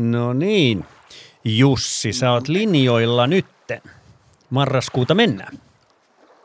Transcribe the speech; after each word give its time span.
No 0.00 0.32
niin, 0.32 0.84
Jussi, 1.44 2.12
sä 2.12 2.32
oot 2.32 2.48
linjoilla 2.48 3.26
nytten. 3.26 3.80
Marraskuuta 4.50 5.14
mennään. 5.14 5.58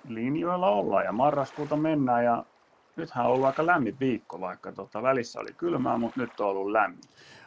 linjoilla 0.09 0.67
ollaan 0.69 1.05
ja 1.05 1.11
marraskuuta 1.11 1.75
mennään 1.75 2.25
ja 2.25 2.45
nythän 2.95 3.25
on 3.25 3.31
ollut 3.31 3.45
aika 3.45 3.65
lämmin 3.65 3.95
viikko, 3.99 4.39
vaikka 4.39 4.71
tota, 4.71 5.01
välissä 5.01 5.39
oli 5.39 5.53
kylmää, 5.57 5.97
mutta 5.97 6.19
nyt 6.19 6.39
on 6.39 6.47
ollut 6.47 6.71
lämmin. 6.71 6.99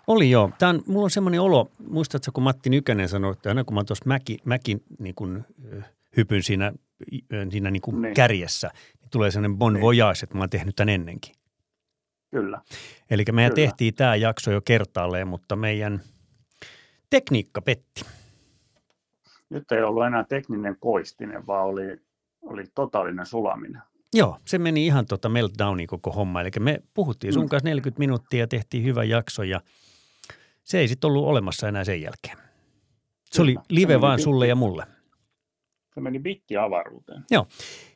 Oli 0.06 0.30
joo. 0.30 0.50
Tää 0.58 0.68
on, 0.68 0.82
mulla 0.86 1.04
on 1.04 1.10
semmoinen 1.10 1.40
olo, 1.40 1.70
muistatko 1.88 2.32
kun 2.32 2.42
Matti 2.42 2.70
Nykänen 2.70 3.08
sanoi, 3.08 3.32
että 3.32 3.48
aina 3.48 3.64
kun 3.64 3.74
mä 3.74 3.84
tuossa 3.84 4.04
mäki, 4.06 4.38
mäkin 4.44 4.82
niin 4.98 5.14
kun, 5.14 5.44
hypyn 6.16 6.42
siinä, 6.42 6.72
siinä 7.50 7.70
niin 7.70 7.80
kuin 7.82 8.02
Niin. 8.02 8.14
kärjessä, 8.14 8.70
niin 9.00 9.10
tulee 9.10 9.30
semmoinen 9.30 9.58
bon 9.58 9.72
Niin. 9.72 9.82
voyage, 9.82 10.18
että 10.22 10.34
mä 10.34 10.42
oon 10.42 10.50
tehnyt 10.50 10.76
tämän 10.76 10.88
ennenkin. 10.88 11.34
Kyllä. 12.30 12.60
Eli 13.10 13.24
mehän 13.32 13.52
Kyllä. 13.54 13.66
tehtiin 13.66 13.94
tämä 13.94 14.16
jakso 14.16 14.50
jo 14.50 14.60
kertaalleen, 14.60 15.28
mutta 15.28 15.56
meidän 15.56 16.00
tekniikka 17.10 17.62
petti. 17.62 18.04
Nyt 19.50 19.72
ei 19.72 19.82
ollut 19.82 20.06
enää 20.06 20.24
tekninen 20.24 20.76
koistinen, 20.80 21.46
vaan 21.46 21.66
oli, 21.66 22.00
oli 22.42 22.64
totaalinen 22.74 23.26
sulaminen. 23.26 23.82
Joo, 24.14 24.38
se 24.46 24.58
meni 24.58 24.86
ihan 24.86 25.06
tota 25.06 25.28
meltdowni 25.28 25.86
koko 25.86 26.12
homma. 26.12 26.40
Eli 26.40 26.50
me 26.60 26.82
puhuttiin 26.94 27.32
sun 27.32 27.42
Mm. 27.42 27.48
kanssa 27.48 27.68
40 27.68 27.98
minuuttia 27.98 28.40
ja 28.40 28.46
tehtiin 28.48 28.84
hyvä 28.84 29.04
jakso 29.04 29.42
ja 29.42 29.60
se 30.64 30.78
ei 30.78 30.88
sitten 30.88 31.08
ollut 31.08 31.26
olemassa 31.26 31.68
enää 31.68 31.84
sen 31.84 32.02
jälkeen. 32.02 32.38
Se 33.30 33.42
oli 33.42 33.56
live 33.68 34.00
vaan 34.00 34.20
sulle 34.20 34.46
ja 34.46 34.54
mulle. 34.54 34.86
Se 35.98 36.02
meni 36.02 36.18
bitti 36.18 36.56
avaruuteen. 36.56 37.24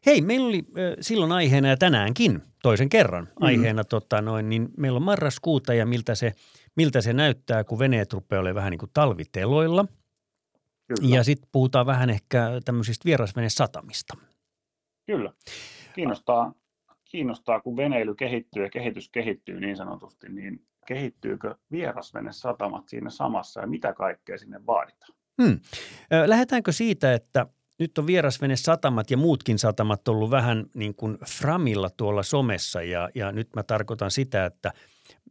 Hei, 0.06 0.20
meillä 0.20 0.46
oli 0.48 0.58
äh, 0.58 0.96
silloin 1.00 1.32
aiheena 1.32 1.68
ja 1.68 1.76
tänäänkin 1.76 2.42
toisen 2.62 2.88
kerran 2.88 3.24
Mhm. 3.24 3.44
aiheena, 3.44 3.84
tota 3.84 4.22
noin, 4.22 4.48
niin 4.48 4.68
meillä 4.76 4.96
on 4.96 5.02
marraskuuta 5.02 5.74
ja 5.74 5.86
miltä 5.86 6.14
se, 6.14 6.32
miltä 6.76 7.00
se 7.00 7.12
näyttää, 7.12 7.64
kun 7.64 7.78
veneet 7.78 8.12
rupeaa 8.12 8.40
olemaan 8.40 8.54
vähän 8.54 8.70
niin 8.70 8.78
kuin 8.78 8.90
talviteloilla. 8.94 9.84
Kyllä. 10.86 11.16
Ja 11.16 11.24
sitten 11.24 11.48
puhutaan 11.52 11.86
vähän 11.86 12.10
ehkä 12.10 12.50
tämmöisistä 12.64 13.04
vierasvenesatamista. 13.04 14.14
Kyllä. 15.06 15.32
Kiinnostaa, 15.94 16.54
kiinnostaa, 17.10 17.60
kun 17.60 17.76
veneily 17.76 18.14
kehittyy 18.14 18.62
ja 18.62 18.70
kehitys 18.70 19.08
kehittyy 19.08 19.60
niin 19.60 19.76
sanotusti, 19.76 20.28
niin 20.28 20.64
kehittyykö 20.86 21.54
vierasvenesatamat 21.70 22.88
siinä 22.88 23.10
samassa 23.10 23.60
ja 23.60 23.66
mitä 23.66 23.92
kaikkea 23.92 24.38
sinne 24.38 24.66
vaaditaan? 24.66 25.12
Hmm. 25.42 25.60
Lähdetäänkö 26.26 26.72
siitä, 26.72 27.14
että 27.14 27.46
nyt 27.82 27.98
on 27.98 28.06
vierasvenesatamat 28.06 29.10
ja 29.10 29.16
muutkin 29.16 29.58
satamat 29.58 30.08
ollut 30.08 30.30
vähän 30.30 30.66
niin 30.74 30.94
kuin 30.94 31.18
framilla 31.26 31.90
tuolla 31.90 32.22
somessa 32.22 32.82
ja, 32.82 33.10
ja 33.14 33.32
nyt 33.32 33.48
mä 33.56 33.62
tarkoitan 33.62 34.10
sitä, 34.10 34.46
että 34.46 34.72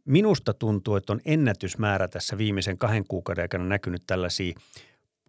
minusta 0.04 0.54
tuntuu, 0.54 0.96
että 0.96 1.12
on 1.12 1.20
ennätysmäärä 1.24 2.08
tässä 2.08 2.38
viimeisen 2.38 2.78
kahden 2.78 3.04
kuukauden 3.08 3.42
aikana 3.42 3.64
näkynyt 3.64 4.02
tällaisia 4.06 4.54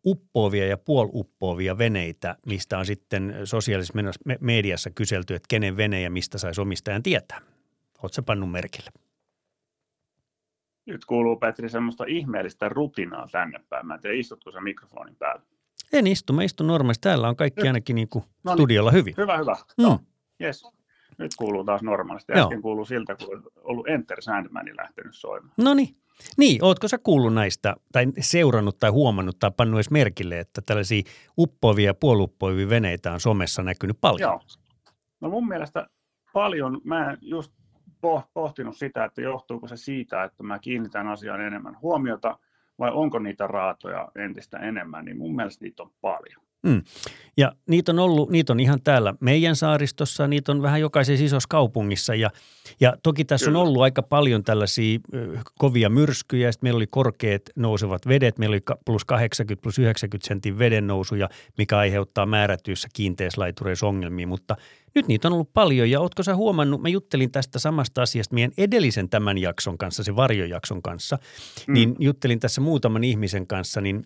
uppoavia 0.05 0.67
ja 0.67 0.77
puoluppoavia 0.77 1.77
veneitä, 1.77 2.35
mistä 2.45 2.77
on 2.77 2.85
sitten 2.85 3.35
sosiaalisessa 3.43 3.93
mediassa 4.39 4.89
kyselty, 4.89 5.35
että 5.35 5.47
kenen 5.49 5.77
vene 5.77 6.01
ja 6.01 6.09
mistä 6.09 6.37
saisi 6.37 6.61
omistajan 6.61 7.03
tietää. 7.03 7.41
Oletko 8.03 8.21
pannut 8.21 8.51
merkille? 8.51 8.89
Nyt 10.85 11.05
kuuluu 11.05 11.35
Petri 11.35 11.69
semmoista 11.69 12.03
ihmeellistä 12.07 12.69
rutinaa 12.69 13.27
tänne 13.31 13.59
päin. 13.69 13.87
Mä 13.87 13.93
en 13.93 14.01
tiedä, 14.01 14.15
istutko 14.15 14.51
sä 14.51 14.61
mikrofonin 14.61 15.15
päällä. 15.15 15.52
En 15.93 16.07
istu, 16.07 16.33
mä 16.33 16.43
istun 16.43 16.67
normaalisti. 16.67 17.01
Täällä 17.01 17.27
on 17.29 17.35
kaikki 17.35 17.61
Joo. 17.61 17.67
ainakin 17.67 17.95
niin 17.95 18.09
kuin 18.09 18.23
No 18.43 18.51
niin. 18.51 18.57
studiolla 18.57 18.91
hyvin. 18.91 19.13
Hyvä, 19.17 19.37
hyvä. 19.37 19.55
Mm. 19.77 19.83
Joo, 19.83 19.99
yes. 20.41 20.63
Nyt 21.17 21.31
kuuluu 21.37 21.63
taas 21.63 21.81
normaalisti. 21.83 22.31
Joo. 22.35 22.43
Äsken 22.43 22.61
kuuluu 22.61 22.85
siltä, 22.85 23.15
kun 23.15 23.37
on 23.37 23.43
ollut 23.63 23.87
Enter 23.87 24.21
Sandman 24.21 24.65
lähtenyt 24.77 25.15
soimaan. 25.15 25.53
No 25.57 25.73
niin. 25.73 25.95
Niin, 26.37 26.63
ootko 26.63 26.87
sä 26.87 26.97
kuullut 26.97 27.33
näistä, 27.33 27.75
tai 27.91 28.05
seurannut 28.19 28.79
tai 28.79 28.89
huomannut 28.89 29.39
tai 29.39 29.51
pannut 29.57 29.77
edes 29.77 29.91
merkille, 29.91 30.39
että 30.39 30.61
tällaisia 30.65 31.01
uppoavia 31.37 31.85
ja 31.85 31.93
puoluppoavia 31.93 32.69
veneitä 32.69 33.13
on 33.13 33.19
somessa 33.19 33.63
näkynyt 33.63 33.97
paljon? 34.01 34.29
Joo. 34.31 34.41
No 35.21 35.29
mun 35.29 35.47
mielestä 35.47 35.87
paljon, 36.33 36.81
mä 36.83 37.11
en 37.11 37.17
just 37.21 37.51
poh- 38.05 38.29
pohtinut 38.33 38.77
sitä, 38.77 39.05
että 39.05 39.21
johtuuko 39.21 39.67
se 39.67 39.77
siitä, 39.77 40.23
että 40.23 40.43
mä 40.43 40.59
kiinnitän 40.59 41.07
asiaan 41.07 41.41
enemmän 41.41 41.77
huomiota 41.81 42.39
vai 42.79 42.91
onko 42.93 43.19
niitä 43.19 43.47
raatoja 43.47 44.09
entistä 44.15 44.57
enemmän, 44.57 45.05
niin 45.05 45.17
mun 45.17 45.35
mielestä 45.35 45.65
niitä 45.65 45.83
on 45.83 45.91
paljon. 46.01 46.42
Ja 47.37 47.51
niitä 47.69 47.91
on 47.91 47.99
ollut, 47.99 48.29
niitä 48.29 48.53
on 48.53 48.59
ihan 48.59 48.81
täällä 48.83 49.13
meidän 49.19 49.55
saaristossa, 49.55 50.27
niitä 50.27 50.51
on 50.51 50.61
vähän 50.61 50.81
jokaisessa 50.81 51.25
isossa 51.25 51.47
kaupungissa 51.49 52.15
ja, 52.15 52.29
ja 52.79 52.93
toki 53.03 53.25
tässä 53.25 53.45
Kyllä. 53.45 53.59
on 53.59 53.67
ollut 53.67 53.81
aika 53.81 54.01
paljon 54.03 54.43
tällaisia 54.43 54.99
ö, 55.13 55.37
kovia 55.59 55.89
myrskyjä, 55.89 56.51
sitten 56.51 56.65
meillä 56.65 56.77
oli 56.77 56.87
korkeat 56.87 57.41
nousevat 57.55 58.07
vedet, 58.07 58.37
meillä 58.37 58.53
oli 58.53 58.61
plus 58.85 59.05
80, 59.05 59.61
plus 59.63 59.79
90 59.79 60.27
sentin 60.27 60.59
veden 60.59 60.87
nousuja, 60.87 61.29
mikä 61.57 61.77
aiheuttaa 61.77 62.25
määrätyissä 62.25 62.87
kiinteislaitureissa 62.93 63.87
ongelmia, 63.87 64.27
mutta 64.27 64.55
nyt 64.95 65.07
niitä 65.07 65.27
on 65.27 65.33
ollut 65.33 65.53
paljon 65.53 65.89
ja 65.89 65.99
ootko 65.99 66.23
sä 66.23 66.35
huomannut, 66.35 66.81
mä 66.81 66.89
juttelin 66.89 67.31
tästä 67.31 67.59
samasta 67.59 68.01
asiasta 68.01 68.33
meidän 68.33 68.51
edellisen 68.57 69.09
tämän 69.09 69.37
jakson 69.37 69.77
kanssa, 69.77 70.03
se 70.03 70.15
varjojakson 70.15 70.81
kanssa, 70.81 71.17
Mm. 71.67 71.73
niin 71.73 71.95
juttelin 71.99 72.39
tässä 72.39 72.61
muutaman 72.61 73.03
ihmisen 73.03 73.47
kanssa, 73.47 73.81
niin 73.81 74.05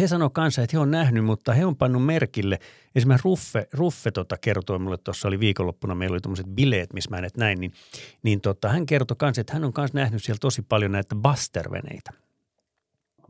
he 0.00 0.08
sanoi 0.08 0.30
kanssa, 0.32 0.62
että 0.62 0.76
he 0.76 0.78
on 0.80 0.90
nähnyt, 0.90 1.24
mutta 1.24 1.52
he 1.52 1.64
on 1.66 1.76
pannut 1.76 2.06
merkille. 2.06 2.58
Esimerkiksi 2.94 3.24
Ruffe, 3.24 3.68
Ruffe 3.72 4.10
tota 4.10 4.36
kertoi 4.38 4.78
mulle, 4.78 4.98
tuossa 4.98 5.28
oli 5.28 5.40
viikonloppuna, 5.40 5.94
meillä 5.94 6.14
oli 6.14 6.20
tuommoiset 6.20 6.46
bileet, 6.46 6.92
missä 6.92 7.10
mä 7.10 7.16
hänet 7.16 7.36
näin, 7.36 7.60
niin, 7.60 7.72
niin 8.22 8.40
tota, 8.40 8.68
hän 8.68 8.86
kertoi 8.86 9.16
kanssa, 9.16 9.40
että 9.40 9.52
hän 9.52 9.64
on 9.64 9.72
kanssa 9.72 9.98
nähnyt 9.98 10.22
siellä 10.24 10.38
tosi 10.40 10.62
paljon 10.62 10.92
näitä 10.92 11.14
Buster-veneitä. 11.14 12.10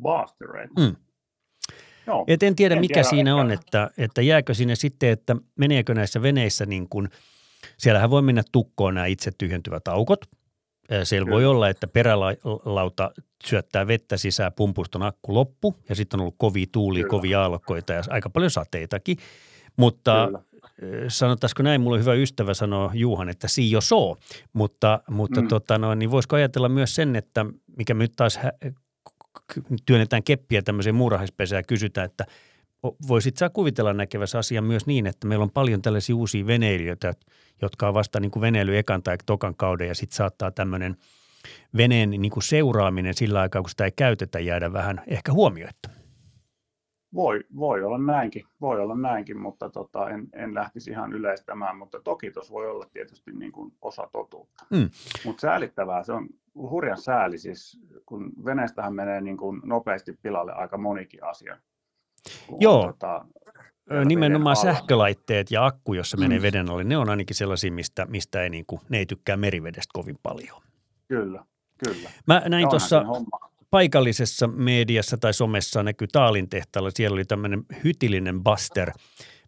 Baastereita. 0.02 0.80
Mm. 0.80 0.96
Joo. 2.06 2.24
Et 2.28 2.42
en 2.42 2.56
tiedä, 2.56 2.74
En 2.74 2.80
mikä 2.80 2.94
tiedä, 2.94 3.08
siinä 3.08 3.30
ehkä- 3.30 3.40
on, 3.40 3.50
että, 3.50 3.90
että 3.98 4.22
jääkö 4.22 4.54
sinne 4.54 4.76
sitten, 4.76 5.10
että 5.10 5.36
meneekö 5.58 5.94
näissä 5.94 6.22
veneissä 6.22 6.66
niin 6.66 6.88
kuin, 6.88 7.08
siellähän 7.76 8.10
voi 8.10 8.22
mennä 8.22 8.42
tukkoon 8.52 8.94
nämä 8.94 9.06
itse 9.06 9.30
tyhjentyvät 9.38 9.88
aukot. 9.88 10.20
Siellä 11.04 11.30
voi 11.30 11.40
Kyllä. 11.40 11.50
olla, 11.50 11.68
että 11.68 11.86
perälauta 11.86 13.10
syöttää 13.44 13.86
vettä 13.86 14.16
sisään, 14.16 14.52
pumpuston 14.52 15.02
akku 15.02 15.34
loppu 15.34 15.76
ja 15.88 15.94
sitten 15.94 16.20
on 16.20 16.22
ollut 16.22 16.34
kovia 16.38 16.66
tuulia, 16.72 17.02
Kyllä. 17.02 17.10
kovia 17.10 17.42
aallokkoita 17.42 17.92
ja 17.92 18.02
aika 18.10 18.30
paljon 18.30 18.50
sateitakin. 18.50 19.16
Mutta 19.76 20.26
Kyllä. 20.26 20.42
Sanotaanko 21.08 21.62
näin, 21.62 21.80
mulla 21.80 21.94
on 21.94 22.00
hyvä 22.00 22.14
ystävä 22.14 22.54
sanoo 22.54 22.90
Juhan, 22.94 23.28
että 23.28 23.48
si 23.48 23.70
jo 23.70 23.80
soo, 23.80 24.16
mutta, 24.52 25.00
mutta 25.10 25.40
mm. 25.40 25.48
Tota 25.48 25.78
noin, 25.78 25.98
niin 25.98 26.10
voisiko 26.10 26.36
ajatella 26.36 26.68
myös 26.68 26.94
sen, 26.94 27.16
että 27.16 27.46
mikä 27.76 27.94
me 27.94 28.04
nyt 28.04 28.12
taas 28.16 28.36
hä- 28.36 28.52
työnnetään 29.86 30.22
keppiä 30.22 30.62
tämmöiseen 30.62 30.94
muurahaispesään 30.94 31.58
ja 31.58 31.62
kysytään, 31.62 32.04
että 32.04 32.26
voisit 33.08 33.36
sä 33.36 33.50
kuvitella 33.50 33.92
näkevässä 33.92 34.38
asian 34.38 34.64
myös 34.64 34.86
niin, 34.86 35.06
että 35.06 35.26
meillä 35.26 35.42
on 35.42 35.50
paljon 35.50 35.82
tällaisia 35.82 36.16
uusia 36.16 36.46
veneilijöitä, 36.46 37.14
jotka 37.62 37.88
on 37.88 37.94
vasta 37.94 38.20
niin 38.20 38.30
kuin 38.30 38.40
veneily 38.40 38.78
ekan 38.78 39.02
tai 39.02 39.16
tokan 39.26 39.54
kauden 39.56 39.88
ja 39.88 39.94
sitten 39.94 40.16
saattaa 40.16 40.50
tämmöinen 40.50 40.96
veneen 41.76 42.10
niin 42.10 42.30
kuin 42.30 42.42
seuraaminen 42.42 43.14
sillä 43.14 43.40
aikaa, 43.40 43.62
kun 43.62 43.70
sitä 43.70 43.84
ei 43.84 43.92
käytetä, 43.96 44.40
jäädä 44.40 44.72
vähän 44.72 45.02
ehkä 45.06 45.32
huomioitta. 45.32 45.88
Voi, 47.14 47.40
voi 47.56 47.82
olla 47.82 47.98
näinkin, 47.98 48.44
voi 48.60 48.80
olla 48.80 48.94
näinkin, 48.94 49.38
mutta 49.38 49.70
tota, 49.70 50.10
en, 50.10 50.28
en 50.32 50.54
lähtisi 50.54 50.90
ihan 50.90 51.12
yleistämään, 51.12 51.76
mutta 51.76 52.00
toki 52.00 52.30
tuossa 52.30 52.52
voi 52.52 52.70
olla 52.70 52.86
tietysti 52.92 53.32
niin 53.32 53.52
kuin 53.52 53.72
osa 53.82 54.08
totuutta. 54.12 54.66
Mm. 54.70 54.90
Mutta 55.24 55.40
säälittävää, 55.40 56.02
se 56.02 56.12
on 56.12 56.28
hurjan 56.54 56.98
sääli, 56.98 57.38
siis 57.38 57.80
kun 58.06 58.32
veneestähän 58.44 58.94
menee 58.94 59.20
niin 59.20 59.36
kuin 59.36 59.60
nopeasti 59.64 60.12
pilalle 60.22 60.52
aika 60.52 60.78
monikin 60.78 61.24
asia. 61.24 61.58
Joo. 62.60 62.86
Tota, 62.86 63.24
Nimenomaan 64.04 64.56
sähkölaitteet 64.56 65.50
ja 65.50 65.66
akku, 65.66 65.94
jossa 65.94 66.16
menee 66.16 66.38
Mm. 66.38 66.42
veden 66.42 66.70
alle, 66.70 66.84
ne 66.84 66.96
on 66.96 67.10
ainakin 67.10 67.36
sellaisia, 67.36 67.72
mistä, 67.72 68.06
mistä 68.06 68.42
ei, 68.42 68.50
niin 68.50 68.64
kuin, 68.66 68.80
ne 68.88 68.98
ei 68.98 69.06
tykkää 69.06 69.36
merivedestä 69.36 69.90
kovin 69.92 70.18
paljon. 70.22 70.62
Kyllä, 71.08 71.44
kyllä. 71.84 72.10
Mä 72.26 72.42
näin 72.46 72.68
tuossa 72.68 73.04
paikallisessa 73.70 74.48
mediassa 74.48 75.16
tai 75.18 75.34
somessa 75.34 75.82
näkyy 75.82 76.08
Taalin 76.12 76.48
tehtaalla, 76.48 76.90
siellä 76.94 77.14
oli 77.14 77.24
tämmöinen 77.24 77.64
hytillinen 77.84 78.42
Buster, 78.42 78.90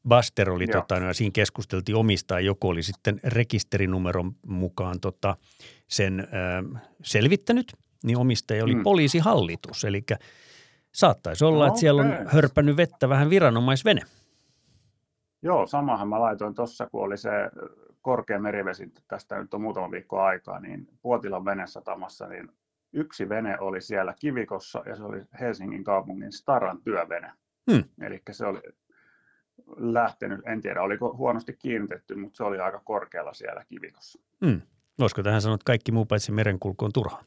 Buster 0.08 0.50
oli, 0.50 0.66
Joo. 0.72 0.80
tota, 0.82 1.00
no, 1.00 1.12
siinä 1.14 1.30
keskusteltiin 1.34 1.96
omistaa, 1.96 2.40
joku 2.40 2.68
oli 2.68 2.82
sitten 2.82 3.20
rekisterinumeron 3.24 4.32
mukaan 4.46 5.00
tota, 5.00 5.36
sen 5.88 6.20
ö, 6.20 6.78
selvittänyt, 7.02 7.72
niin 8.04 8.18
omistaja 8.18 8.64
oli. 8.64 8.74
Mm. 8.74 8.82
poliisihallitus. 8.82 9.84
Eli 9.84 10.02
saattaisi 10.94 11.44
olla, 11.44 11.66
että 11.66 11.80
siellä 11.80 12.02
on 12.02 12.12
Okei. 12.12 12.24
hörpännyt 12.26 12.76
vettä 12.76 13.08
vähän 13.08 13.30
viranomaisvene. 13.30 14.00
Joo, 15.42 15.66
samahan 15.66 16.08
mä 16.08 16.20
laitoin 16.20 16.54
tuossa, 16.54 16.86
kun 16.86 17.02
oli 17.04 17.16
se 17.16 17.30
korkea 18.02 18.38
merivesi, 18.38 18.92
tästä 19.08 19.38
nyt 19.38 19.54
on 19.54 19.60
muutama 19.60 19.90
viikko 19.90 20.20
aikaa, 20.20 20.60
niin 20.60 20.88
Puotilan 21.02 21.44
venesatamassa, 21.44 22.26
niin 22.26 22.48
yksi 22.92 23.28
vene 23.28 23.58
oli 23.58 23.80
siellä 23.80 24.14
kivikossa 24.20 24.82
ja 24.86 24.96
se 24.96 25.02
oli 25.02 25.22
Helsingin 25.40 25.84
kaupungin 25.84 26.32
Staran 26.32 26.82
työvene. 26.82 27.32
Hmm. 27.72 27.84
Eli 28.00 28.22
se 28.30 28.46
oli 28.46 28.60
lähtenyt, 29.76 30.40
en 30.46 30.60
tiedä 30.60 30.82
oliko 30.82 31.16
huonosti 31.16 31.52
kiinnitetty, 31.52 32.14
mutta 32.14 32.36
se 32.36 32.44
oli 32.44 32.58
aika 32.58 32.80
korkealla 32.84 33.34
siellä 33.34 33.64
kivikossa. 33.68 34.20
Mm. 34.40 34.60
Voisiko 34.98 35.22
tähän 35.22 35.42
sanoa, 35.42 35.54
että 35.54 35.64
kaikki 35.64 35.92
muu 35.92 36.04
paitsi 36.04 36.32
merenkulku 36.32 36.84
on 36.84 36.92
turhaa? 36.92 37.24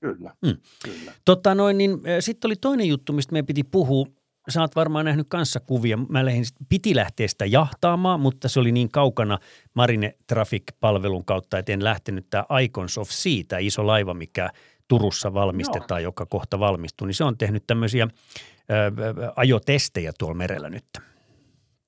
Kyllä, 0.00 0.34
Hmm. 0.46 0.56
kyllä. 0.84 1.12
Tota 1.24 1.54
noin, 1.54 1.78
niin 1.78 2.00
sitten 2.20 2.48
oli 2.48 2.56
toinen 2.56 2.88
juttu, 2.88 3.12
mistä 3.12 3.32
meidän 3.32 3.46
piti 3.46 3.64
puhua. 3.64 4.06
Sä 4.48 4.60
oot 4.60 4.76
varmaan 4.76 5.04
nähnyt 5.04 5.26
kanssa 5.28 5.60
kuvia. 5.60 5.96
Mä 6.08 6.24
lähdin, 6.24 6.44
piti 6.68 6.96
lähteä 6.96 7.28
sitä 7.28 7.46
jahtaamaan, 7.46 8.20
mutta 8.20 8.48
se 8.48 8.60
oli 8.60 8.72
niin 8.72 8.88
kaukana 8.90 9.38
Marine 9.74 10.14
Traffic-palvelun 10.26 11.24
kautta, 11.24 11.58
että 11.58 11.72
en 11.72 11.84
lähtenyt 11.84 12.26
tämä 12.30 12.44
Icons 12.62 12.98
of 12.98 13.08
Sea, 13.10 13.42
tämä 13.48 13.60
iso 13.60 13.86
laiva, 13.86 14.14
mikä 14.14 14.50
Turussa 14.88 15.34
valmistetaan, 15.34 16.02
joka 16.02 16.26
kohta 16.26 16.58
valmistuu. 16.58 17.06
Niin 17.06 17.14
se 17.14 17.24
on 17.24 17.38
tehnyt 17.38 17.64
tämmöisiä 17.66 18.04
ö, 18.04 18.74
ö, 18.74 19.32
ajotestejä 19.36 20.12
tuolla 20.18 20.34
merellä 20.34 20.70
nyt. 20.70 20.84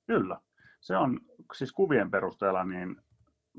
Kyllä. 0.07 0.37
Se 0.81 0.97
on 0.97 1.19
siis 1.57 1.71
kuvien 1.71 2.11
perusteella, 2.11 2.63
niin 2.63 2.95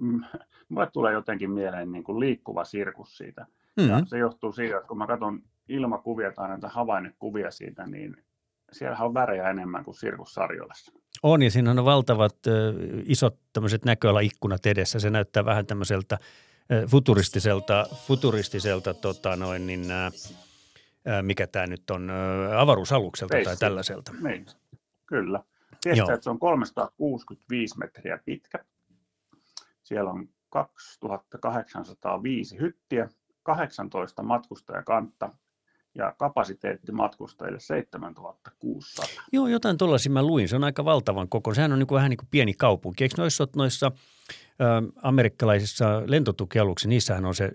mm, 0.00 0.24
mulle 0.68 0.90
tulee 0.92 1.12
jotenkin 1.12 1.50
mieleen 1.50 1.92
niin 1.92 2.04
kuin 2.04 2.20
liikkuva 2.20 2.64
sirkus 2.64 3.16
siitä. 3.16 3.46
Mm. 3.80 3.88
Ja 3.88 4.02
se 4.06 4.18
johtuu 4.18 4.52
siitä, 4.52 4.76
että 4.76 4.88
kun 4.88 4.98
mä 4.98 5.06
katson 5.06 5.42
ilmakuvia 5.68 6.32
tai 6.32 6.48
näitä 6.48 6.68
havainnekuvia 6.68 7.50
siitä, 7.50 7.86
niin 7.86 8.16
siellähän 8.72 9.06
on 9.06 9.14
värejä 9.14 9.50
enemmän 9.50 9.84
kuin 9.84 9.94
sirkussarjolassa. 9.94 10.92
On 11.22 11.42
ja 11.42 11.50
siinä 11.50 11.70
on 11.70 11.84
valtavat 11.84 12.46
ö, 12.46 12.74
isot 13.04 13.38
tämmöiset 13.52 13.84
näköalaikkunat 13.84 14.66
edessä. 14.66 15.00
Se 15.00 15.10
näyttää 15.10 15.44
vähän 15.44 15.66
tämmöiseltä 15.66 16.18
ö, 16.72 16.86
futuristiselta, 16.86 17.86
futuristiselta 18.06 18.94
tota 18.94 19.36
noin, 19.36 19.66
niin, 19.66 19.90
ä, 19.90 20.10
mikä 21.22 21.46
tämä 21.46 21.66
nyt 21.66 21.90
on, 21.90 22.10
ö, 22.10 22.60
avaruusalukselta 22.60 23.32
tai 23.32 23.42
Spaceship. 23.42 23.60
tällaiselta. 23.60 24.12
Niin, 24.22 24.46
kyllä. 25.06 25.40
Tiedätkö, 25.80 26.14
että 26.14 26.24
se 26.24 26.30
on 26.30 26.38
365 26.38 27.78
metriä 27.78 28.18
pitkä. 28.24 28.64
Siellä 29.82 30.10
on 30.10 30.28
2805 30.50 32.58
hyttiä, 32.58 33.08
18 33.42 34.22
matkustajakantta 34.22 35.30
ja 35.94 36.14
kapasiteetti 36.18 36.92
matkustajille 36.92 37.60
7600. 37.60 39.04
Joo, 39.32 39.48
jotain 39.48 39.78
tuollaisia 39.78 40.12
mä 40.12 40.22
luin. 40.22 40.48
Se 40.48 40.56
on 40.56 40.64
aika 40.64 40.84
valtavan 40.84 41.28
koko. 41.28 41.54
Sehän 41.54 41.72
on 41.72 41.78
niin 41.78 41.86
kuin, 41.86 41.96
vähän 41.96 42.10
niin 42.10 42.18
kuin 42.18 42.28
pieni 42.30 42.54
kaupunki. 42.54 43.04
Eikö 43.04 43.14
noissa, 43.18 43.48
noissa 43.56 43.92
ö, 44.60 44.92
amerikkalaisissa 45.02 46.02
lentotukialuksissa, 46.06 46.88
niissähän 46.88 47.24
on 47.24 47.34
se 47.34 47.48
7-8 47.48 47.50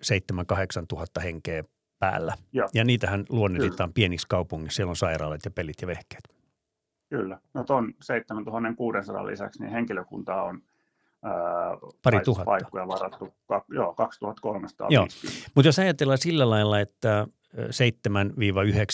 tuhatta 0.88 1.22
henkeä 1.22 1.64
päällä. 2.00 2.34
Joo. 2.54 2.70
Ja 2.74 2.84
niitähän 2.84 3.26
luonnehditaan 3.30 3.94
pieniksi 3.94 4.28
kaupungissa. 4.28 4.76
Siellä 4.76 4.90
on 4.90 4.96
sairaalat 4.96 5.46
ja 5.46 5.52
pelit 5.52 5.82
ja 5.82 5.88
vehkeet. 5.88 6.24
Kyllä. 7.10 7.40
No 7.54 7.64
tuon 7.64 7.94
7600 8.02 9.28
lisäksi 9.28 9.62
niin 9.62 9.72
henkilökuntaa 9.72 10.44
on 10.44 10.62
Pari 12.04 12.20
tuhatta. 12.20 12.46
paikkoja 12.46 12.88
varattu, 12.88 13.34
joo, 13.70 13.94
2350. 13.94 14.94
Joo. 14.94 15.08
Mutta 15.56 15.68
jos 15.68 15.80
ajatellaan 15.80 16.18
sillä 16.18 16.50
lailla, 16.50 16.80
että 16.80 17.28
ö, 17.58 17.68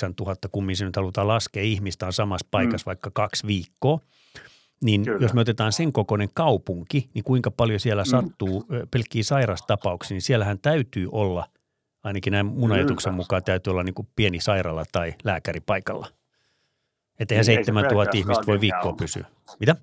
7-9 0.10 0.14
tuhatta, 0.16 0.50
kummin 0.52 0.76
se 0.76 0.86
nyt 0.86 0.96
halutaan 0.96 1.28
laskea, 1.28 1.64
ihmistä 1.64 2.06
on 2.06 2.14
samassa 2.14 2.48
paikassa 2.52 2.84
mm. 2.84 2.86
vaikka 2.86 3.12
kaksi 3.14 3.48
viikkoa, 3.48 4.00
niin 4.82 5.06
Kyllä. 5.06 5.18
jos 5.26 5.34
me 5.34 5.42
otetaan 5.42 5.72
sen 5.72 5.94
kokoinen 5.94 6.30
kaupunki, 6.34 7.10
niin 7.14 7.24
kuinka 7.24 7.52
paljon 7.52 7.80
siellä 7.80 8.04
Mm. 8.04 8.10
sattuu 8.10 8.66
pelkkiä 8.92 9.24
sairastapauksia, 9.24 10.16
niin 10.16 10.22
siellähän 10.22 10.60
täytyy 10.60 11.08
olla, 11.12 11.48
ainakin 12.04 12.32
näin 12.32 12.46
mun 12.46 12.56
Kyllä. 12.62 12.76
ajatuksen 12.76 13.14
mukaan, 13.14 13.44
täytyy 13.44 13.72
olla 13.72 13.84
niin 13.84 13.96
kuin 13.96 14.08
pieni 14.16 14.40
sairaala 14.42 14.84
tai 14.92 15.14
lääkäri 15.24 15.60
paikalla. 15.60 16.08
Että 17.20 17.36
eihän 17.36 17.46
Niin, 17.48 17.58
ei 17.58 17.64
se 17.64 17.68
7000 17.68 17.96
pelkkää 17.96 18.20
ihmistä 18.20 18.48
voi 18.48 18.62
viikkoa 18.62 18.94
pysyä. 18.94 19.26
Mitä? 19.60 19.76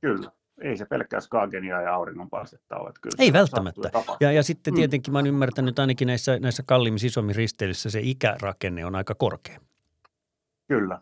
Kyllä. 0.00 0.32
Ei 0.60 0.76
se 0.76 0.84
pelkkää 0.86 1.20
Skagenia 1.20 1.80
ja 1.80 1.94
auringonpaistetta 1.94 2.76
ole. 2.76 2.88
että 2.88 3.00
Kyllä 3.00 3.16
Ei 3.18 3.32
välttämättä. 3.32 3.90
ja. 4.20 4.32
Ja, 4.32 4.42
sitten 4.42 4.74
Mm. 4.74 4.76
tietenkin 4.76 5.12
mä 5.12 5.18
oon 5.18 5.26
ymmärtänyt 5.26 5.78
ainakin 5.78 6.06
näissä, 6.06 6.38
näissä 6.38 6.62
kalliimmissa 6.66 7.06
isommissa 7.06 7.38
risteilyissä 7.38 7.90
se 7.90 8.00
ikärakenne 8.02 8.86
on 8.86 8.94
aika 8.94 9.14
korkea. 9.14 9.60
Kyllä. 10.68 11.00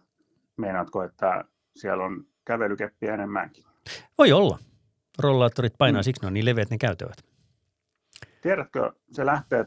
Meinaatko, 0.57 1.03
että 1.03 1.45
siellä 1.77 2.05
on 2.05 2.25
kävelykeppiä 2.45 3.15
enemmänkin? 3.15 3.65
Voi 4.19 4.33
olla. 4.33 4.59
Rollaattorit 5.19 5.75
painaa, 5.79 6.01
Mm. 6.01 6.05
siksi 6.05 6.23
ne 6.23 6.27
on 6.27 6.35
niin 6.35 6.45
leveät 6.45 6.71
ne 6.71 6.79
käytävät. 6.79 7.17
Tiedätkö, 8.43 8.93
se 9.13 9.27
lähtee 9.27 9.67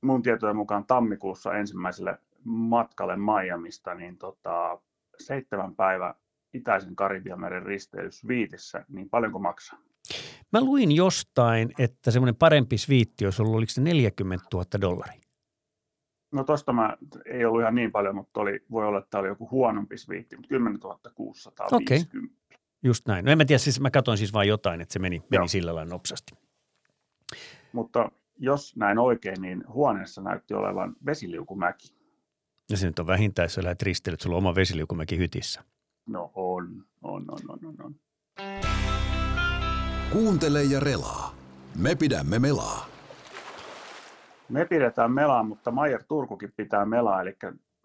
mun 0.00 0.22
tietojen 0.22 0.56
mukaan 0.56 0.86
tammikuussa 0.86 1.54
ensimmäiselle 1.54 2.18
matkalle 2.44 3.16
Miamista, 3.16 3.94
niin 3.94 4.18
tota, 4.18 4.78
seitsemän 5.18 5.74
päivä 5.76 6.14
itäisen 6.54 6.96
Karibianmeren 6.96 7.62
risteilys 7.62 8.28
Viitissä, 8.28 8.84
niin 8.88 9.10
paljonko 9.10 9.38
maksaa? 9.38 9.78
Mä 10.52 10.60
luin 10.60 10.92
jostain, 10.92 11.72
että 11.78 12.10
semmoinen 12.10 12.36
parempi 12.36 12.78
sviitti 12.78 13.24
olisi 13.24 13.42
ollut, 13.42 13.56
oliko 13.56 13.70
se 13.70 13.80
40 13.80 14.46
000 14.52 14.64
dollaria? 14.80 15.20
No 16.32 16.44
tosta 16.44 16.72
mä, 16.72 16.96
ei 17.26 17.44
ollut 17.44 17.60
ihan 17.60 17.74
niin 17.74 17.92
paljon, 17.92 18.14
mutta 18.14 18.40
oli, 18.40 18.60
voi 18.70 18.86
olla, 18.86 18.98
että 18.98 19.10
tämä 19.10 19.20
oli 19.20 19.28
joku 19.28 19.50
huonompi 19.50 19.98
sviitti, 19.98 20.36
mutta 20.36 20.48
10 20.48 20.80
650. 21.14 22.34
Just 22.84 23.06
näin. 23.06 23.24
No 23.24 23.32
en 23.32 23.38
mä 23.38 23.44
tiedä, 23.44 23.58
siis 23.58 23.80
mä 23.80 23.90
katsoin 23.90 24.18
siis 24.18 24.32
vain 24.32 24.48
jotain, 24.48 24.80
että 24.80 24.92
se 24.92 24.98
meni, 24.98 25.18
meni 25.18 25.40
Joo. 25.40 25.48
sillä 25.48 25.74
lailla 25.74 25.90
nopsasti. 25.94 26.34
Mutta 27.72 28.10
jos 28.38 28.76
näin 28.76 28.98
oikein, 28.98 29.42
niin 29.42 29.64
huoneessa 29.68 30.22
näytti 30.22 30.54
olevan 30.54 30.96
vesiliukumäki. 31.06 31.94
Ja 32.70 32.76
se 32.76 32.86
nyt 32.86 32.98
on 32.98 33.06
vähintään, 33.06 33.44
jos 33.44 33.54
sä 33.54 33.62
lähdet 33.62 33.82
risteilyt, 33.82 34.20
sulla 34.20 34.36
on 34.36 34.42
oma 34.42 34.54
vesiliukumäki 34.54 35.18
hytissä. 35.18 35.64
No 36.06 36.30
on, 36.34 36.84
on, 37.02 37.24
on, 37.30 37.38
on, 37.48 37.58
on. 37.66 37.74
on. 37.84 37.94
Kuuntele 40.12 40.62
ja 40.62 40.80
relaa. 40.80 41.34
Me 41.78 41.94
pidämme 41.94 42.38
melaa. 42.38 42.86
Me 44.48 44.64
pidetään 44.64 45.12
melaa, 45.12 45.42
mutta 45.42 45.70
Maier 45.70 46.04
Turkukin 46.08 46.52
pitää 46.56 46.86
melaa, 46.86 47.22
eli 47.22 47.36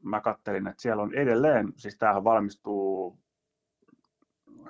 mä 0.04 0.22
kattelin, 0.22 0.68
että 0.68 0.82
siellä 0.82 1.04
on 1.04 1.14
edelleen, 1.14 1.74
siis 1.78 1.98
tämähän 1.98 2.24
valmistuu 2.24 3.20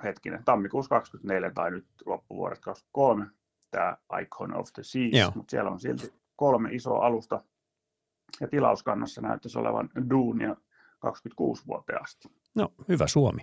hetkinen, 0.04 0.44
tammikuussa 0.44 0.88
24 0.88 1.50
tai 1.50 1.70
nyt 1.70 1.86
loppuvuodesta 2.06 2.64
23, 2.64 3.26
tämä 3.70 3.96
Icon 4.22 4.56
of 4.56 4.68
the 4.72 4.82
Joo. 4.94 5.10
Seas, 5.12 5.34
mutta 5.34 5.50
siellä 5.50 5.70
on 5.70 5.80
silti 5.80 6.12
kolme 6.36 6.68
isoa 6.72 7.06
alusta 7.06 7.42
ja 8.40 8.48
tilauskannassa 8.48 9.20
näyttäisi 9.20 9.58
olevan 9.58 9.90
Duunia 10.10 10.56
26 11.00 11.62
vuoteen 11.66 12.02
asti. 12.02 12.28
No, 12.54 12.72
hyvä 12.88 13.06
Suomi. 13.06 13.42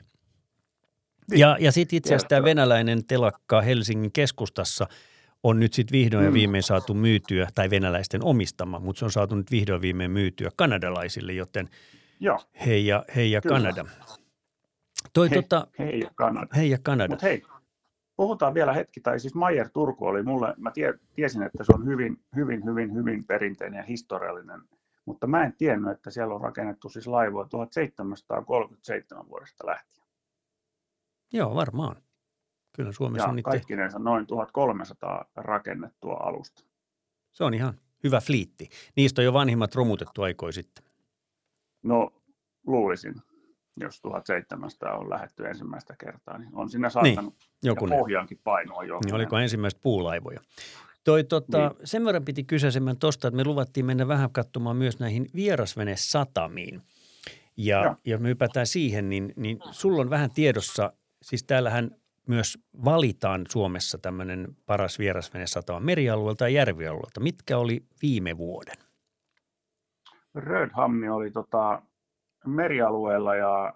Niin. 1.32 1.40
Ja, 1.40 1.58
ja 1.60 1.72
sitten 1.72 1.98
itse 1.98 2.10
asiassa 2.10 2.28
tämä 2.28 2.44
venäläinen 2.44 3.06
telakka 3.06 3.62
Helsingin 3.62 4.12
keskustassa 4.12 4.88
on 5.44 5.60
nyt 5.60 5.74
sitten 5.74 5.92
vihdoin 6.00 6.24
ja 6.26 6.30
Mm. 6.30 6.34
viimein 6.34 6.64
saatu 6.64 6.94
myytyä, 6.94 7.48
tai 7.56 7.70
venäläisten 7.70 8.24
omistama, 8.24 8.80
mutta 8.80 9.00
se 9.00 9.06
on 9.06 9.12
saatu 9.12 9.36
nyt 9.36 9.52
vihdoin 9.52 9.82
viimein 9.82 10.12
myytyä 10.12 10.50
kanadalaisille, 10.56 11.34
joten 11.34 11.70
Joo, 12.20 12.40
hei 12.66 12.88
ja, 12.88 13.06
hei 13.16 13.32
ja 13.32 13.42
Kyllä. 13.42 13.56
Kanada. 13.56 13.86
Toi 15.14 15.30
hei, 15.30 15.42
tota, 15.42 15.68
hei 15.80 16.00
ja 16.00 16.10
Kanada. 16.16 16.48
hei 16.56 16.70
ja 16.70 16.78
Kanada. 16.84 17.10
Mutta 17.10 17.26
hei, 17.26 17.42
puhutaan 18.16 18.54
vielä 18.54 18.74
hetki, 18.74 19.02
tai 19.02 19.20
siis 19.20 19.36
Maier 19.36 19.70
Turku 19.70 20.06
oli 20.06 20.24
mulle, 20.24 20.54
mä 20.58 20.72
tie, 20.72 20.94
tiesin, 21.16 21.44
että 21.44 21.64
se 21.64 21.72
on 21.76 21.86
hyvin, 21.86 22.18
hyvin, 22.36 22.66
hyvin, 22.66 22.94
hyvin 22.94 23.24
perinteinen 23.24 23.78
ja 23.78 23.84
historiallinen, 23.84 24.62
mutta 25.08 25.28
mä 25.28 25.44
en 25.44 25.54
tiennyt, 25.58 25.92
että 25.92 26.12
siellä 26.12 26.36
on 26.36 26.42
rakennettu 26.42 26.90
siis 26.90 27.08
laivoja 27.08 27.48
1737 27.48 29.30
vuodesta 29.30 29.66
lähtien. 29.68 30.08
Joo, 31.34 31.56
varmaan. 31.56 31.96
Kyllä 32.76 32.92
Suomessa 32.92 33.26
Ja 33.26 33.30
on 33.30 33.36
niitä, 33.36 33.50
kaikkinensa 33.50 34.00
noin 34.00 34.28
1300 34.28 35.26
rakennettua 35.36 36.18
alusta. 36.24 36.64
se 37.32 37.44
on 37.44 37.54
ihan 37.54 37.80
hyvä 38.04 38.22
fliitti. 38.22 38.70
Niistä 38.96 39.22
on 39.22 39.26
jo 39.26 39.34
vanhimmat 39.34 39.76
romutettu 39.76 40.22
aikoi 40.22 40.54
sitten. 40.54 40.84
No 41.84 42.14
luulisin, 42.68 43.16
jos 43.78 44.02
1700 44.02 44.98
on 44.98 45.10
lähetty 45.10 45.48
ensimmäistä 45.48 45.96
kertaa, 45.98 46.38
niin 46.38 46.56
on 46.56 46.70
siinä 46.70 46.90
saattanut 46.90 47.36
Joku 47.64 47.86
ja 47.86 47.90
ne. 47.90 47.98
pohjaankin 47.98 48.40
painoa 48.44 48.84
jo. 48.84 49.00
Niin 49.06 49.16
oliko 49.16 49.38
ensimmäiset 49.38 49.82
puulaivoja? 49.82 50.40
Toi, 51.08 51.24
tota, 51.24 51.58
Niin. 51.58 51.72
Sen 51.84 52.06
verran 52.06 52.26
piti 52.26 52.44
kyseisemään 52.44 52.98
tuosta, 52.98 53.28
että 53.28 53.36
me 53.36 53.44
luvattiin 53.44 53.86
mennä 53.86 54.08
vähän 54.08 54.32
katsomaan 54.32 54.76
myös 54.76 55.00
näihin 55.00 55.26
vierasvene-satamiin. 55.36 56.82
Ja 57.58 57.84
Joo. 57.84 57.96
jos 58.06 58.22
me 58.22 58.30
hypätään 58.30 58.68
siihen, 58.68 59.10
niin, 59.10 59.34
niin 59.36 59.60
sulla 59.72 60.02
on 60.02 60.10
vähän 60.10 60.32
tiedossa, 60.32 60.94
siis 61.22 61.44
täällähän 61.44 61.92
myös 62.28 62.60
valitaan 62.86 63.46
Suomessa 63.50 63.98
tämmöinen 63.98 64.48
paras 64.66 65.00
vierasvenesatama 65.00 65.80
merialueelta 65.80 66.44
ja 66.44 66.50
järvialueelta. 66.50 67.20
Mitkä 67.20 67.58
oli 67.58 67.84
viime 68.02 68.38
vuoden? 68.38 68.78
Rödhamni 70.36 71.10
oli 71.10 71.32
tota 71.32 71.82
merialueella 72.46 73.36
ja 73.36 73.74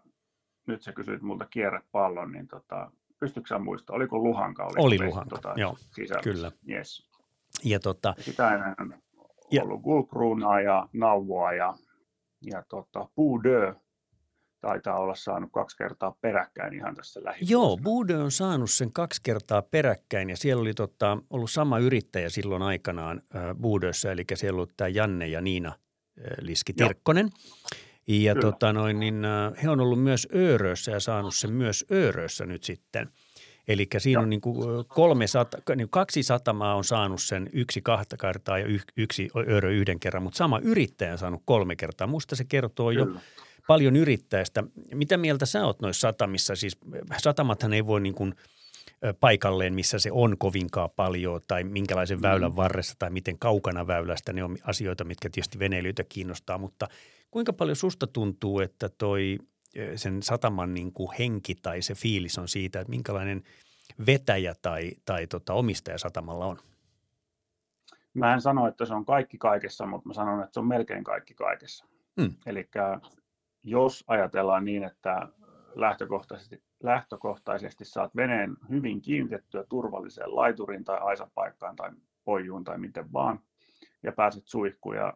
nyt 0.68 0.82
sä 0.82 0.92
kysyit 0.92 1.22
multa 1.22 1.46
kierrepallon, 1.46 2.32
niin 2.32 2.48
tota, 2.48 2.92
pystytkö 3.20 3.48
sä 3.48 3.60
muistaa, 3.60 3.96
oliko 3.96 4.18
Luhanka? 4.18 4.64
Oli, 4.64 4.74
oli 4.78 5.08
Luhanka, 5.08 5.36
tota, 5.36 5.54
joo, 5.58 5.76
sisällä? 5.78 6.22
kyllä. 6.24 6.52
Yes. 6.70 7.11
Ja, 7.64 7.80
tota, 7.80 8.14
sitä 8.20 8.54
ennen 8.54 9.02
ja, 9.52 9.64
ollut 9.64 9.82
Gulkruunaa 9.82 10.62
ja 10.62 10.88
Nauvoa 10.94 11.54
ja, 11.54 11.74
ja 12.42 12.64
tota, 12.70 13.10
Puudö 13.16 13.76
taitaa 14.62 15.00
olla 15.00 15.16
saanut 15.16 15.50
kaksi 15.54 15.78
kertaa 15.78 16.16
peräkkäin 16.22 16.74
ihan 16.74 16.96
tässä 16.96 17.24
lähi. 17.24 17.46
Joo, 17.50 17.78
Bude 17.78 18.18
on 18.18 18.32
saanut 18.32 18.72
sen 18.72 18.94
kaksi 18.94 19.22
kertaa 19.24 19.62
peräkkäin 19.62 20.30
ja 20.30 20.38
siellä 20.38 20.62
oli 20.62 20.74
tota, 20.74 21.18
ollut 21.30 21.52
sama 21.52 21.80
yrittäjä 21.80 22.30
silloin 22.30 22.62
aikanaan 22.62 23.22
äh, 23.36 23.56
Budössä, 23.62 24.12
eli 24.12 24.24
siellä 24.34 24.62
oli 24.62 24.72
tämä 24.78 24.88
Janne 24.88 25.28
ja 25.28 25.42
Niina 25.42 25.70
äh, 25.70 25.76
Liski 26.42 26.74
Tirkkonen. 26.74 27.30
Ja 28.08 28.36
tota 28.36 28.74
noin, 28.74 29.00
niin, 29.00 29.26
äh, 29.26 29.64
he 29.64 29.70
on 29.70 29.80
ollut 29.80 30.04
myös 30.04 30.28
Öörössä 30.36 30.92
ja 30.92 31.00
saanut 31.00 31.36
sen 31.36 31.54
myös 31.54 31.86
Öörössä 31.92 32.46
nyt 32.46 32.64
sitten. 32.64 33.10
Eli 33.68 33.88
siinä 33.98 34.18
Joo. 34.18 34.24
on 34.24 34.30
niin 34.30 34.42
kuin 34.42 34.86
kolme 34.88 35.28
sata, 35.28 35.76
niin 35.76 35.90
kaksi 35.90 36.24
satamaa 36.24 36.76
on 36.76 36.84
saanut 36.84 37.22
sen 37.22 37.50
yksi 37.54 37.82
kahta 37.82 38.18
kertaa 38.18 38.60
ja 38.60 38.66
yksi 38.98 39.30
öörö 39.50 39.72
yhden 39.72 40.00
kerran, 40.00 40.24
mutta 40.24 40.38
sama 40.38 40.60
yrittäjä 40.60 41.12
on 41.12 41.18
saanut 41.18 41.42
kolme 41.46 41.76
kertaa. 41.76 42.08
Musta 42.08 42.36
se 42.36 42.44
kertoo 42.44 42.90
Kyllä. 42.90 43.00
jo 43.00 43.22
paljon 43.68 43.96
yrittäjästä. 43.96 44.64
Mitä 44.94 45.18
mieltä 45.18 45.46
sä 45.46 45.66
oot 45.66 45.82
noissa 45.82 46.08
satamissa? 46.08 46.56
Siis 46.56 46.78
satamathan 47.18 47.74
ei 47.74 47.86
voi 47.86 48.02
niin 48.02 48.16
kuin 48.16 48.36
paikalleen, 49.20 49.74
missä 49.74 50.00
se 50.00 50.12
on 50.12 50.38
kovinkaan 50.38 50.90
paljon 50.96 51.42
tai 51.48 51.64
minkälaisen 51.64 52.18
mm. 52.18 52.22
väylän 52.22 52.56
varressa 52.56 52.96
tai 53.00 53.10
miten 53.10 53.40
kaukana 53.40 53.88
väylästä. 53.88 54.34
Ne 54.34 54.44
on 54.44 54.58
asioita, 54.64 55.04
mitkä 55.04 55.30
tietysti 55.30 55.60
veneilyitä 55.60 56.04
kiinnostaa, 56.10 56.58
mutta 56.58 56.88
kuinka 57.32 57.54
paljon 57.54 57.76
susta 57.76 58.08
tuntuu, 58.08 58.60
että 58.60 58.90
toi 58.90 59.38
sen 59.96 60.24
sataman 60.24 60.74
niin 60.74 60.94
kuin 60.94 61.10
henki 61.20 61.56
tai 61.56 61.82
se 61.82 61.94
fiilis 61.94 62.38
on 62.38 62.48
siitä, 62.48 62.80
että 62.80 62.90
minkälainen 62.90 63.44
vetäjä 64.06 64.54
tai, 64.62 64.92
tai 65.06 65.28
tota 65.28 65.54
omistaja 65.54 65.98
satamalla 65.98 66.46
on? 66.46 66.58
Mä 68.14 68.34
en 68.34 68.42
sano, 68.42 68.68
että 68.68 68.86
se 68.86 68.94
on 68.94 69.06
kaikki 69.06 69.38
kaikessa, 69.38 69.86
mutta 69.86 70.08
mä 70.08 70.14
sanon, 70.14 70.44
että 70.44 70.54
se 70.54 70.60
on 70.60 70.68
melkein 70.68 71.04
kaikki 71.04 71.34
kaikessa. 71.34 71.86
Hmm. 72.22 72.34
Eli 72.46 72.70
jos 73.64 74.04
ajatellaan 74.08 74.66
niin, 74.66 74.84
että 74.84 75.28
lähtökohtaisesti, 75.76 76.64
lähtökohtaisesti 76.84 77.86
saat 77.86 78.16
veneen 78.16 78.58
hyvin 78.70 79.02
kiinnitettyä 79.02 79.64
turvalliseen 79.70 80.36
laituriin 80.36 80.84
tai 80.84 80.98
aisapaikkaan 81.02 81.76
tai 81.76 81.92
pojuun 82.24 82.64
tai 82.64 82.78
miten 82.78 83.14
vaan, 83.14 83.40
ja 84.04 84.12
pääset 84.12 84.44
suihkuun 84.46 84.96
ja 84.96 85.14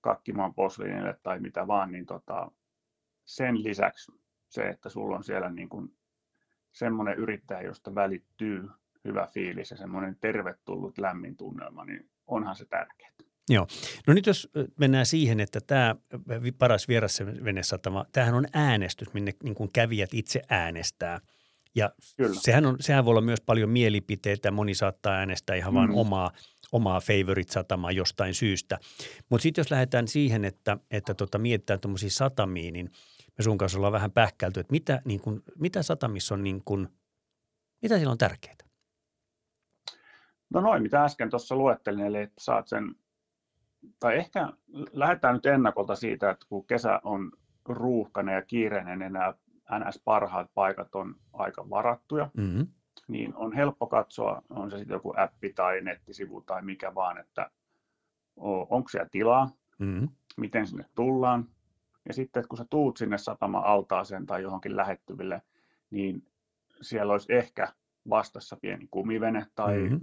kakkimaan 0.00 0.54
posliinille 0.54 1.16
tai 1.22 1.40
mitä 1.40 1.66
vaan, 1.66 1.92
niin 1.92 2.06
tota, 2.06 2.50
sen 3.34 3.62
lisäksi 3.62 4.12
se, 4.48 4.68
että 4.68 4.88
sulla 4.88 5.16
on 5.16 5.24
siellä 5.24 5.50
niin 5.50 5.68
kuin 5.68 5.94
semmoinen 6.72 7.18
yrittäjä, 7.18 7.62
josta 7.62 7.94
välittyy 7.94 8.68
hyvä 9.04 9.28
fiilis 9.34 9.70
ja 9.70 9.76
semmoinen 9.76 10.16
tervetullut 10.20 10.98
lämmin 10.98 11.36
tunnelma, 11.36 11.84
niin 11.84 12.10
onhan 12.26 12.56
se 12.56 12.64
tärkeää. 12.64 13.10
Joo. 13.48 13.66
No 14.06 14.14
nyt 14.14 14.26
jos 14.26 14.48
mennään 14.78 15.06
siihen, 15.06 15.40
että 15.40 15.60
tämä 15.60 15.96
paras 16.58 16.88
vierasvenesatama, 16.88 18.04
tämähän 18.12 18.34
on 18.34 18.46
äänestys, 18.52 19.14
minne 19.14 19.32
niin 19.42 19.54
kuin 19.54 19.70
kävijät 19.72 20.14
itse 20.14 20.42
äänestää. 20.48 21.20
Ja 21.74 21.90
sehän, 22.32 22.66
on, 22.66 22.76
sehän 22.80 23.04
voi 23.04 23.10
olla 23.10 23.20
myös 23.20 23.40
paljon 23.40 23.70
mielipiteitä. 23.70 24.50
Moni 24.50 24.74
saattaa 24.74 25.14
äänestää 25.14 25.56
ihan 25.56 25.72
mm. 25.72 25.76
vain 25.76 25.90
omaa, 25.90 26.32
omaa 26.72 27.00
favorite-satamaa 27.00 27.92
jostain 27.92 28.34
syystä. 28.34 28.78
Mutta 29.28 29.42
sitten 29.42 29.62
jos 29.62 29.70
lähdetään 29.70 30.08
siihen, 30.08 30.44
että, 30.44 30.78
että 30.90 31.14
tota, 31.14 31.38
mietitään 31.38 31.80
tuommoisia 31.80 32.10
satamia, 32.10 32.72
niin 32.72 32.90
me 33.38 33.42
sun 33.44 33.58
kanssa 33.58 33.78
ollaan 33.78 33.92
vähän 33.92 34.12
pähkälty, 34.12 34.60
että 34.60 34.72
mitä, 34.72 35.02
niin 35.04 35.20
kuin, 35.20 35.42
mitä 35.58 35.82
satamissa 35.82 36.34
on, 36.34 36.44
niin 36.44 36.62
kuin, 36.64 36.88
mitä 37.82 37.96
siellä 37.96 38.12
on 38.12 38.18
tärkeää? 38.18 38.56
No 40.50 40.60
noin, 40.60 40.82
mitä 40.82 41.04
äsken 41.04 41.30
tuossa 41.30 41.56
luettelin, 41.56 42.06
eli 42.06 42.18
että 42.18 42.40
saat 42.44 42.68
sen 42.68 42.94
tai 44.00 44.16
ehkä 44.16 44.52
lähdetään 44.92 45.34
nyt 45.34 45.46
ennakolta 45.46 45.96
siitä, 45.96 46.30
että 46.30 46.46
kun 46.48 46.66
kesä 46.66 47.00
on 47.04 47.32
ruuhkainen 47.64 48.34
ja 48.34 48.42
kiireinen, 48.42 48.98
niin 48.98 49.12
nämä 49.12 49.34
NS 49.78 50.00
parhaat 50.04 50.50
paikat 50.54 50.94
on 50.94 51.14
aika 51.32 51.70
varattuja, 51.70 52.30
mm-hmm. 52.36 52.66
niin 53.08 53.34
on 53.34 53.52
helppo 53.52 53.86
katsoa, 53.86 54.42
on 54.50 54.70
se 54.70 54.78
sitten 54.78 54.94
joku 54.94 55.14
appi 55.16 55.52
tai 55.52 55.80
nettisivu 55.80 56.40
tai 56.40 56.62
mikä 56.62 56.94
vaan, 56.94 57.18
että 57.18 57.50
onko 58.70 58.88
siellä 58.88 59.08
tilaa, 59.10 59.50
mm-hmm. 59.78 60.08
miten 60.36 60.66
sinne 60.66 60.84
tullaan. 60.94 61.48
Ja 62.08 62.14
sitten, 62.14 62.40
että 62.40 62.48
kun 62.48 62.58
sä 62.58 62.64
tuut 62.70 62.96
sinne 62.96 63.18
satama-altaaseen 63.18 64.26
tai 64.26 64.42
johonkin 64.42 64.76
lähettyville, 64.76 65.42
niin 65.90 66.26
siellä 66.80 67.12
olisi 67.12 67.32
ehkä 67.34 67.68
vastassa 68.10 68.56
pieni 68.56 68.88
kumivene 68.90 69.46
tai 69.54 69.78
mm-hmm 69.78 70.00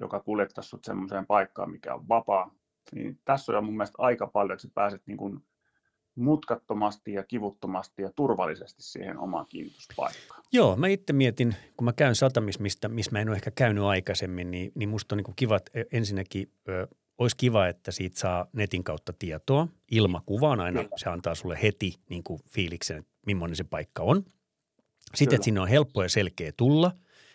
joka 0.00 0.20
kuljettaisi 0.20 0.70
sinut 0.70 0.84
semmoiseen 0.84 1.26
paikkaan, 1.26 1.70
mikä 1.70 1.94
on 1.94 2.08
vapaa. 2.08 2.54
Niin 2.94 3.18
tässä 3.24 3.52
on 3.52 3.56
jo 3.56 3.62
mun 3.62 3.76
mielestä 3.76 3.94
aika 3.98 4.26
paljon, 4.26 4.54
että 4.54 4.62
sä 4.62 4.74
pääset 4.74 5.02
niin 5.06 5.16
kuin 5.16 5.44
mutkattomasti 6.14 7.12
ja 7.12 7.24
kivuttomasti 7.24 8.02
ja 8.02 8.10
turvallisesti 8.16 8.82
siihen 8.82 9.18
omaan 9.18 9.46
kiinnityspaikkaan. 9.48 10.42
Joo, 10.52 10.76
mä 10.76 10.86
itse 10.86 11.12
mietin, 11.12 11.54
kun 11.76 11.84
mä 11.84 11.92
käyn 11.92 12.14
satamissa, 12.14 12.62
mistä, 12.62 12.88
missä 12.88 13.12
mä 13.12 13.20
en 13.20 13.28
ole 13.28 13.36
ehkä 13.36 13.50
käynyt 13.50 13.84
aikaisemmin, 13.84 14.50
niin, 14.50 14.72
niin 14.74 14.88
musta 14.88 15.14
on 15.14 15.16
niin 15.16 15.36
kiva, 15.36 15.56
että 15.56 15.70
ensinnäkin 15.92 16.52
ö, 16.68 16.88
olisi 17.20 17.36
kiva, 17.36 17.66
että 17.66 17.90
siitä 17.90 18.18
saa 18.18 18.46
netin 18.52 18.84
kautta 18.84 19.12
tietoa. 19.18 19.68
Ilmakuva 19.90 20.50
on 20.50 20.60
aina, 20.60 20.84
se 20.96 21.10
antaa 21.10 21.34
sulle 21.34 21.58
heti 21.62 21.94
niin 22.08 22.24
kuin 22.24 22.40
fiiliksen, 22.48 22.98
että 22.98 23.12
millainen 23.26 23.56
se 23.56 23.64
paikka 23.64 24.02
on. 24.02 24.24
Sitten, 25.14 25.36
että 25.36 25.44
sinne 25.44 25.60
on 25.60 25.68
helppo 25.68 26.02
ja 26.02 26.08
selkeä 26.08 26.52
tulla. 26.56 26.92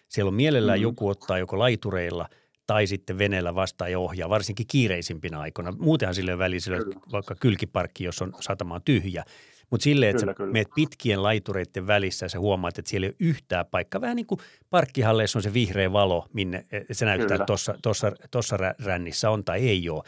Siellä 0.08 0.28
on 0.28 0.36
mielellään 0.36 0.80
mm-hmm. 0.80 0.90
joku 0.90 1.08
ottaa 1.08 1.38
joko 1.38 1.60
laitureilla– 1.60 2.30
tai 2.68 2.88
sitten 2.88 3.18
veneellä 3.18 3.56
vastaan 3.56 3.92
ja 3.92 4.00
ohjaa, 4.00 4.30
varsinkin 4.30 4.68
kiireisimpinä 4.68 5.40
aikoina. 5.40 5.74
Muutenhan 5.80 6.16
sille 6.16 6.38
välisellä 6.38 6.80
vaikka 7.12 7.36
kylkiparkki, 7.36 8.04
jos 8.04 8.22
on 8.22 8.34
satama 8.40 8.80
tyhjä. 8.80 9.24
Mutta 9.76 9.84
silleen, 9.84 10.10
että 10.10 10.22
kyllä, 10.22 10.34
sä 10.34 10.38
kyllä. 10.38 10.52
meet 10.52 10.68
pitkien 10.76 11.24
laitureiden 11.24 11.88
välissä 11.88 12.26
ja 12.26 12.30
sä 12.30 12.40
huomaat, 12.40 12.78
että 12.78 12.90
siellä 12.90 13.06
ei 13.06 13.10
ole 13.10 13.30
yhtään 13.30 13.66
paikkaa. 13.72 14.02
Vähän 14.02 14.16
niin 14.16 14.26
kuin 14.26 14.40
parkkihalleissa 14.70 15.40
on 15.40 15.44
se 15.44 15.54
vihreä 15.54 15.94
valo, 15.94 16.28
minne 16.34 16.66
e, 16.72 16.94
se 16.94 17.06
näyttää, 17.06 17.36
että 17.36 17.46
tuossa 18.32 18.58
rännissä 18.86 19.30
on 19.30 19.44
tai 19.44 19.70
ei 19.70 19.90
ole. 19.90 20.04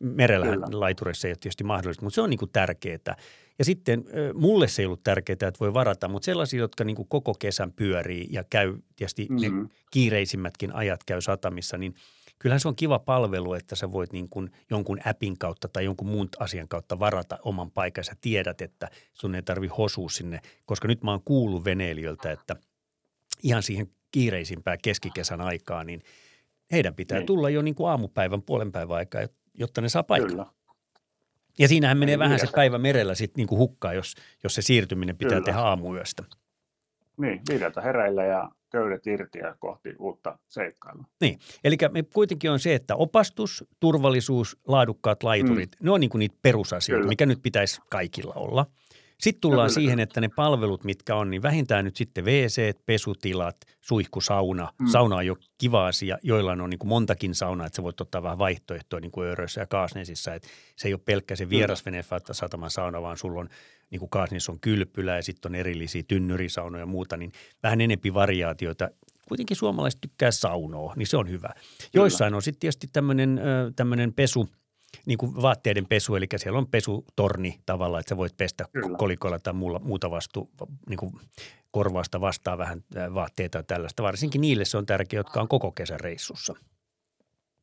Merellähän 0.00 0.62
kyllä. 0.62 0.80
laitureissa 0.80 1.28
ei 1.28 1.32
ole 1.32 1.38
tietysti 1.40 1.64
mahdollista, 1.64 2.04
mutta 2.04 2.14
se 2.14 2.20
on 2.20 2.30
niin 2.30 2.38
kuin 2.38 2.50
tärkeää. 2.52 3.16
Ja 3.58 3.64
sitten 3.64 4.04
mulle 4.34 4.68
se 4.68 4.82
ei 4.82 4.86
ollut 4.86 5.04
tärkeää, 5.04 5.34
että 5.34 5.60
voi 5.60 5.74
varata, 5.74 6.08
mutta 6.08 6.26
sellaisia, 6.26 6.60
jotka 6.60 6.84
niin 6.84 6.96
kuin 6.96 7.08
koko 7.08 7.34
kesän 7.34 7.72
pyörii 7.72 8.28
ja 8.30 8.44
käy 8.50 8.74
tietysti 8.96 9.26
mm-hmm. 9.30 9.62
ne 9.62 9.68
kiireisimmätkin 9.90 10.74
ajat 10.74 11.04
käy 11.04 11.20
satamissa, 11.20 11.78
niin 11.78 11.94
kyllähän 12.40 12.60
se 12.60 12.68
on 12.68 12.76
kiva 12.76 12.98
palvelu, 12.98 13.54
että 13.54 13.76
sä 13.76 13.92
voit 13.92 14.12
niin 14.12 14.28
kuin 14.28 14.50
jonkun 14.70 14.98
appin 15.04 15.38
kautta 15.38 15.68
tai 15.68 15.84
jonkun 15.84 16.08
muun 16.08 16.28
asian 16.38 16.68
kautta 16.68 16.98
varata 16.98 17.38
oman 17.44 17.70
paikan. 17.70 18.04
Sä 18.04 18.12
tiedät, 18.20 18.60
että 18.60 18.88
sun 19.14 19.34
ei 19.34 19.42
tarvi 19.42 19.66
hosua 19.66 20.08
sinne, 20.08 20.40
koska 20.66 20.88
nyt 20.88 21.02
mä 21.02 21.10
oon 21.10 21.22
kuullut 21.24 21.64
veneilijöiltä, 21.64 22.32
että 22.32 22.56
ihan 23.42 23.62
siihen 23.62 23.88
kiireisimpään 24.10 24.78
keskikesän 24.82 25.40
aikaan, 25.40 25.86
niin 25.86 26.02
heidän 26.72 26.94
pitää 26.94 27.18
niin. 27.18 27.26
tulla 27.26 27.50
jo 27.50 27.62
niin 27.62 27.74
kuin 27.74 27.90
aamupäivän, 27.90 28.42
puolen 28.42 28.72
päivän 28.72 28.96
aikaa, 28.96 29.22
jotta 29.54 29.80
ne 29.80 29.88
saa 29.88 30.02
paikan. 30.02 30.30
Kyllä. 30.30 30.46
Ja 31.58 31.68
siinähän 31.68 31.98
menee 31.98 32.12
Ei 32.12 32.18
vähän 32.18 32.38
se 32.38 32.46
päivä 32.54 32.78
merellä 32.78 33.14
sitten 33.14 33.40
niin 33.40 33.48
kuin 33.48 33.58
hukkaan, 33.58 33.94
jos, 33.94 34.14
jos 34.42 34.54
se 34.54 34.62
siirtyminen 34.62 35.16
pitää 35.16 35.30
Kyllä. 35.30 35.44
tehdä 35.44 35.60
aamuyöstä. 35.60 36.24
Niin, 37.16 37.40
viideltä 37.50 37.80
hereillä 37.80 38.24
ja 38.24 38.50
köydet 38.70 39.06
irti 39.06 39.38
ja 39.38 39.54
kohti 39.58 39.94
uutta 39.98 40.38
seikkailua. 40.48 41.04
Niin, 41.20 41.38
eli 41.64 41.76
kuitenkin 42.14 42.50
on 42.50 42.58
se, 42.60 42.74
että 42.74 42.96
opastus, 42.96 43.64
turvallisuus, 43.80 44.58
laadukkaat 44.68 45.22
laiturit, 45.22 45.76
mm. 45.80 45.84
ne 45.84 45.90
on 45.90 46.00
niin 46.00 46.10
kuin 46.10 46.18
niitä 46.18 46.36
perusasioita, 46.42 47.00
Kyllä. 47.00 47.08
mikä 47.08 47.26
nyt 47.26 47.42
pitäisi 47.42 47.80
kaikilla 47.90 48.34
olla– 48.34 48.66
sitten 49.20 49.40
tullaan 49.40 49.70
siihen, 49.70 50.00
että 50.00 50.20
ne 50.20 50.28
palvelut, 50.28 50.84
mitkä 50.84 51.14
on, 51.16 51.30
niin 51.30 51.42
vähintään 51.42 51.84
nyt 51.84 51.96
sitten 51.96 52.24
WC, 52.24 52.76
pesutilat, 52.86 53.56
suihkusauna. 53.80 54.72
Mm. 54.78 54.86
Sauna 54.86 55.16
on 55.16 55.26
jo 55.26 55.36
kiva 55.58 55.86
asia, 55.86 56.18
joilla 56.22 56.52
on 56.52 56.70
niin 56.70 56.78
kuin 56.78 56.88
montakin 56.88 57.34
saunaa, 57.34 57.66
että 57.66 57.76
sä 57.76 57.82
voit 57.82 58.00
ottaa 58.00 58.22
vähän 58.22 58.38
vaihtoehtoa 58.38 59.00
niin 59.00 59.10
kuin 59.10 59.28
Örössä 59.28 59.60
ja 59.60 59.66
Kaasnesissa. 59.66 60.34
Että 60.34 60.48
se 60.76 60.88
ei 60.88 60.94
ole 60.94 61.00
pelkkä 61.04 61.36
se 61.36 61.50
vierasvene 61.50 62.04
sataman 62.32 62.70
sauna, 62.70 63.02
vaan 63.02 63.18
sulla 63.18 63.40
on 63.40 63.48
niin 63.90 64.00
kuin 64.00 64.10
Kaasnissa 64.10 64.52
on 64.52 64.60
kylpylä 64.60 65.16
ja 65.16 65.22
sitten 65.22 65.50
on 65.50 65.54
erillisiä 65.54 66.02
tynnyrisaunoja 66.08 66.82
ja 66.82 66.86
muuta, 66.86 67.16
niin 67.16 67.32
vähän 67.62 67.80
enempi 67.80 68.14
variaatioita. 68.14 68.90
Kuitenkin 69.28 69.56
suomalaiset 69.56 70.00
tykkää 70.00 70.30
saunoa, 70.30 70.94
niin 70.96 71.06
se 71.06 71.16
on 71.16 71.30
hyvä. 71.30 71.50
Joissain 71.94 72.34
on 72.34 72.42
sitten 72.42 72.60
tietysti 72.60 72.90
tämmöinen 73.76 74.12
pesu– 74.16 74.48
niin 75.06 75.18
kuin 75.18 75.42
vaatteiden 75.42 75.86
pesu, 75.86 76.16
eli 76.16 76.26
siellä 76.36 76.58
on 76.58 76.66
pesutorni 76.66 77.60
tavallaan, 77.66 78.00
että 78.00 78.08
sä 78.08 78.16
voit 78.16 78.36
pestä 78.36 78.64
Kyllä. 78.72 78.98
kolikoilla 78.98 79.38
tai 79.38 79.52
muulla, 79.52 79.78
muuta 79.78 80.10
vastu, 80.10 80.50
niin 80.88 80.96
kuin 80.96 81.12
korvausta 81.70 82.20
vastaa 82.20 82.58
vähän 82.58 82.84
vaatteita 83.14 83.58
ja 83.58 83.62
tällaista. 83.62 84.02
Varsinkin 84.02 84.40
niille 84.40 84.64
se 84.64 84.78
on 84.78 84.86
tärkeää, 84.86 85.20
jotka 85.20 85.40
on 85.40 85.48
koko 85.48 85.72
kesän 85.72 86.00
reissussa. 86.00 86.54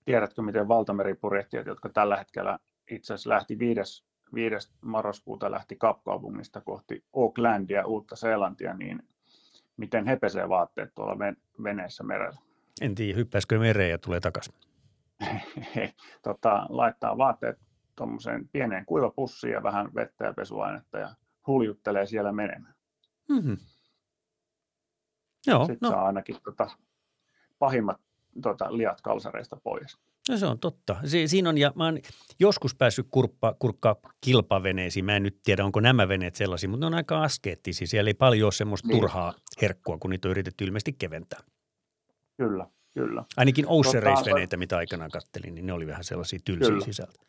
Tiedätkö, 0.05 0.41
miten 0.41 0.67
valtameripurjehtijat, 0.67 1.67
jotka 1.67 1.89
tällä 1.89 2.17
hetkellä 2.17 2.59
itse 2.91 3.13
asiassa 3.13 3.29
lähti 3.29 3.59
5. 3.59 4.03
5. 4.33 4.71
marraskuuta 4.81 5.51
lähti 5.51 5.75
Kapkaupungista 5.75 6.61
kohti 6.61 7.03
Aucklandia, 7.15 7.85
Uutta 7.85 8.15
Seelantia, 8.15 8.73
niin 8.73 9.03
miten 9.77 10.05
he 10.05 10.15
pesee 10.15 10.49
vaatteet 10.49 10.95
tuolla 10.95 11.17
veneessä 11.63 12.03
merellä? 12.03 12.39
En 12.81 12.95
tiedä, 12.95 13.17
hyppäisikö 13.17 13.59
mereen 13.59 13.91
ja 13.91 13.97
tulee 13.97 14.19
takaisin? 14.19 14.53
tota, 16.27 16.65
laittaa 16.69 17.17
vaatteet 17.17 17.59
tuommoiseen 17.95 18.49
pieneen 18.49 18.85
kuivapussiin 18.85 19.53
ja 19.53 19.63
vähän 19.63 19.93
vettä 19.95 20.25
ja 20.25 20.33
pesuainetta 20.33 20.97
ja 20.97 21.15
huljuttelee 21.47 22.05
siellä 22.05 22.31
menemään. 22.31 22.75
Mm-hmm. 23.29 23.57
Joo, 25.47 25.65
Sitten 25.65 25.77
no. 25.81 25.89
saa 25.89 26.05
ainakin 26.05 26.35
tota, 26.43 26.69
pahimmat 27.59 28.01
tota, 28.41 28.77
liat 28.77 29.01
kalsareista 29.01 29.57
pois. 29.63 29.97
No 30.29 30.37
se 30.37 30.45
on 30.45 30.59
totta. 30.59 30.95
Si- 31.05 31.27
siinä 31.27 31.49
on, 31.49 31.57
ja 31.57 31.71
mä 31.75 31.85
oon 31.85 31.99
joskus 32.39 32.75
päässyt 32.75 33.07
kurppa, 33.11 33.55
kurkkaa 33.59 33.95
kilpaveneisiin. 34.21 35.05
Mä 35.05 35.15
en 35.15 35.23
nyt 35.23 35.39
tiedä, 35.43 35.65
onko 35.65 35.79
nämä 35.79 36.07
veneet 36.07 36.35
sellaisia, 36.35 36.69
mutta 36.69 36.79
ne 36.79 36.87
on 36.87 36.93
aika 36.93 37.23
askeettisia. 37.23 37.87
Siellä 37.87 38.09
ei 38.09 38.13
paljon 38.13 38.45
ole 38.45 38.51
semmoista 38.51 38.87
niin. 38.87 38.99
turhaa 38.99 39.33
herkkua, 39.61 39.97
kun 39.97 40.09
niitä 40.09 40.27
on 40.27 40.31
yritetty 40.31 40.65
ilmeisesti 40.65 40.93
keventää. 40.93 41.39
Kyllä, 42.37 42.67
kyllä. 42.97 43.23
Ainakin 43.37 43.65
Ocean 43.67 44.03
tota, 44.03 44.15
Race-veneitä, 44.15 44.57
mitä 44.57 44.77
aikanaan 44.77 45.11
kattelin, 45.11 45.55
niin 45.55 45.65
ne 45.65 45.73
oli 45.73 45.87
vähän 45.87 46.03
sellaisia 46.03 46.39
tylsiä 46.45 46.67
kyllä. 46.67 46.85
sisältä. 46.85 47.19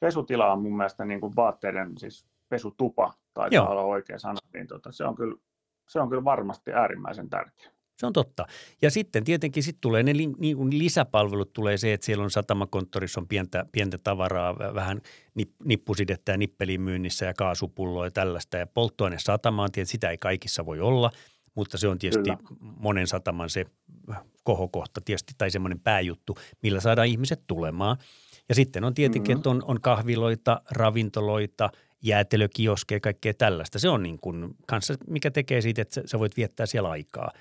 Pesutila 0.00 0.52
on 0.52 0.62
mun 0.62 0.76
mielestä 0.76 1.04
niin 1.04 1.20
kuin 1.20 1.36
vaatteiden, 1.36 1.98
siis 1.98 2.26
pesutupa, 2.48 3.14
tai 3.34 3.48
olla 3.58 3.82
oikea 3.82 4.18
sana, 4.18 4.38
niin 4.54 4.66
tota, 4.66 4.92
se, 4.92 5.04
on 5.04 5.14
kyllä, 5.14 5.36
se 5.88 6.00
on 6.00 6.08
kyllä 6.08 6.24
varmasti 6.24 6.72
äärimmäisen 6.72 7.30
tärkeä. 7.30 7.70
Se 7.98 8.06
on 8.06 8.12
totta. 8.12 8.46
Ja 8.82 8.90
sitten 8.90 9.24
tietenkin 9.24 9.62
sit 9.62 9.76
tulee 9.80 10.02
ne 10.02 10.16
li, 10.16 10.26
niin 10.38 10.56
kuin 10.56 10.78
lisäpalvelut, 10.78 11.52
tulee 11.52 11.76
se, 11.76 11.92
että 11.92 12.04
siellä 12.06 12.24
on 12.24 12.30
satamakonttorissa 12.30 13.20
on 13.20 13.28
pientä, 13.28 13.66
pientä 13.72 13.98
tavaraa, 13.98 14.58
vähän 14.58 15.00
nip, 15.34 15.50
nippusidettä 15.64 16.32
ja 16.32 16.38
nippelin 16.38 16.80
myynnissä 16.80 17.26
ja 17.26 17.34
kaasupulloa 17.34 18.04
ja 18.06 18.10
tällaista. 18.10 18.56
Ja 18.56 18.66
polttoaine 18.66 19.18
satamaan, 19.18 19.72
tietysti 19.72 19.92
sitä 19.92 20.10
ei 20.10 20.18
kaikissa 20.18 20.66
voi 20.66 20.80
olla, 20.80 21.10
mutta 21.56 21.78
se 21.78 21.88
on 21.88 21.98
tietysti 21.98 22.30
Kyllä. 22.30 22.56
monen 22.60 23.06
sataman 23.06 23.50
se 23.50 23.66
kohokohta 24.44 25.00
tietysti 25.04 25.34
tai 25.38 25.50
semmoinen 25.50 25.80
pääjuttu, 25.80 26.38
millä 26.62 26.80
saadaan 26.80 27.08
ihmiset 27.08 27.42
tulemaan. 27.46 27.96
Ja 28.48 28.54
sitten 28.54 28.84
on 28.84 28.94
tietenkin, 28.94 29.36
mm-hmm. 29.36 29.38
että 29.38 29.50
on, 29.50 29.62
on 29.66 29.80
kahviloita, 29.80 30.62
ravintoloita, 30.70 31.70
jäätelökioskeja, 32.02 33.00
kaikkea 33.00 33.34
tällaista. 33.34 33.78
Se 33.78 33.88
on 33.88 34.02
niin 34.02 34.18
kuin 34.20 34.56
kanssa, 34.66 34.94
mikä 35.08 35.30
tekee 35.30 35.60
siitä, 35.60 35.82
että 35.82 36.02
sä 36.06 36.18
voit 36.18 36.36
viettää 36.36 36.66
siellä 36.66 36.90
aikaa– 36.90 37.30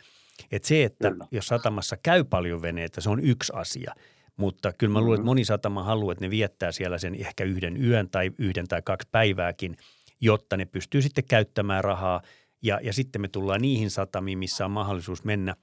et 0.52 0.64
se, 0.64 0.84
että 0.84 1.12
kyllä. 1.12 1.28
jos 1.32 1.48
satamassa 1.48 1.98
käy 2.04 2.24
paljon 2.24 2.62
veneitä, 2.62 3.02
se 3.02 3.10
on 3.10 3.20
yksi 3.20 3.54
asia. 3.56 3.94
Mutta 4.38 4.74
kyllä 4.78 4.94
mä 4.94 5.00
luulen, 5.00 5.14
että 5.14 5.22
mm-hmm. 5.22 5.26
moni 5.26 5.46
satama 5.46 5.84
haluaa, 5.84 6.12
että 6.12 6.26
ne 6.26 6.30
viettää 6.30 6.72
siellä 6.72 6.98
sen 6.98 7.16
ehkä 7.16 7.44
yhden 7.44 7.84
yön 7.84 8.10
tai 8.10 8.32
yhden 8.38 8.68
tai 8.68 8.82
kaksi 8.82 9.08
päivääkin, 9.12 9.78
jotta 10.22 10.58
ne 10.58 10.66
pystyy 10.66 11.02
sitten 11.02 11.24
käyttämään 11.24 11.84
rahaa. 11.84 12.22
Ja, 12.62 12.80
ja 12.84 12.94
sitten 12.94 13.22
me 13.22 13.28
tullaan 13.28 13.62
niihin 13.62 13.90
satamiin, 13.90 14.38
missä 14.38 14.66
on 14.66 14.72
mahdollisuus 14.72 15.24
mennä 15.24 15.56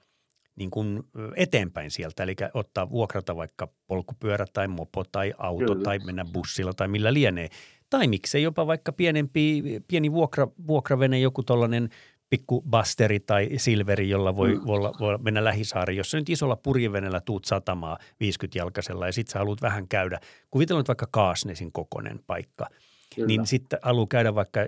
niin 0.55 0.71
kuin 0.71 1.03
eteenpäin 1.35 1.91
sieltä. 1.91 2.23
Eli 2.23 2.35
ottaa 2.53 2.89
vuokrata 2.89 3.35
vaikka 3.35 3.67
polkupyörä 3.87 4.45
tai 4.53 4.67
mopo 4.67 5.03
tai 5.11 5.33
auto 5.37 5.65
kyllä. 5.65 5.83
tai 5.83 5.99
mennä 5.99 6.25
bussilla 6.33 6.73
tai 6.73 6.87
millä 6.87 7.13
lienee. 7.13 7.49
Tai 7.89 8.07
miksei 8.07 8.43
jopa 8.43 8.67
vaikka 8.67 8.91
pienempi, 8.91 9.63
pieni 9.87 10.11
vuokra, 10.11 10.47
vuokravene, 10.67 11.19
joku 11.19 11.43
tuollainen– 11.43 11.89
pikku 12.33 12.61
basteri 12.61 13.19
tai 13.19 13.49
silveri, 13.57 14.09
jolla 14.09 14.35
voi, 14.35 14.55
mm. 14.55 14.61
voi, 14.65 14.79
voi 14.99 15.17
mennä 15.17 15.43
lähisaari. 15.43 15.97
Jos 15.97 16.11
sä 16.11 16.17
nyt 16.17 16.29
isolla 16.29 16.55
purjevenellä 16.55 17.21
tuut 17.21 17.45
satamaa 17.45 17.97
50-jalkaisella 18.23 19.05
ja 19.05 19.11
sit 19.11 19.27
sä 19.27 19.39
haluat 19.39 19.61
vähän 19.61 19.87
käydä, 19.87 20.19
kuvitellaan 20.51 20.85
vaikka 20.87 21.07
Kaasnesin 21.11 21.71
kokoinen 21.71 22.19
paikka, 22.27 22.67
Kyllä. 23.15 23.27
niin 23.27 23.47
sitten 23.47 23.79
haluaa 23.81 24.07
käydä 24.09 24.35
vaikka 24.35 24.59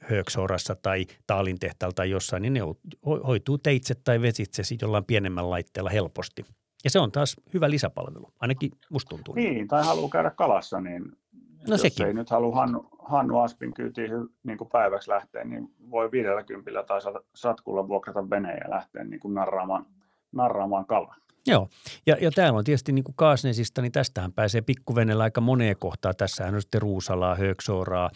Hööksorassa 0.00 0.74
tai 0.74 1.06
Taalin 1.26 1.58
tehtaalla 1.58 1.94
tai 1.94 2.10
jossain, 2.10 2.42
niin 2.42 2.52
ne 2.52 2.60
hoituu 3.26 3.58
teitse 3.58 3.94
tai 3.94 4.20
vesitse 4.20 4.62
jollain 4.82 5.04
pienemmän 5.04 5.50
laitteella 5.50 5.90
helposti. 5.90 6.44
Ja 6.84 6.90
se 6.90 6.98
on 6.98 7.12
taas 7.12 7.36
hyvä 7.54 7.70
lisäpalvelu, 7.70 8.32
ainakin 8.40 8.70
musta 8.90 9.08
tuntuu. 9.08 9.34
Niin, 9.34 9.68
tai 9.68 9.84
haluaa 9.84 10.10
käydä 10.10 10.30
kalassa, 10.30 10.80
niin 10.80 11.02
no 11.02 11.74
jos 11.74 11.80
sekin. 11.80 12.06
ei 12.06 12.14
nyt 12.14 12.30
halua 12.30 12.56
Hannu, 12.56 12.88
Hannu 12.98 13.38
Aspin 13.38 13.74
kyytiin 13.74 14.10
niin 14.42 14.58
kuin 14.58 14.70
päiväksi 14.70 15.10
lähteä, 15.10 15.44
niin 15.44 15.74
voi 15.90 16.10
50 16.10 16.82
tai 16.82 17.00
satkulla 17.34 17.88
vuokrata 17.88 18.30
veneen 18.30 18.58
ja 18.64 18.70
lähteä 18.70 19.04
niin 19.04 19.20
kuin 19.20 19.34
narraamaan, 19.34 19.86
narraamaan 20.32 20.86
kalaa. 20.86 21.16
Joo, 21.46 21.68
ja, 22.06 22.16
ja 22.20 22.30
täällä 22.30 22.58
on 22.58 22.64
tietysti 22.64 22.92
niin 22.92 23.04
kuin 23.04 23.16
Kaasnesista, 23.16 23.82
niin 23.82 23.92
tästähän 23.92 24.32
pääsee 24.32 24.60
pikkuvenellä 24.60 25.22
aika 25.22 25.40
moneen 25.40 25.76
kohtaan. 25.78 26.16
Tässähän 26.16 26.54
on 26.54 26.62
sitten 26.62 26.82
Ruusalaa, 26.82 27.34
Hööksooraa, 27.34 28.10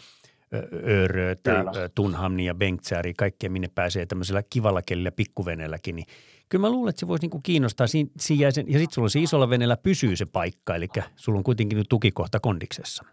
Ööröötä, 0.87 1.65
Tunhamnia 1.95 2.47
ja 2.47 2.55
Bengtsääri, 2.55 3.13
kaikkea 3.13 3.49
minne 3.49 3.69
pääsee 3.75 4.05
tämmöisellä 4.05 4.43
kivalla 4.49 4.81
kelillä 4.81 5.11
pikkuveneelläkin, 5.11 5.95
niin 5.95 6.05
kyllä 6.49 6.61
mä 6.61 6.69
luulen, 6.69 6.89
että 6.89 6.99
se 6.99 7.07
voisi 7.07 7.23
niinku 7.23 7.39
kiinnostaa. 7.43 7.87
Siin, 7.87 8.11
siinä 8.17 8.45
ja 8.45 8.51
sitten 8.51 8.91
sulla 8.91 9.05
on 9.05 9.09
se 9.09 9.19
isolla 9.19 9.49
veneellä 9.49 9.77
pysyy 9.77 10.15
se 10.15 10.25
paikka, 10.25 10.75
eli 10.75 10.87
sulla 11.15 11.37
on 11.37 11.43
kuitenkin 11.43 11.77
nyt 11.77 11.89
tukikohta 11.89 12.39
kondiksessa. 12.39 13.05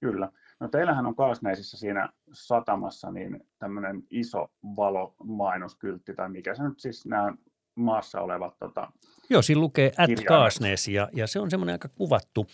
Kyllä. 0.00 0.32
No 0.60 0.68
teillähän 0.68 1.06
on 1.06 1.16
Kaasneisissa 1.16 1.76
siinä 1.76 2.08
satamassa 2.32 3.10
niin 3.10 3.46
tämmöinen 3.58 4.02
iso 4.10 4.50
valomainoskyltti, 4.76 6.14
tai 6.14 6.28
mikä 6.28 6.54
se 6.54 6.62
nyt 6.62 6.80
siis 6.80 7.06
nämä 7.06 7.34
maassa 7.74 8.20
olevat 8.20 8.58
tota, 8.58 8.92
Joo, 9.30 9.42
siinä 9.42 9.60
lukee 9.60 9.92
at 9.96 10.10
Kaasnees 10.26 10.88
ja, 10.88 11.08
ja 11.12 11.26
se 11.26 11.40
on 11.40 11.50
semmoinen 11.50 11.74
aika 11.74 11.88
kuvattu 11.88 12.46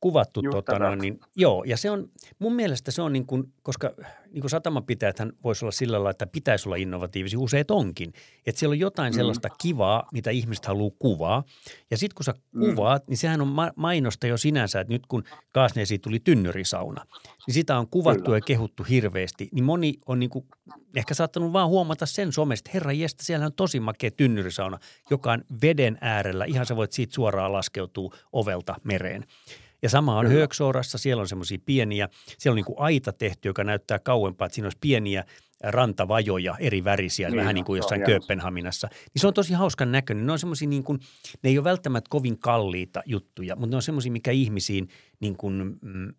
kuvattu. 0.00 0.42
tota, 0.50 0.78
noin, 0.78 0.98
niin, 0.98 1.20
joo, 1.36 1.64
ja 1.64 1.76
se 1.76 1.90
on, 1.90 2.08
mun 2.38 2.52
mielestä 2.52 2.90
se 2.90 3.02
on 3.02 3.12
niin 3.12 3.26
kuin, 3.26 3.52
koska 3.62 3.92
niin 4.30 4.40
kuin 4.40 4.50
satamapitäjäthän 4.50 5.32
voisi 5.44 5.64
olla 5.64 5.72
sillä 5.72 5.94
lailla, 5.94 6.10
että 6.10 6.26
pitäisi 6.26 6.68
olla 6.68 6.76
innovatiivisia, 6.76 7.38
useat 7.38 7.70
onkin. 7.70 8.12
Että 8.46 8.58
siellä 8.58 8.72
on 8.72 8.78
jotain 8.78 9.12
mm. 9.12 9.16
sellaista 9.16 9.48
kivaa, 9.62 10.08
mitä 10.12 10.30
ihmiset 10.30 10.66
haluaa 10.66 10.96
kuvaa. 10.98 11.44
Ja 11.90 11.96
sitten 11.96 12.14
kun 12.14 12.24
sä 12.24 12.34
mm. 12.52 12.60
kuvaat, 12.60 13.08
niin 13.08 13.16
sehän 13.16 13.40
on 13.40 13.48
ma- 13.48 13.72
mainosta 13.76 14.26
jo 14.26 14.36
sinänsä, 14.36 14.80
että 14.80 14.92
nyt 14.92 15.06
kun 15.06 15.24
Kaasneesiin 15.52 16.00
tuli 16.00 16.20
tynnyrisauna, 16.20 17.06
niin 17.46 17.54
sitä 17.54 17.78
on 17.78 17.88
kuvattu 17.88 18.24
Kyllä. 18.24 18.36
ja 18.36 18.40
kehuttu 18.40 18.82
hirveästi. 18.82 19.48
Niin 19.52 19.64
moni 19.64 19.94
on 20.06 20.20
niin 20.20 20.30
kuin 20.30 20.46
ehkä 20.96 21.14
saattanut 21.14 21.52
vaan 21.52 21.68
huomata 21.68 22.06
sen 22.06 22.32
somesta, 22.32 22.70
herra 22.74 22.92
jestä, 22.92 23.24
siellä 23.24 23.46
on 23.46 23.52
tosi 23.52 23.80
makea 23.80 24.10
tynnyrisauna, 24.10 24.78
joka 25.10 25.32
on 25.32 25.44
veden 25.62 25.98
äärellä. 26.00 26.44
Ihan 26.44 26.66
sä 26.66 26.76
voit 26.76 26.92
siitä 26.92 27.14
suoraan 27.14 27.52
laskeutua 27.52 28.14
ovelta 28.32 28.74
mereen. 28.84 29.24
Ja 29.86 29.90
sama 29.90 30.18
on 30.18 30.26
Hööksoorassa, 30.26 30.98
siellä 30.98 31.20
on 31.20 31.28
semmoisia 31.28 31.58
pieniä, 31.66 32.08
siellä 32.38 32.52
on 32.52 32.56
niin 32.56 32.64
kuin 32.64 32.78
aita 32.78 33.12
tehty, 33.12 33.48
joka 33.48 33.64
näyttää 33.64 33.98
kauempaa, 33.98 34.46
että 34.46 34.54
siinä 34.54 34.66
olisi 34.66 34.78
pieniä 34.80 35.24
rantavajoja 35.62 36.56
eri 36.58 36.84
värisiä, 36.84 37.28
niin, 37.28 37.40
vähän 37.40 37.54
niin 37.54 37.64
kuin 37.64 37.76
jossain 37.76 38.02
Kööpenhaminassa. 38.04 38.88
Niin 38.92 39.20
se 39.20 39.26
on 39.26 39.34
tosi 39.34 39.54
hauskan 39.54 39.92
näköinen. 39.92 40.26
Ne 40.26 40.32
on 40.32 40.38
semmoisia 40.38 40.68
niin 40.68 40.84
kuin, 40.84 41.00
ne 41.42 41.50
ei 41.50 41.58
ole 41.58 41.64
välttämättä 41.64 42.08
kovin 42.08 42.38
kalliita 42.38 43.02
juttuja, 43.06 43.56
mutta 43.56 43.70
ne 43.70 43.76
on 43.76 43.82
semmoisia, 43.82 44.12
mikä 44.12 44.30
ihmisiin 44.30 44.88
niin 45.20 45.36
kuin, 45.36 45.78
mm, 45.82 46.14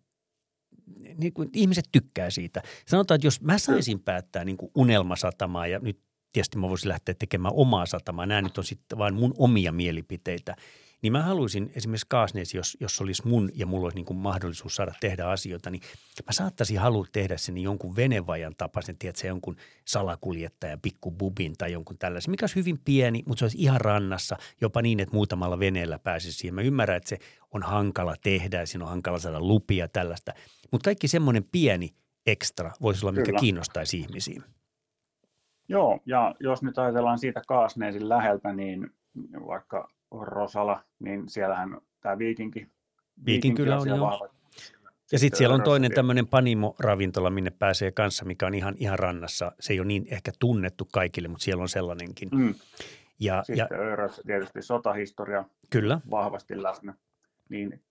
niin 1.18 1.32
kuin 1.32 1.50
ihmiset 1.52 1.84
tykkää 1.92 2.30
siitä. 2.30 2.62
Sanotaan, 2.86 3.16
että 3.16 3.26
jos 3.26 3.40
mä 3.40 3.58
saisin 3.58 4.00
päättää 4.00 4.44
niin 4.44 4.56
kuin 4.56 4.72
unelmasatamaa 4.74 5.66
ja 5.66 5.78
nyt 5.78 6.00
tietysti 6.32 6.58
mä 6.58 6.68
voisin 6.68 6.88
lähteä 6.88 7.14
tekemään 7.18 7.54
omaa 7.56 7.86
satamaa, 7.86 8.26
nämä 8.26 8.42
nyt 8.42 8.58
on 8.58 8.64
sitten 8.64 8.98
vain 8.98 9.14
mun 9.14 9.34
omia 9.38 9.72
mielipiteitä– 9.72 10.56
niin 11.02 11.12
mä 11.12 11.22
haluaisin 11.22 11.72
esimerkiksi 11.74 12.06
Kaasneesi, 12.08 12.56
jos, 12.56 12.76
jos 12.80 13.00
olisi 13.00 13.28
mun 13.28 13.50
ja 13.54 13.66
mulla 13.66 13.84
olisi 13.84 13.94
niin 13.94 14.04
kuin 14.04 14.16
mahdollisuus 14.16 14.74
saada 14.74 14.92
tehdä 15.00 15.26
asioita, 15.26 15.70
niin 15.70 15.82
mä 16.26 16.32
saattaisin 16.32 16.78
halua 16.78 17.06
tehdä 17.12 17.36
sen 17.36 17.54
niin 17.54 17.64
jonkun 17.64 17.96
venevajan 17.96 18.54
tapaisen, 18.56 18.98
tiedätkö, 18.98 19.26
jonkun 19.26 19.56
salakuljettajan, 19.84 20.80
pikku 20.80 21.10
bubin 21.10 21.54
tai 21.58 21.72
jonkun 21.72 21.98
tällaisen, 21.98 22.30
mikä 22.30 22.44
olisi 22.44 22.56
hyvin 22.56 22.78
pieni, 22.84 23.22
mutta 23.26 23.38
se 23.38 23.44
olisi 23.44 23.58
ihan 23.58 23.80
rannassa, 23.80 24.36
jopa 24.60 24.82
niin, 24.82 25.00
että 25.00 25.14
muutamalla 25.14 25.58
veneellä 25.58 25.98
pääsisi 25.98 26.38
siihen. 26.38 26.54
Mä 26.54 26.62
ymmärrän, 26.62 26.96
että 26.96 27.08
se 27.08 27.18
on 27.54 27.62
hankala 27.62 28.14
tehdä 28.22 28.60
ja 28.60 28.66
siinä 28.66 28.84
on 28.84 28.90
hankala 28.90 29.18
saada 29.18 29.40
lupia 29.40 29.88
tällaista, 29.88 30.32
mutta 30.70 30.84
kaikki 30.84 31.08
semmoinen 31.08 31.44
pieni 31.52 31.94
ekstra 32.26 32.72
voisi 32.82 33.06
olla, 33.06 33.12
mikä 33.12 33.24
Kyllä. 33.24 33.40
kiinnostaisi 33.40 33.98
ihmisiä. 33.98 34.42
Joo, 35.68 36.00
ja 36.06 36.34
jos 36.40 36.62
nyt 36.62 36.78
ajatellaan 36.78 37.18
siitä 37.18 37.42
Kaasneesin 37.48 38.08
läheltä, 38.08 38.52
niin 38.52 38.90
vaikka 39.46 39.88
Rosala, 40.10 40.84
niin 40.98 41.28
siellähän 41.28 41.80
tämä 42.00 42.18
Viikinki. 42.18 42.68
Viikin 43.26 43.54
kyllä 43.54 43.78
on 43.78 43.88
jo. 43.88 44.30
Ja 45.12 45.18
sitten 45.18 45.38
siellä 45.38 45.54
on 45.54 45.62
toinen 45.62 45.92
tämmöinen 45.94 46.26
Panimo-ravintola, 46.26 47.30
minne 47.30 47.50
pääsee 47.50 47.92
kanssa, 47.92 48.24
mikä 48.24 48.46
on 48.46 48.54
ihan, 48.54 48.74
ihan 48.78 48.98
rannassa. 48.98 49.52
Se 49.60 49.72
ei 49.72 49.80
ole 49.80 49.86
niin 49.86 50.06
ehkä 50.10 50.32
tunnettu 50.38 50.88
kaikille, 50.92 51.28
mutta 51.28 51.44
siellä 51.44 51.62
on 51.62 51.68
sellainenkin. 51.68 52.28
Mm. 52.32 52.54
Ja, 53.20 53.42
sitten 53.44 53.68
ja, 53.70 53.78
Örössä 53.78 54.22
tietysti 54.26 54.62
sotahistoria 54.62 55.44
kyllä. 55.70 56.00
vahvasti 56.10 56.62
läsnä. 56.62 56.94
Niin 57.48 57.82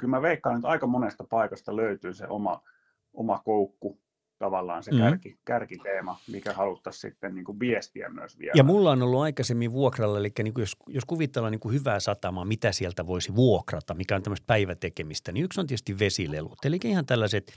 kyllä 0.00 0.10
mä 0.10 0.22
veikkaan, 0.22 0.56
että 0.56 0.68
aika 0.68 0.86
monesta 0.86 1.24
paikasta 1.24 1.76
löytyy 1.76 2.14
se 2.14 2.26
oma, 2.26 2.62
oma 3.14 3.42
koukku 3.44 4.00
tavallaan 4.44 4.82
se 4.82 4.90
mm. 4.90 4.98
kärki, 4.98 5.38
kärkiteema, 5.44 6.18
mikä 6.30 6.52
haluttaisiin 6.52 7.10
sitten 7.10 7.34
niin 7.34 7.44
kuin 7.44 7.60
viestiä 7.60 8.08
myös 8.08 8.38
vielä. 8.38 8.52
Ja 8.54 8.64
mulla 8.64 8.90
on 8.90 9.02
ollut 9.02 9.22
aikaisemmin 9.22 9.72
vuokralla, 9.72 10.18
eli 10.18 10.32
niin 10.42 10.54
kuin 10.54 10.62
jos, 10.62 10.76
jos 10.86 11.04
kuvitellaan 11.04 11.50
niin 11.52 11.60
kuin 11.60 11.74
hyvää 11.74 12.00
satamaa, 12.00 12.44
mitä 12.44 12.72
sieltä 12.72 13.06
voisi 13.06 13.34
vuokrata, 13.34 13.94
mikä 13.94 14.16
on 14.16 14.22
tämmöistä 14.22 14.46
päivätekemistä, 14.46 15.32
niin 15.32 15.44
yksi 15.44 15.60
on 15.60 15.66
tietysti 15.66 15.98
vesilelut. 15.98 16.64
Eli 16.64 16.78
ihan 16.84 17.06
tällaiset 17.06 17.54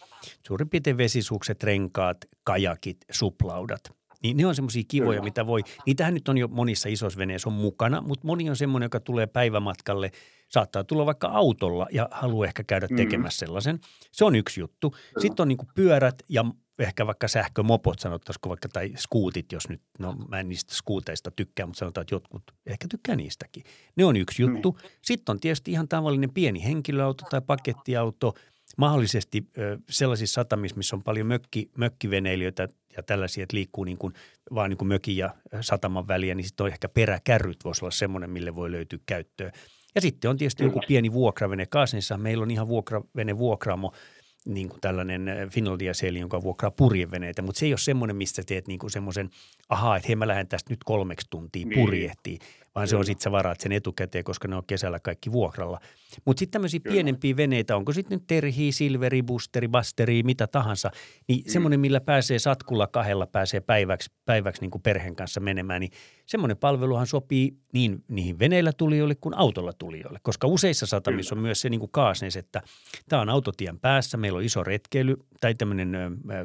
suurin 0.47 0.69
piirtein 0.69 0.97
vesisukset, 0.97 1.63
renkaat, 1.63 2.17
kajakit, 2.43 2.97
suplaudat. 3.11 3.96
Niin 4.23 4.37
ne 4.37 4.45
on 4.45 4.55
semmoisia 4.55 4.83
kivoja, 4.87 5.19
Kyllä. 5.19 5.23
mitä 5.23 5.47
voi, 5.47 5.61
niitähän 5.85 6.13
nyt 6.13 6.27
on 6.27 6.37
jo 6.37 6.47
monissa 6.47 6.89
isoissa 6.89 7.19
veneissä 7.19 7.49
on 7.49 7.53
mukana, 7.53 8.01
mutta 8.01 8.27
moni 8.27 8.49
on 8.49 8.55
semmoinen, 8.55 8.85
joka 8.85 8.99
tulee 8.99 9.27
päivämatkalle, 9.27 10.11
saattaa 10.47 10.83
tulla 10.83 11.05
vaikka 11.05 11.27
autolla 11.27 11.87
ja 11.91 12.07
haluaa 12.11 12.47
ehkä 12.47 12.63
käydä 12.63 12.87
mm. 12.89 12.95
tekemässä 12.95 13.45
mm. 13.45 13.47
sellaisen. 13.47 13.79
Se 14.11 14.25
on 14.25 14.35
yksi 14.35 14.59
juttu. 14.59 14.89
Kyllä. 14.89 15.21
Sitten 15.21 15.43
on 15.43 15.47
niin 15.47 15.57
pyörät 15.75 16.23
ja 16.29 16.45
ehkä 16.79 17.05
vaikka 17.05 17.27
sähkömopot 17.27 17.99
sanottaisiko 17.99 18.49
vaikka 18.49 18.69
tai 18.69 18.93
skuutit, 18.97 19.51
jos 19.51 19.69
nyt, 19.69 19.81
no 19.99 20.15
mä 20.29 20.39
en 20.39 20.49
niistä 20.49 20.75
skuuteista 20.75 21.31
tykkää, 21.31 21.65
mutta 21.65 21.79
sanotaan, 21.79 22.01
että 22.01 22.15
jotkut 22.15 22.43
ehkä 22.65 22.87
tykkää 22.89 23.15
niistäkin. 23.15 23.63
Ne 23.95 24.05
on 24.05 24.17
yksi 24.17 24.41
juttu. 24.41 24.71
Mm. 24.71 24.89
Sitten 25.01 25.33
on 25.33 25.39
tietysti 25.39 25.71
ihan 25.71 25.87
tavallinen 25.87 26.33
pieni 26.33 26.63
henkilöauto 26.63 27.25
tai 27.29 27.41
pakettiauto, 27.41 28.33
mahdollisesti 28.77 29.49
ö, 29.57 29.79
sellaisissa 29.89 30.33
satamissa, 30.33 30.77
missä 30.77 30.95
on 30.95 31.03
paljon 31.03 31.27
mökki, 31.27 31.71
mökkiveneilijöitä 31.77 32.67
ja 32.97 33.03
tällaisia, 33.03 33.43
että 33.43 33.55
liikkuu 33.55 33.83
niin 33.83 33.97
kuin, 33.97 34.13
vaan 34.53 34.69
niin 34.69 34.77
kuin 34.77 34.87
mökin 34.87 35.17
ja 35.17 35.35
sataman 35.61 36.07
väliä, 36.07 36.35
niin 36.35 36.45
sitten 36.45 36.63
on 36.63 36.71
ehkä 36.71 36.89
peräkärryt 36.89 37.65
voisi 37.65 37.85
olla 37.85 37.91
semmoinen, 37.91 38.29
mille 38.29 38.55
voi 38.55 38.71
löytyä 38.71 38.99
käyttöä. 39.05 39.51
Ja 39.95 40.01
sitten 40.01 40.29
on 40.29 40.37
tietysti 40.37 40.63
joku 40.63 40.81
pieni 40.87 41.13
vuokravene. 41.13 41.65
Kaasenissa 41.65 42.17
meillä 42.17 42.43
on 42.43 42.51
ihan 42.51 42.67
vuokravene 42.67 43.37
vuokraamo– 43.37 43.93
niin 44.47 44.69
kuin 44.69 44.81
tällainen 44.81 45.27
äh, 45.27 45.49
Finlandia 45.49 45.93
Sail, 45.93 46.15
jonka 46.15 46.41
vuokraa 46.41 46.71
purjeveneitä, 46.71 47.41
mutta 47.41 47.59
se 47.59 47.65
ei 47.65 47.71
ole 47.71 47.77
semmoinen, 47.77 48.15
mistä 48.15 48.43
teet 48.45 48.67
niin 48.67 48.79
kuin 48.79 48.91
semmoisen, 48.91 49.29
ahaa, 49.69 49.97
että 49.97 50.07
hei 50.07 50.15
mä 50.15 50.27
lähden 50.27 50.47
tästä 50.47 50.73
nyt 50.73 50.83
kolmeksi 50.85 51.27
tuntia 51.29 51.65
niin. 51.65 52.39
Vaan 52.75 52.87
se 52.87 52.95
on 52.95 53.05
sitten 53.05 53.23
sä 53.23 53.31
varaat 53.31 53.59
sen 53.59 53.71
etukäteen, 53.71 54.23
koska 54.23 54.47
ne 54.47 54.55
on 54.55 54.65
kesällä 54.67 54.99
kaikki 54.99 55.31
vuokralla. 55.31 55.79
Mutta 56.25 56.39
sitten 56.39 56.51
tämmöisiä 56.51 56.79
pienempiä 56.79 57.37
veneitä, 57.37 57.75
onko 57.75 57.93
sitten 57.93 58.15
nyt 58.17 58.27
terhi, 58.27 58.71
silveri, 58.71 59.23
busteri, 59.23 59.67
basteri, 59.67 60.23
mitä 60.23 60.47
tahansa, 60.47 60.91
niin 61.27 61.43
mm. 61.45 61.51
semmoinen, 61.51 61.79
millä 61.79 62.01
pääsee 62.01 62.39
satkulla 62.39 62.87
kahdella, 62.87 63.27
pääsee 63.27 63.59
päiväksi, 63.59 64.11
päiväksi 64.25 64.61
niin 64.61 64.71
kuin 64.71 64.81
perheen 64.81 65.15
kanssa 65.15 65.39
menemään, 65.39 65.79
niin 65.81 65.91
semmoinen 66.25 66.57
palveluhan 66.57 67.07
sopii 67.07 67.57
niin 67.73 68.03
niihin 68.07 68.39
veneillä 68.39 68.71
tulijoille 68.73 69.15
kuin 69.15 69.37
autolla 69.37 69.73
tulijoille, 69.73 70.19
koska 70.23 70.47
useissa 70.47 70.85
satamissa 70.85 71.35
Kyllä. 71.35 71.39
on 71.39 71.47
myös 71.47 71.61
se 71.61 71.69
niin 71.69 71.79
kuin 71.79 71.91
kaasneis, 71.91 72.35
että 72.35 72.61
tämä 73.09 73.21
on 73.21 73.29
autotien 73.29 73.79
päässä, 73.79 74.17
meillä 74.17 74.37
on 74.37 74.43
iso 74.43 74.63
retkeily 74.63 75.15
tai 75.41 75.55
tämmöinen 75.55 75.97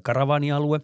karavaanialue, 0.02 0.80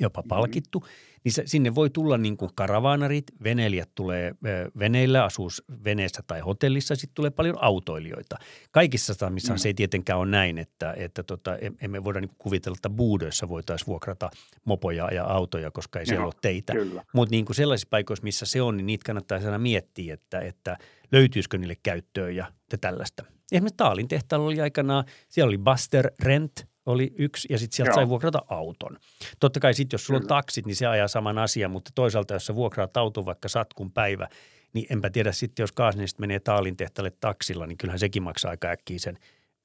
jopa 0.00 0.20
mm-hmm. 0.20 0.28
palkittu, 0.28 0.78
mm-hmm 0.78 1.14
niin 1.24 1.32
se, 1.32 1.42
sinne 1.46 1.74
voi 1.74 1.90
tulla 1.90 2.18
niin 2.18 2.36
kuin 2.36 2.50
karavaanarit, 2.54 3.24
veneilijät 3.44 3.90
tulee 3.94 4.34
veneillä, 4.78 5.24
asuu 5.24 5.48
veneessä 5.84 6.22
tai 6.26 6.40
hotellissa, 6.40 6.96
sitten 6.96 7.14
tulee 7.14 7.30
paljon 7.30 7.56
autoilijoita. 7.60 8.36
Kaikissa 8.70 9.14
satamissa 9.14 9.52
mm. 9.52 9.58
se 9.58 9.68
ei 9.68 9.74
tietenkään 9.74 10.18
ole 10.18 10.30
näin, 10.30 10.58
että, 10.58 10.94
että 10.96 11.22
tota, 11.22 11.56
emme 11.80 12.04
voida 12.04 12.20
niin 12.20 12.30
kuvitella, 12.38 12.76
että 12.76 12.90
buudoissa 12.90 13.48
voitaisiin 13.48 13.86
vuokrata 13.86 14.30
mopoja 14.64 15.08
ja 15.12 15.24
autoja, 15.24 15.70
koska 15.70 15.98
ei 15.98 16.02
Joo, 16.02 16.08
siellä 16.08 16.26
ole 16.26 16.34
teitä. 16.40 16.72
Mutta 17.12 17.30
niin 17.30 17.44
kuin 17.44 17.56
sellaisissa 17.56 17.88
paikoissa, 17.90 18.24
missä 18.24 18.46
se 18.46 18.62
on, 18.62 18.76
niin 18.76 18.86
niitä 18.86 19.04
kannattaa 19.06 19.38
aina 19.38 19.58
miettiä, 19.58 20.14
että, 20.14 20.40
että 20.40 20.76
löytyisikö 21.12 21.58
niille 21.58 21.76
käyttöön 21.82 22.36
ja, 22.36 22.52
ja 22.72 22.78
tällaista. 22.78 23.24
Esimerkiksi 23.52 23.76
Taalin 23.76 24.08
tehtaalla 24.08 24.46
oli 24.46 24.60
aikanaan, 24.60 25.04
siellä 25.28 25.48
oli 25.48 25.58
Buster 25.58 26.10
Rent– 26.22 26.52
oli 26.86 27.14
yksi 27.18 27.48
ja 27.50 27.58
sitten 27.58 27.76
sieltä 27.76 27.90
Joo. 27.90 27.94
sai 27.94 28.08
vuokrata 28.08 28.42
auton. 28.48 28.98
Totta 29.40 29.60
kai 29.60 29.74
sitten, 29.74 29.94
jos 29.94 30.06
sulla 30.06 30.20
on 30.20 30.26
taksit, 30.26 30.66
niin 30.66 30.76
se 30.76 30.86
ajaa 30.86 31.08
saman 31.08 31.38
asian, 31.38 31.70
mutta 31.70 31.90
toisaalta 31.94 32.34
jos 32.34 32.46
sä 32.46 32.54
vuokraat 32.54 32.96
auton 32.96 33.26
vaikka 33.26 33.48
satkun 33.48 33.92
päivä, 33.92 34.28
niin 34.72 34.86
enpä 34.90 35.10
tiedä 35.10 35.32
sitten, 35.32 35.62
jos 35.62 35.72
Kaasnista 35.72 36.20
menee 36.20 36.40
Taalin 36.40 36.76
tehtaalle 36.76 37.12
taksilla, 37.20 37.66
niin 37.66 37.78
kyllähän 37.78 37.98
sekin 37.98 38.22
maksaa 38.22 38.50
aika 38.50 38.68
äkkiä 38.68 38.98
sen 38.98 39.18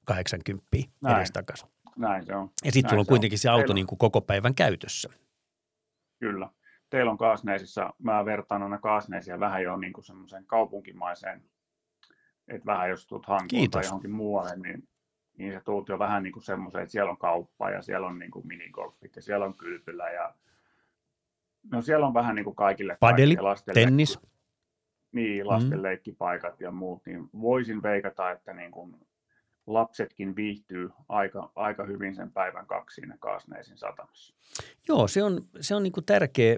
80 0.04 0.66
edes 1.16 1.30
takaisin. 1.30 1.68
Näin 1.96 2.26
se 2.26 2.34
on. 2.34 2.50
Ja 2.64 2.72
sitten 2.72 2.90
sulla 2.90 3.00
on 3.00 3.06
kuitenkin 3.06 3.38
se, 3.38 3.42
se 3.42 3.48
auto 3.48 3.72
niin 3.72 3.86
kuin 3.86 3.98
koko 3.98 4.20
päivän 4.20 4.54
käytössä. 4.54 5.08
Kyllä. 6.18 6.48
Teillä 6.90 7.10
on 7.10 7.18
Kaasneisissa, 7.18 7.94
mä 7.98 8.24
vertaan 8.24 8.62
aina 8.62 8.78
Kaasneisia 8.78 9.40
vähän 9.40 9.62
jo 9.62 9.76
niin 9.76 9.92
kuin 9.92 10.04
semmoiseen 10.04 10.46
kaupunkimaiseen, 10.46 11.42
että 12.48 12.66
vähän 12.66 12.90
jos 12.90 13.06
tulet 13.06 13.26
Hankoon 13.26 13.70
tai 13.70 13.84
johonkin 13.84 14.10
muualle, 14.10 14.56
niin 14.56 14.88
niin 15.40 15.52
se 15.52 15.60
tuut 15.64 15.88
jo 15.88 15.98
vähän 15.98 16.22
niin 16.22 16.32
kuin 16.32 16.42
semmoiseen, 16.42 16.82
että 16.82 16.92
siellä 16.92 17.10
on 17.10 17.18
kauppa 17.18 17.70
ja 17.70 17.82
siellä 17.82 18.06
on 18.06 18.18
niin 18.18 18.30
kuin 18.30 18.46
minigolfit 18.46 19.16
ja 19.16 19.22
siellä 19.22 19.46
on 19.46 19.54
kylpylä 19.54 20.10
ja 20.10 20.34
no 21.72 21.82
siellä 21.82 22.06
on 22.06 22.14
vähän 22.14 22.34
niin 22.34 22.44
kuin 22.44 22.56
kaikille. 22.56 22.96
Padeli, 23.00 23.36
tennis. 23.74 24.14
Leikki, 24.14 24.30
niin, 25.12 25.48
lasten 25.48 25.78
mm. 25.78 25.82
leikkipaikat 25.82 26.60
ja 26.60 26.70
muut, 26.70 27.02
niin 27.06 27.30
voisin 27.40 27.82
veikata, 27.82 28.30
että 28.30 28.52
niin 28.52 28.70
kuin 28.70 28.96
lapsetkin 29.66 30.36
viihtyy 30.36 30.90
aika, 31.08 31.52
aika 31.54 31.84
hyvin 31.84 32.14
sen 32.14 32.32
päivän 32.32 32.66
kaksi 32.66 32.94
siinä 32.94 33.16
Kaasneisin 33.20 33.78
satamassa. 33.78 34.34
Joo, 34.88 35.08
se 35.08 35.22
on, 35.22 35.40
se 35.60 35.74
on 35.74 35.82
niin 35.82 35.92
kuin 35.92 36.06
tärkeä, 36.06 36.56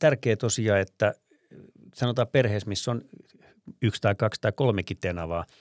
tärkeä 0.00 0.36
tosiaan, 0.36 0.80
että 0.80 1.14
sanotaan 1.94 2.28
perheessä, 2.28 2.68
missä 2.68 2.90
on 2.90 3.02
yksi 3.82 4.00
tai 4.00 4.14
kaksi 4.14 4.40
tai 4.40 4.52
kolmekin 4.56 4.98
tenavaa– 5.00 5.44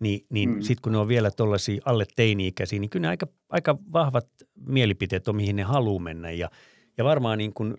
niin, 0.00 0.26
niin 0.30 0.50
mm. 0.50 0.60
sitten 0.60 0.82
kun 0.82 0.92
ne 0.92 0.98
on 0.98 1.08
vielä 1.08 1.30
tuollaisia 1.30 1.82
alle 1.84 2.04
teini-ikäisiä, 2.16 2.78
niin 2.78 2.90
kyllä 2.90 3.08
aika, 3.08 3.26
aika 3.48 3.78
vahvat 3.92 4.28
mielipiteet 4.66 5.28
on, 5.28 5.36
mihin 5.36 5.56
ne 5.56 5.62
haluaa 5.62 6.02
mennä. 6.02 6.30
Ja, 6.30 6.50
ja 6.98 7.04
varmaan 7.04 7.38
niin 7.38 7.54
kuin 7.54 7.74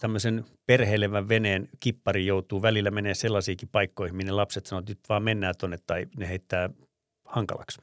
tämmöisen 0.00 0.44
perheilevän 0.66 1.28
veneen 1.28 1.68
kippari 1.80 2.26
joutuu 2.26 2.62
välillä 2.62 2.90
menee 2.90 3.14
sellaisiinkin 3.14 3.68
paikkoihin, 3.68 4.16
minne 4.16 4.32
lapset 4.32 4.66
sanoo, 4.66 4.80
että 4.80 4.90
nyt 4.90 5.08
vaan 5.08 5.22
mennään 5.22 5.54
tuonne 5.58 5.78
tai 5.86 6.06
ne 6.16 6.28
heittää 6.28 6.70
hankalaksi. 7.24 7.82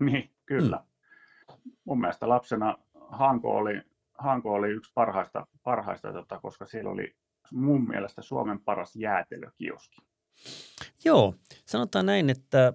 Niin, 0.00 0.30
kyllä. 0.46 0.76
Mm. 0.76 1.72
Mun 1.84 2.00
mielestä 2.00 2.28
lapsena 2.28 2.78
Hanko 3.08 3.56
oli, 3.56 3.80
Hanko 4.18 4.52
oli 4.52 4.68
yksi 4.68 4.92
parhaista, 4.94 5.46
parhaista 5.62 6.12
tota, 6.12 6.40
koska 6.40 6.66
siellä 6.66 6.90
oli 6.90 7.14
mun 7.52 7.88
mielestä 7.88 8.22
Suomen 8.22 8.60
paras 8.60 8.96
jäätelökioski. 8.96 9.96
Joo, 11.04 11.34
sanotaan 11.66 12.06
näin, 12.06 12.30
että 12.30 12.72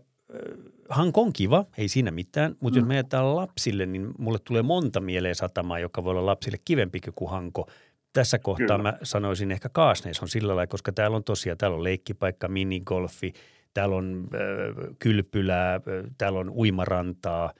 Hanko 0.89 1.22
on 1.22 1.34
kiva, 1.34 1.65
ei 1.78 1.88
siinä 1.88 2.12
mitään, 2.12 2.56
mutta 2.60 2.80
mm. 2.80 2.91
jos 2.91 3.12
me 3.12 3.20
lapsille, 3.22 3.86
niin 3.86 4.12
mulle 4.17 4.39
tulee 4.39 4.62
monta 4.62 5.00
mieleen 5.00 5.36
satamaa, 5.36 5.80
joka 5.80 6.04
voi 6.04 6.12
olla 6.12 6.26
lapsille 6.26 6.58
kivempi 6.65 7.00
kuin 7.15 7.32
Hanko. 7.32 7.70
Tässä 8.13 8.39
kohtaa 8.39 8.78
Kyllä. 8.78 8.91
mä 8.91 8.98
sanoisin 9.04 9.52
ehkä 9.52 9.70
Kaasneis 9.70 10.22
on 10.22 10.30
sillä 10.30 10.56
lailla, 10.56 10.67
koska 10.67 10.91
täällä 10.91 11.17
on 11.17 11.24
tosiaan, 11.24 11.58
täällä 11.58 11.78
on 11.78 11.84
leikkipaikka, 11.84 12.48
minigolfi, 12.48 13.34
täällä 13.74 13.96
on 13.96 14.28
äh, 14.34 14.96
kylpylää, 15.00 15.82
täällä 16.17 16.39
on 16.39 16.50
uimarantaa, 16.50 17.54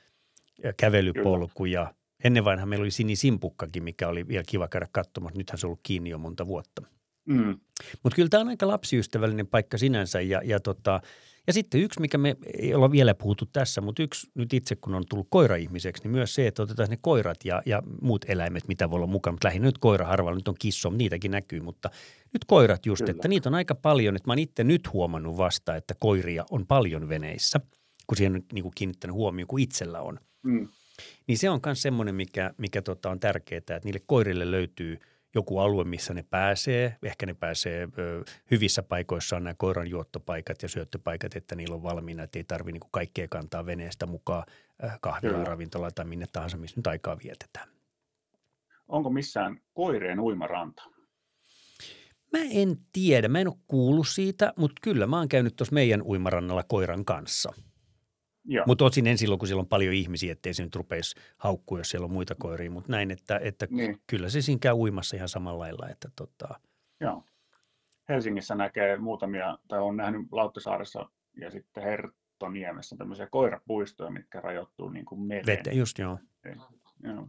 kävelypolkuja. 0.78 1.86
Kyllä. 1.86 2.02
Ennen 2.24 2.46
vanha 2.46 2.66
meillä 2.66 2.84
oli 2.84 2.92
sinisimpukkakin, 2.92 3.84
mikä 3.84 4.08
oli 4.08 4.28
vielä 4.28 4.44
kiva 4.48 4.68
käydä 4.68 4.88
katsomassa. 4.92 5.38
Nythän 5.38 5.58
se 5.58 5.66
on 5.66 5.70
ollut 5.70 5.80
kiinni 5.84 6.10
jo 6.10 6.18
monta 6.18 6.48
vuotta. 6.48 6.82
Mm. 7.26 7.60
Mutta 8.04 8.16
kyllä 8.16 8.30
tämä 8.30 8.42
on 8.42 8.48
aika 8.48 8.68
lapsiystävällinen 8.68 9.48
paikka 9.48 9.78
sinänsä 9.78 10.22
ja, 10.22 10.42
ja 10.44 10.60
tota, 10.60 11.02
ja 11.48 11.54
sitten 11.54 11.82
yksi, 11.82 12.02
mikä 12.02 12.18
me 12.18 12.36
ei 12.58 12.74
olla 12.74 12.92
vielä 12.92 13.14
puhuttu 13.14 13.46
tässä, 13.54 13.82
mutta 13.82 14.04
yksi 14.04 14.28
nyt 14.36 14.54
itse 14.54 14.76
kun 14.76 14.96
on 14.96 15.04
tullut 15.10 15.28
koira-ihmiseksi, 15.30 16.04
niin 16.04 16.12
myös 16.12 16.36
se, 16.36 16.48
että 16.48 16.64
otetaan 16.64 16.90
ne 16.90 16.98
koirat 17.02 17.38
ja, 17.46 17.62
ja 17.66 17.84
muut 18.02 18.26
eläimet, 18.28 18.68
mitä 18.68 18.90
voi 18.90 18.98
olla 18.98 19.08
mukana. 19.08 19.32
Mutta 19.32 19.48
lähinnä 19.48 19.66
nyt 19.66 19.78
koira 19.78 20.06
harvalla, 20.06 20.36
nyt 20.36 20.48
on 20.48 20.56
kisso, 20.60 20.90
niitäkin 20.90 21.32
näkyy, 21.32 21.60
mutta 21.60 21.90
nyt 22.34 22.46
koirat 22.48 22.86
just, 22.86 23.02
Kyllä. 23.02 23.12
että 23.12 23.28
niitä 23.28 23.50
on 23.50 23.56
aika 23.56 23.76
paljon. 23.76 24.16
Että 24.16 24.28
mä 24.28 24.32
oon 24.32 24.40
itse 24.40 24.64
nyt 24.64 24.94
huomannut 24.94 25.38
vasta, 25.38 25.76
että 25.76 25.94
koiria 26.00 26.46
on 26.50 26.68
paljon 26.68 27.10
veneissä, 27.10 27.60
kun 28.08 28.18
siihen 28.18 28.36
on 28.36 28.42
niin 28.54 28.64
kuin 28.64 28.74
kiinnittänyt 28.76 29.14
huomioon, 29.14 29.48
kuin 29.48 29.64
itsellä 29.64 30.02
on. 30.02 30.20
Mm. 30.44 30.68
Niin 31.28 31.38
se 31.38 31.50
on 31.50 31.60
myös 31.66 31.82
semmoinen, 31.82 32.16
mikä, 32.16 32.54
mikä 32.58 32.82
tota 32.82 33.10
on 33.10 33.20
tärkeää, 33.20 33.58
että 33.58 33.82
niille 33.84 34.02
koirille 34.08 34.52
löytyy– 34.52 35.00
joku 35.36 35.60
alue, 35.60 35.84
missä 35.84 36.14
ne 36.14 36.24
pääsee. 36.24 36.98
Ehkä 37.04 37.26
ne 37.26 37.34
pääsee 37.34 37.88
ö, 37.98 38.24
hyvissä 38.52 38.84
paikoissa 38.84 39.36
on 39.36 39.44
nämä 39.44 39.54
koiran 39.58 39.88
juottopaikat 39.88 40.64
ja 40.64 40.70
syöttöpaikat, 40.70 41.36
että 41.36 41.56
niillä 41.56 41.76
on 41.76 41.84
valmiina, 41.84 42.24
että 42.24 42.40
ei 42.40 42.44
tarvitse 42.44 42.80
niin 42.80 42.90
kaikkea 42.92 43.28
kantaa 43.28 43.66
veneestä 43.66 44.06
mukaan 44.06 44.44
kahvilaan, 45.02 45.48
ravintolaan 45.48 45.92
tai 45.96 46.06
minne 46.06 46.26
tahansa, 46.32 46.58
missä 46.58 46.78
nyt 46.78 46.88
aikaa 46.88 47.18
vietetään. 47.24 47.70
Onko 48.88 49.10
missään 49.10 49.62
koireen 49.74 50.20
uimaranta? 50.20 50.84
Mä 52.34 52.40
en 52.52 52.78
tiedä, 52.94 53.28
mä 53.28 53.40
en 53.40 53.48
ole 53.48 53.58
kuullut 53.68 54.08
siitä, 54.08 54.54
mutta 54.56 54.76
kyllä 54.82 55.08
mä 55.08 55.18
oon 55.18 55.30
käynyt 55.30 55.56
tuossa 55.56 55.74
meidän 55.74 56.02
uimarannalla 56.02 56.64
koiran 56.64 57.06
kanssa– 57.06 57.54
mutta 58.68 58.86
osin 58.86 59.08
en 59.08 59.18
silloin, 59.18 59.40
kun 59.40 59.48
siellä 59.48 59.62
on 59.62 59.68
paljon 59.68 59.94
ihmisiä, 59.94 60.32
ettei 60.32 60.54
se 60.54 60.64
nyt 60.64 60.76
rupeisi 60.76 61.16
haukkua, 61.38 61.78
jos 61.78 61.90
siellä 61.90 62.06
on 62.06 62.12
muita 62.12 62.36
koiria. 62.36 62.72
Mutta 62.72 62.92
näin, 62.92 63.12
että, 63.12 63.40
että 63.44 63.68
niin. 63.70 64.02
kyllä 64.08 64.30
se 64.30 64.42
siinä 64.42 64.60
käy 64.60 64.74
uimassa 64.74 65.16
ihan 65.16 65.30
samalla 65.30 65.60
lailla. 65.60 65.90
Että 65.90 66.10
tota... 66.16 66.60
Joo. 67.00 67.24
Helsingissä 68.10 68.56
näkee 68.56 68.98
muutamia, 68.98 69.58
tai 69.68 69.80
on 69.80 69.98
nähnyt 69.98 70.22
Lauttasaaressa 70.32 71.10
ja 71.38 71.52
sitten 71.52 71.84
Herttoniemessä 71.84 72.96
tämmöisiä 72.96 73.28
koirapuistoja, 73.28 74.12
mitkä 74.12 74.42
rajoittuu 74.42 74.90
niin 74.90 75.06
kuin 75.06 75.22
mereen. 75.22 75.46
Vete, 75.46 75.72
just 75.72 76.00
joo. 76.00 76.20
joo. 77.04 77.28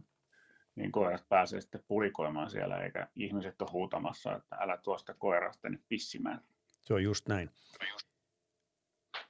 niin 0.75 0.91
koirat 0.91 1.25
pääsee 1.29 1.61
sitten 1.61 1.83
pulikoimaan 1.87 2.49
siellä, 2.49 2.83
eikä 2.83 3.07
ihmiset 3.15 3.61
ole 3.61 3.71
huutamassa, 3.71 4.35
että 4.35 4.55
älä 4.55 4.77
tuosta 4.77 5.13
koirasta 5.13 5.61
tänne 5.61 5.79
pissimään. 5.89 6.41
Se 6.81 6.93
on 6.93 7.03
just 7.03 7.27
näin. 7.27 7.49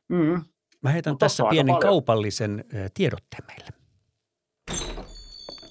Mm. 0.08 0.44
Mä 0.84 0.92
heitän 0.92 1.14
Mutta 1.14 1.26
tässä 1.26 1.44
pienen 1.50 1.74
paljon. 1.76 1.92
kaupallisen 1.92 2.66
tiedotteen 2.94 3.44
meille. 3.48 3.70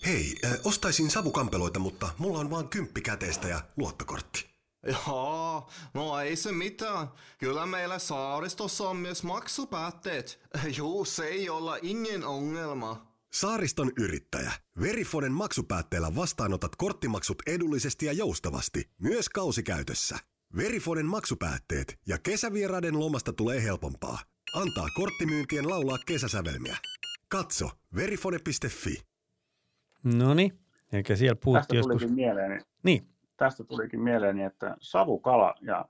Hei, 0.07 0.35
äh, 0.45 0.53
ostaisin 0.65 1.11
savukampeloita, 1.11 1.79
mutta 1.79 2.09
mulla 2.19 2.39
on 2.39 2.51
vaan 2.51 2.69
kymppi 2.69 3.01
käteistä 3.01 3.49
ja 3.49 3.61
luottokortti. 3.77 4.53
Joo, 4.87 5.71
no 5.95 6.21
ei 6.21 6.37
se 6.37 6.53
mitään. 6.53 7.09
Kyllä 7.39 7.67
meillä 7.67 7.99
saaristossa 7.99 8.89
on 8.89 8.97
myös 8.97 9.23
maksupäätteet. 9.23 10.41
Juu, 10.79 11.05
se 11.05 11.25
ei 11.25 11.51
olla 11.51 11.79
ingen 11.83 12.25
ongelma. 12.25 13.07
Saariston 13.33 13.93
yrittäjä. 13.99 14.53
Verifonen 14.81 15.33
maksupäätteellä 15.33 16.15
vastaanotat 16.15 16.77
korttimaksut 16.77 17.43
edullisesti 17.47 18.07
ja 18.07 18.13
joustavasti, 18.13 18.91
myös 18.99 19.29
kausikäytössä. 19.29 20.19
Verifonen 20.57 21.07
maksupäätteet 21.07 21.99
ja 22.07 22.19
kesävieraiden 22.19 22.99
lomasta 23.01 23.33
tulee 23.33 23.63
helpompaa. 23.63 24.19
Antaa 24.55 24.87
korttimyyntien 24.95 25.71
laulaa 25.71 25.99
kesäsävelmiä. 26.07 26.77
Katso 27.29 27.71
verifone.fi. 27.97 29.03
No 30.05 30.35
niin, 30.35 30.59
eikä 30.93 31.17
siellä 31.17 31.35
Tästä 31.35 31.45
puhuttiin 31.45 31.77
joskus. 31.79 31.93
tulikin 31.93 32.15
mieleeni, 32.15 32.61
Niin, 32.83 33.07
tästä 33.37 33.65
tulikin 33.65 34.01
mieleeni, 34.01 34.43
että 34.45 34.77
savukala 34.81 35.55
ja 35.61 35.85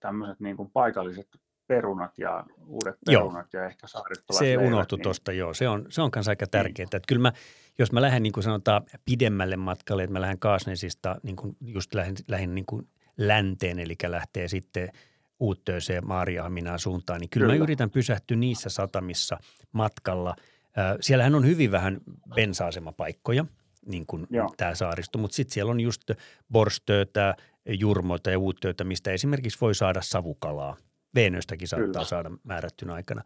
tämmöiset 0.00 0.40
niin 0.40 0.56
kuin 0.56 0.70
paikalliset 0.70 1.28
perunat 1.66 2.18
ja 2.18 2.44
uudet 2.66 2.96
Joo. 3.08 3.22
perunat 3.22 3.52
ja 3.52 3.64
ehkä 3.66 3.86
saaristolaiset 3.86 4.38
se 4.46 4.56
leivät, 4.56 4.66
unohtui 4.66 4.96
niin 4.98 5.02
tuosta, 5.02 5.32
joo. 5.32 5.54
Se 5.54 5.68
on, 5.68 5.86
se 5.88 6.02
on 6.02 6.10
kanssa 6.10 6.32
aika 6.32 6.46
tärkeää. 6.46 6.84
Että 6.84 7.00
kyllä 7.08 7.22
mä, 7.22 7.32
jos 7.78 7.92
mä 7.92 8.02
lähden 8.02 8.22
niin 8.22 8.32
kuin 8.32 8.44
sanotaan 8.44 8.82
pidemmälle 9.04 9.56
matkalle, 9.56 10.02
että 10.02 10.12
mä 10.12 10.20
lähden 10.20 10.38
Kaasnesista 10.38 11.16
niin 11.22 11.36
kuin 11.36 11.56
just 11.60 11.94
lähden, 11.94 12.14
lähden 12.28 12.54
niin 12.54 12.66
kuin 12.66 12.88
länteen, 13.16 13.78
eli 13.78 13.94
lähtee 14.06 14.48
sitten 14.48 14.88
Uuttööseen, 15.44 16.06
Maariahaminaan 16.06 16.78
suuntaan, 16.78 17.20
niin 17.20 17.30
kyllä, 17.30 17.44
kyllä 17.44 17.58
mä 17.58 17.64
yritän 17.64 17.90
pysähtyä 17.90 18.36
niissä 18.36 18.68
satamissa 18.68 19.38
matkalla. 19.72 20.36
Äh, 20.78 20.96
Siellähän 21.00 21.34
on 21.34 21.46
hyvin 21.46 21.70
vähän 21.70 22.00
bensa-asemapaikkoja, 22.34 23.46
niin 23.86 24.06
kuin 24.06 24.26
Joo. 24.30 24.54
tämä 24.56 24.74
saaristo, 24.74 25.18
mutta 25.18 25.34
sitten 25.34 25.54
siellä 25.54 25.70
on 25.70 25.80
just 25.80 26.10
Borstöötä, 26.52 27.34
Jurmoita 27.68 28.30
ja 28.30 28.38
Uuttöötä, 28.38 28.84
mistä 28.84 29.10
esimerkiksi 29.10 29.60
voi 29.60 29.74
saada 29.74 30.02
savukalaa. 30.02 30.76
Veenöstäkin 31.14 31.68
saattaa 31.68 31.86
Kyllä. 31.86 32.04
saada 32.04 32.30
määrättynä 32.44 32.94
aikana. 32.94 33.22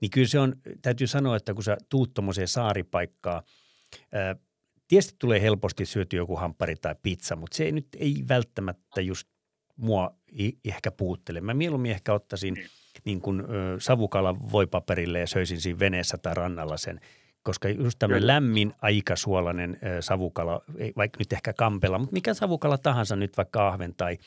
Niin 0.00 0.10
kyllä 0.10 0.28
se 0.28 0.38
on, 0.38 0.54
täytyy 0.82 1.06
sanoa, 1.06 1.36
että 1.36 1.54
kun 1.54 1.64
sä 1.64 1.76
tuut 1.88 2.14
tuommoiseen 2.14 2.48
saaripaikkaan, 2.48 3.42
ää, 4.12 4.36
tietysti 4.88 5.14
tulee 5.18 5.42
helposti 5.42 5.86
syöty 5.86 6.16
joku 6.16 6.36
hamppari 6.36 6.76
tai 6.76 6.94
pizza, 7.02 7.36
mutta 7.36 7.56
se 7.56 7.64
ei 7.64 7.72
nyt 7.72 7.88
ei 7.98 8.24
välttämättä 8.28 9.00
just 9.00 9.28
mua 9.76 10.14
ehkä 10.64 10.90
puuttele. 10.90 11.40
Mä 11.40 11.54
mieluummin 11.54 11.90
ehkä 11.90 12.12
ottaisin 12.12 12.54
niin, 12.54 12.66
niin 13.04 13.20
kuin, 13.20 13.40
ö, 13.40 13.44
savukalan 13.78 14.52
voipaperille 14.52 15.18
ja 15.20 15.26
söisin 15.26 15.60
siinä 15.60 15.78
veneessä 15.78 16.18
tai 16.18 16.34
rannalla 16.34 16.76
sen, 16.76 17.00
koska 17.42 17.68
just 17.68 17.98
tämmöinen 17.98 18.26
lämmin, 18.26 18.74
aikasuolainen 18.82 19.78
ö, 19.86 20.02
savukala, 20.02 20.60
vaikka 20.96 21.18
nyt 21.18 21.32
ehkä 21.32 21.52
kampela, 21.52 21.98
mutta 21.98 22.12
mikä 22.12 22.34
savukala 22.34 22.78
tahansa 22.78 23.16
nyt, 23.16 23.36
vaikka 23.36 23.68
ahven 23.68 23.94
tai, 23.94 24.18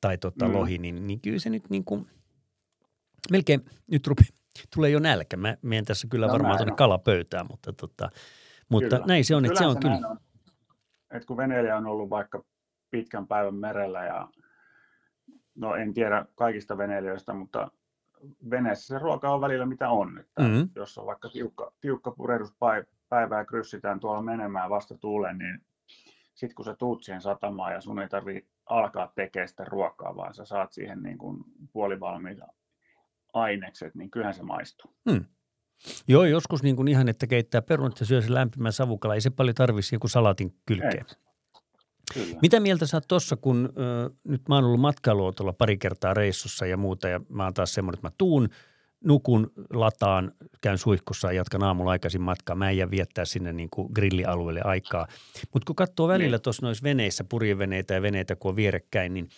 tai 0.00 0.18
tota 0.18 0.48
Mm. 0.48 0.54
lohi, 0.54 0.78
niin, 0.78 1.06
niin 1.06 1.20
kyllä 1.20 1.38
se 1.38 1.50
nyt 1.50 1.70
niin 1.70 1.84
kuin, 1.84 2.06
melkein 3.30 3.64
nyt 3.90 4.06
rupe, 4.06 4.22
tulee 4.74 4.90
jo 4.90 4.98
nälkä. 4.98 5.36
Mä 5.36 5.56
menen 5.62 5.84
tässä 5.84 6.06
kyllä 6.10 6.26
No 6.26 6.32
varmaan 6.32 6.56
tuonne 6.56 6.72
on. 6.72 6.76
kalapöytään, 6.76 7.46
mutta, 7.50 7.72
tota, 7.72 8.10
mutta 8.68 8.88
Kyllä. 8.96 9.06
näin 9.06 9.24
se 9.24 9.34
on, 9.36 9.44
että 9.44 9.58
se 9.58 9.66
on 9.66 9.80
kyllä. 9.80 10.08
On, 10.08 10.18
että 11.10 11.26
kun 11.26 11.36
veneilijä 11.36 11.76
on 11.76 11.86
ollut 11.86 12.10
vaikka 12.10 12.44
pitkän 12.90 13.26
päivän 13.26 13.54
merellä 13.54 14.04
ja 14.04 14.28
no 15.54 15.74
en 15.74 15.94
tiedä 15.94 16.26
kaikista 16.34 16.78
veneilijöistä, 16.78 17.34
mutta 17.34 17.70
veneessä 18.50 18.86
se 18.86 18.98
ruoka 18.98 19.30
on 19.34 19.40
välillä 19.40 19.66
mitä 19.66 19.88
on. 19.88 20.18
Että 20.18 20.42
Mhm. 20.42 20.62
Jos 20.76 20.98
on 20.98 21.06
vaikka 21.06 21.28
tiukka, 21.28 21.72
tiukka 21.80 22.10
purehduspäivä 22.10 23.38
ja 23.38 23.44
kryssitään 23.44 24.00
tuolla 24.00 24.22
menemään 24.22 24.70
vasta 24.70 24.98
tuuleen, 24.98 25.38
niin 25.38 25.60
sitten 26.34 26.54
kun 26.54 26.64
sä 26.64 26.74
tuut 26.74 27.02
siihen 27.02 27.20
satamaan 27.20 27.72
ja 27.72 27.80
sun 27.80 28.00
ei 28.00 28.08
tarvi 28.08 28.46
alkaa 28.66 29.12
tekemään 29.14 29.48
sitä 29.48 29.64
ruokaa, 29.64 30.16
vaan 30.16 30.34
sä 30.34 30.44
saat 30.44 30.72
siihen 30.72 31.02
niin 31.02 31.18
kuin 31.18 31.44
puolivalmiit 31.72 32.38
ainekset, 33.32 33.94
niin 33.94 34.10
kyllähän 34.10 34.34
se 34.34 34.42
maistuu. 34.42 34.90
Joo, 36.08 36.24
joskus 36.24 36.62
niin 36.62 36.76
kuin 36.76 36.88
ihan, 36.88 37.08
että 37.08 37.26
keittää 37.26 37.62
perunat 37.62 38.00
ja 38.00 38.06
syö 38.06 38.20
sen 38.22 38.34
lämpimän 38.34 38.72
savukala. 38.72 39.14
Ei 39.14 39.20
se 39.20 39.30
paljon 39.30 39.54
tarvitsisi 39.54 39.94
joku 39.94 40.08
salatin 40.08 40.54
kylkeen. 40.66 41.06
Kyllä. 42.14 42.38
Mitä 42.42 42.60
mieltä 42.60 42.86
sä 42.86 42.96
oot 42.96 43.04
tossa, 43.08 43.36
kun 43.36 43.72
ö, 43.78 44.10
nyt 44.24 44.42
mä 44.48 44.54
oon 44.54 44.64
ollut 44.64 44.80
matkailuautolla 44.80 45.52
pari 45.52 45.76
kertaa 45.76 46.14
reissussa 46.14 46.66
ja 46.66 46.76
muuta 46.76 47.08
ja 47.08 47.20
mä 47.28 47.44
oon 47.44 47.54
taas 47.54 47.74
semmoinen, 47.74 47.96
että 47.98 48.06
mä 48.06 48.12
tuun, 48.18 48.48
nukun, 49.04 49.50
lataan, 49.72 50.32
käyn 50.60 50.78
suihkussa 50.78 51.28
ja 51.28 51.32
jatkan 51.32 51.62
aamulla 51.62 51.90
aikaisin 51.90 52.20
matkaa. 52.22 52.56
Mä 52.56 52.70
en 52.70 52.76
jää 52.76 52.90
viettää 52.90 53.24
sinne 53.24 53.52
niin 53.52 53.68
kuin 53.70 53.88
grillialueelle 53.94 54.60
aikaa. 54.64 55.06
Mutta 55.52 55.66
kun 55.66 55.76
katsoo 55.76 56.08
välillä 56.08 56.36
Niin. 56.36 56.42
tuossa 56.42 56.66
noissa 56.66 56.82
veneissä, 56.84 57.24
purjeveneitä 57.24 57.94
ja 57.94 58.02
veneitä, 58.02 58.36
kun 58.36 58.48
on 58.48 58.56
vierekkäin, 58.56 59.14
niin, 59.14 59.28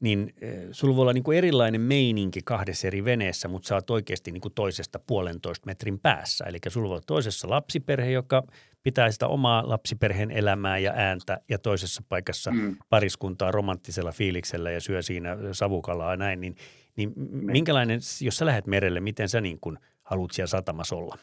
niin 0.00 0.32
eh, 0.40 0.58
sulla 0.72 0.96
voi 0.96 1.02
olla 1.02 1.12
niin 1.12 1.24
kuin 1.24 1.38
erilainen 1.38 1.80
meininki 1.80 2.40
kahdessa 2.44 2.86
eri 2.86 3.04
veneessä, 3.04 3.48
mutta 3.48 3.66
sä 3.68 3.74
oot 3.74 3.90
oikeasti 3.90 4.30
niin 4.32 4.40
kuin 4.40 4.54
toisesta 4.54 4.98
puolentoista 5.06 5.66
metrin 5.66 5.98
päässä. 6.00 6.44
Eli 6.44 6.58
sulla 6.68 6.88
voi 6.88 6.94
olla 6.94 7.04
toisessa 7.06 7.50
lapsiperhe, 7.50 8.10
joka 8.10 8.42
pitää 8.84 9.10
sitä 9.10 9.26
omaa 9.26 9.68
lapsiperheen 9.68 10.30
elämää 10.30 10.78
ja 10.78 10.92
ääntä 10.96 11.40
ja 11.48 11.58
toisessa 11.58 12.02
paikassa 12.08 12.50
Mm. 12.50 12.76
pariskuntaa 12.88 13.50
romanttisella 13.50 14.12
fiiliksellä 14.12 14.70
ja 14.70 14.80
syö 14.80 15.02
siinä 15.02 15.36
savukalaa 15.52 16.10
ja 16.10 16.16
näin, 16.16 16.40
niin, 16.40 16.56
niin 16.96 17.12
niin. 17.16 17.46
minkälainen, 17.46 18.00
jos 18.20 18.36
sä 18.36 18.46
lähdet 18.46 18.66
merelle, 18.66 19.00
miten 19.00 19.28
sä 19.28 19.40
niin 19.40 19.58
kuin 19.60 19.78
haluat 20.02 20.30
siellä 20.30 20.46
satamassa 20.48 20.96
olla? 20.96 21.18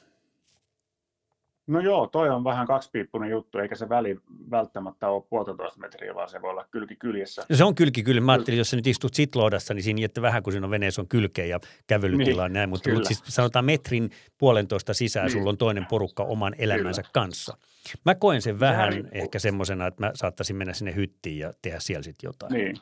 No 1.67 1.79
joo, 1.79 2.07
toi 2.07 2.29
on 2.29 2.43
vähän 2.43 2.67
kaksipiippunen 2.67 3.29
juttu, 3.29 3.57
eikä 3.57 3.75
se 3.75 3.89
väli 3.89 4.17
välttämättä 4.51 5.09
ole 5.09 5.23
puolitoista 5.29 5.79
metriä, 5.79 6.15
vaan 6.15 6.29
se 6.29 6.41
voi 6.41 6.49
olla 6.49 6.65
kylki 6.71 6.95
kyljessä. 6.95 7.43
No 7.49 7.55
se 7.55 7.63
on 7.63 7.75
kylki 7.75 8.03
kyllä. 8.03 8.21
Mä 8.21 8.31
ajattelin, 8.31 8.57
jos 8.57 8.69
sä 8.69 8.75
nyt 8.75 8.87
istut 8.87 9.13
sitloodassa, 9.13 9.73
niin 9.73 9.83
siinä 9.83 10.05
että 10.05 10.21
vähän 10.21 10.43
kun 10.43 10.53
siinä 10.53 10.65
on 10.67 10.71
veneessä 10.71 11.01
on 11.01 11.07
kylkeä 11.07 11.45
ja 11.45 11.59
kävelytila 11.87 12.47
Niin, 12.47 12.53
näin, 12.53 12.69
mutta, 12.69 12.83
kyllä. 12.83 12.95
mutta 12.99 13.07
siis 13.07 13.23
sanotaan 13.27 13.65
metrin 13.65 14.09
puolentoista 14.37 14.93
sisään 14.93 15.25
Niin. 15.25 15.31
sulla 15.33 15.49
on 15.49 15.57
toinen 15.57 15.85
porukka 15.85 16.23
oman 16.23 16.55
elämänsä 16.57 17.03
kanssa. 17.13 17.57
Mä 18.05 18.15
koen 18.15 18.41
sen 18.41 18.59
vähän 18.59 18.93
riippuu. 18.93 19.11
ehkä 19.21 19.39
semmoisena, 19.39 19.87
että 19.87 20.05
mä 20.05 20.11
saattaisin 20.15 20.55
mennä 20.55 20.73
sinne 20.73 20.95
hyttiin 20.95 21.37
ja 21.39 21.53
tehdä 21.61 21.79
siellä 21.79 22.03
sitten 22.03 22.27
jotain. 22.27 22.53
Niin. 22.53 22.75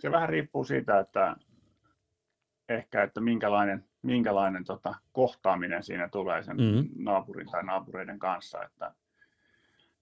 Se 0.00 0.10
vähän 0.10 0.28
riippuu 0.28 0.64
siitä, 0.64 0.98
että 0.98 1.36
ehkä, 2.70 3.02
että 3.02 3.20
minkälainen, 3.20 3.84
minkälainen 4.02 4.64
tota, 4.64 4.94
kohtaaminen 5.12 5.82
siinä 5.82 6.08
tulee 6.08 6.42
sen 6.42 6.56
Mhm. 6.56 7.04
naapurin 7.04 7.50
tai 7.50 7.62
naapureiden 7.64 8.18
kanssa. 8.18 8.62
Että, 8.64 8.94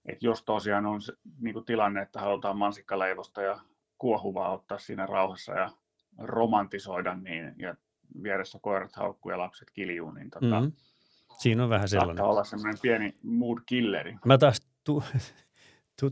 että 0.05 0.25
jos 0.25 0.43
tosiaan 0.43 0.85
on 0.85 1.01
se, 1.01 1.13
niin 1.39 1.53
kuin 1.53 1.65
tilanne, 1.65 2.01
että 2.01 2.19
halutaan 2.19 2.57
mansikkaleivosta 2.57 3.41
ja 3.41 3.59
kuohuvaa 3.97 4.51
ottaa 4.53 4.77
siinä 4.77 5.05
rauhassa 5.05 5.53
ja 5.53 5.69
romantisoida, 6.17 7.15
niin, 7.15 7.55
ja 7.57 7.75
vieressä 8.23 8.59
koirat 8.61 8.95
haukkuu 8.95 9.31
ja 9.31 9.37
lapset 9.37 9.71
kiljuu, 9.71 10.11
niin 10.11 10.29
tota, 10.29 10.59
Mm-hmm. 10.61 10.71
Siinä 11.37 11.63
on 11.63 11.69
vähän 11.69 11.87
sellainen. 11.89 12.23
olla 12.25 12.43
semmoinen 12.43 12.77
pieni 12.81 13.17
mood 13.23 13.57
killeri. 13.65 14.17
Mä 14.25 14.37
taas 14.37 14.61
tu, 14.83 15.03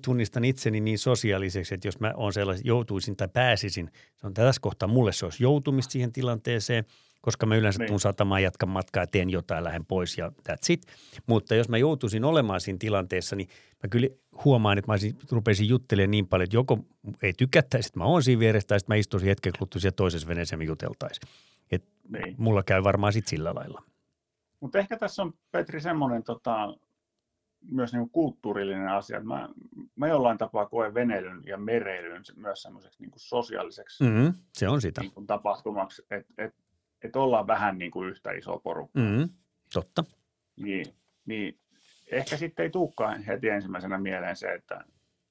tunnistan 0.01 0.45
itseni 0.45 0.79
niin 0.79 0.99
sosiaaliseksi, 0.99 1.75
että 1.75 1.87
jos 1.87 1.99
mä 1.99 2.13
on 2.15 2.33
sellainen, 2.33 2.65
joutuisin 2.65 3.15
tai 3.15 3.27
pääsisin, 3.33 3.91
se 4.15 4.27
on 4.27 4.33
tässä 4.33 4.61
kohtaa 4.61 4.87
mulle 4.87 5.11
se 5.13 5.25
olisi 5.25 5.43
joutumista 5.43 5.91
siihen 5.91 6.13
tilanteeseen, 6.13 6.85
koska 7.21 7.45
mä 7.45 7.55
yleensä 7.55 7.79
Niin. 7.79 7.87
tuun 7.87 7.99
satamaan, 7.99 8.43
jatkan 8.43 8.69
matkaa 8.69 9.03
ja 9.03 9.07
teen 9.07 9.29
jotain, 9.29 9.63
lähden 9.63 9.85
pois 9.85 10.17
ja 10.17 10.31
that's 10.49 10.65
it. 10.69 10.81
Mutta 11.27 11.55
jos 11.55 11.69
mä 11.69 11.77
joutuisin 11.77 12.23
olemaan 12.25 12.61
siinä 12.61 12.77
tilanteessa, 12.79 13.35
niin 13.35 13.49
mä 13.83 13.87
kyllä 13.89 14.07
huomaan, 14.45 14.77
että 14.77 14.89
mä 14.89 14.93
olisin, 14.93 15.15
rupeisin 15.31 15.67
juttelemaan 15.67 16.11
niin 16.11 16.27
paljon, 16.27 16.43
että 16.43 16.55
joko 16.57 16.79
ei 17.23 17.33
tykättäisi, 17.33 17.87
että 17.87 17.99
mä 17.99 18.05
oon 18.05 18.23
siinä 18.23 18.39
vieressä, 18.39 18.67
tai 18.67 18.79
sitten 18.79 18.93
mä 18.95 18.99
istuisin 18.99 19.29
hetken 19.29 19.53
kuluttua 19.59 19.81
siellä 19.81 19.95
toisessa 19.95 20.27
veneessä 20.27 20.53
ja 20.53 20.57
me 20.57 20.63
juteltaisiin. 20.63 21.29
Et 21.71 21.83
Niin. 22.09 22.35
mulla 22.37 22.63
käy 22.63 22.83
varmaan 22.83 23.13
sitten 23.13 23.29
sillä 23.29 23.55
lailla. 23.55 23.83
Mutta 24.59 24.79
ehkä 24.79 24.97
tässä 24.97 25.21
on, 25.21 25.33
Petri, 25.51 25.81
semmoinen 25.81 26.23
tota, 26.23 26.73
myös 27.71 27.93
niin 27.93 28.09
kulttuurillinen 28.09 28.87
asia. 28.87 29.19
Mä, 29.19 29.49
mä 29.95 30.07
jollain 30.07 30.37
tapaa 30.37 30.65
koen 30.65 30.93
veneilyn 30.93 31.41
ja 31.45 31.57
mereilyn 31.57 32.23
myös 32.35 32.61
semmoiseksi 32.61 33.01
niin 33.01 33.11
sosiaaliseksi 33.15 34.03
Mm-hmm. 34.03 34.33
Se 34.53 34.69
on 34.69 34.81
sitä. 34.81 35.01
niin 35.01 35.11
kuin 35.11 35.27
tapahtumaksi, 35.27 36.05
että 36.11 36.33
et, 36.37 36.55
et 37.03 37.15
ollaan 37.15 37.47
vähän 37.47 37.77
niin 37.77 37.91
kuin 37.91 38.09
yhtä 38.09 38.31
iso 38.31 38.59
porukka. 38.59 38.99
Mm-hmm. 38.99 39.29
Totta. 39.73 40.03
Niin, 40.55 40.85
niin 41.25 41.59
ehkä 42.11 42.37
sitten 42.37 42.63
ei 42.63 42.69
tulekaan 42.69 43.23
heti 43.23 43.49
ensimmäisenä 43.49 43.97
mieleen 43.97 44.35
se, 44.35 44.53
että, 44.53 44.85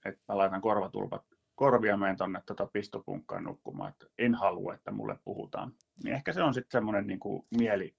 että 0.05 0.21
mä 0.29 0.39
laitan 0.39 0.61
korvatulpat 0.61 1.23
korvia 1.57 1.97
menen 1.97 2.17
tuonne 2.17 2.43
tota 2.47 2.67
pistopunkkaan 2.67 3.45
nukkumaan, 3.45 3.91
että 3.91 4.07
en 4.19 4.35
halua, 4.35 4.75
että 4.75 4.91
mulle 4.91 5.19
puhutaan. 5.25 5.73
Niin 6.05 6.15
ehkä 6.15 6.33
se 6.33 6.43
on 6.43 6.55
sitten 6.55 6.79
semmoinen 6.79 7.07
niin 7.07 7.21
kuin 7.21 7.47
mieli, 7.57 7.95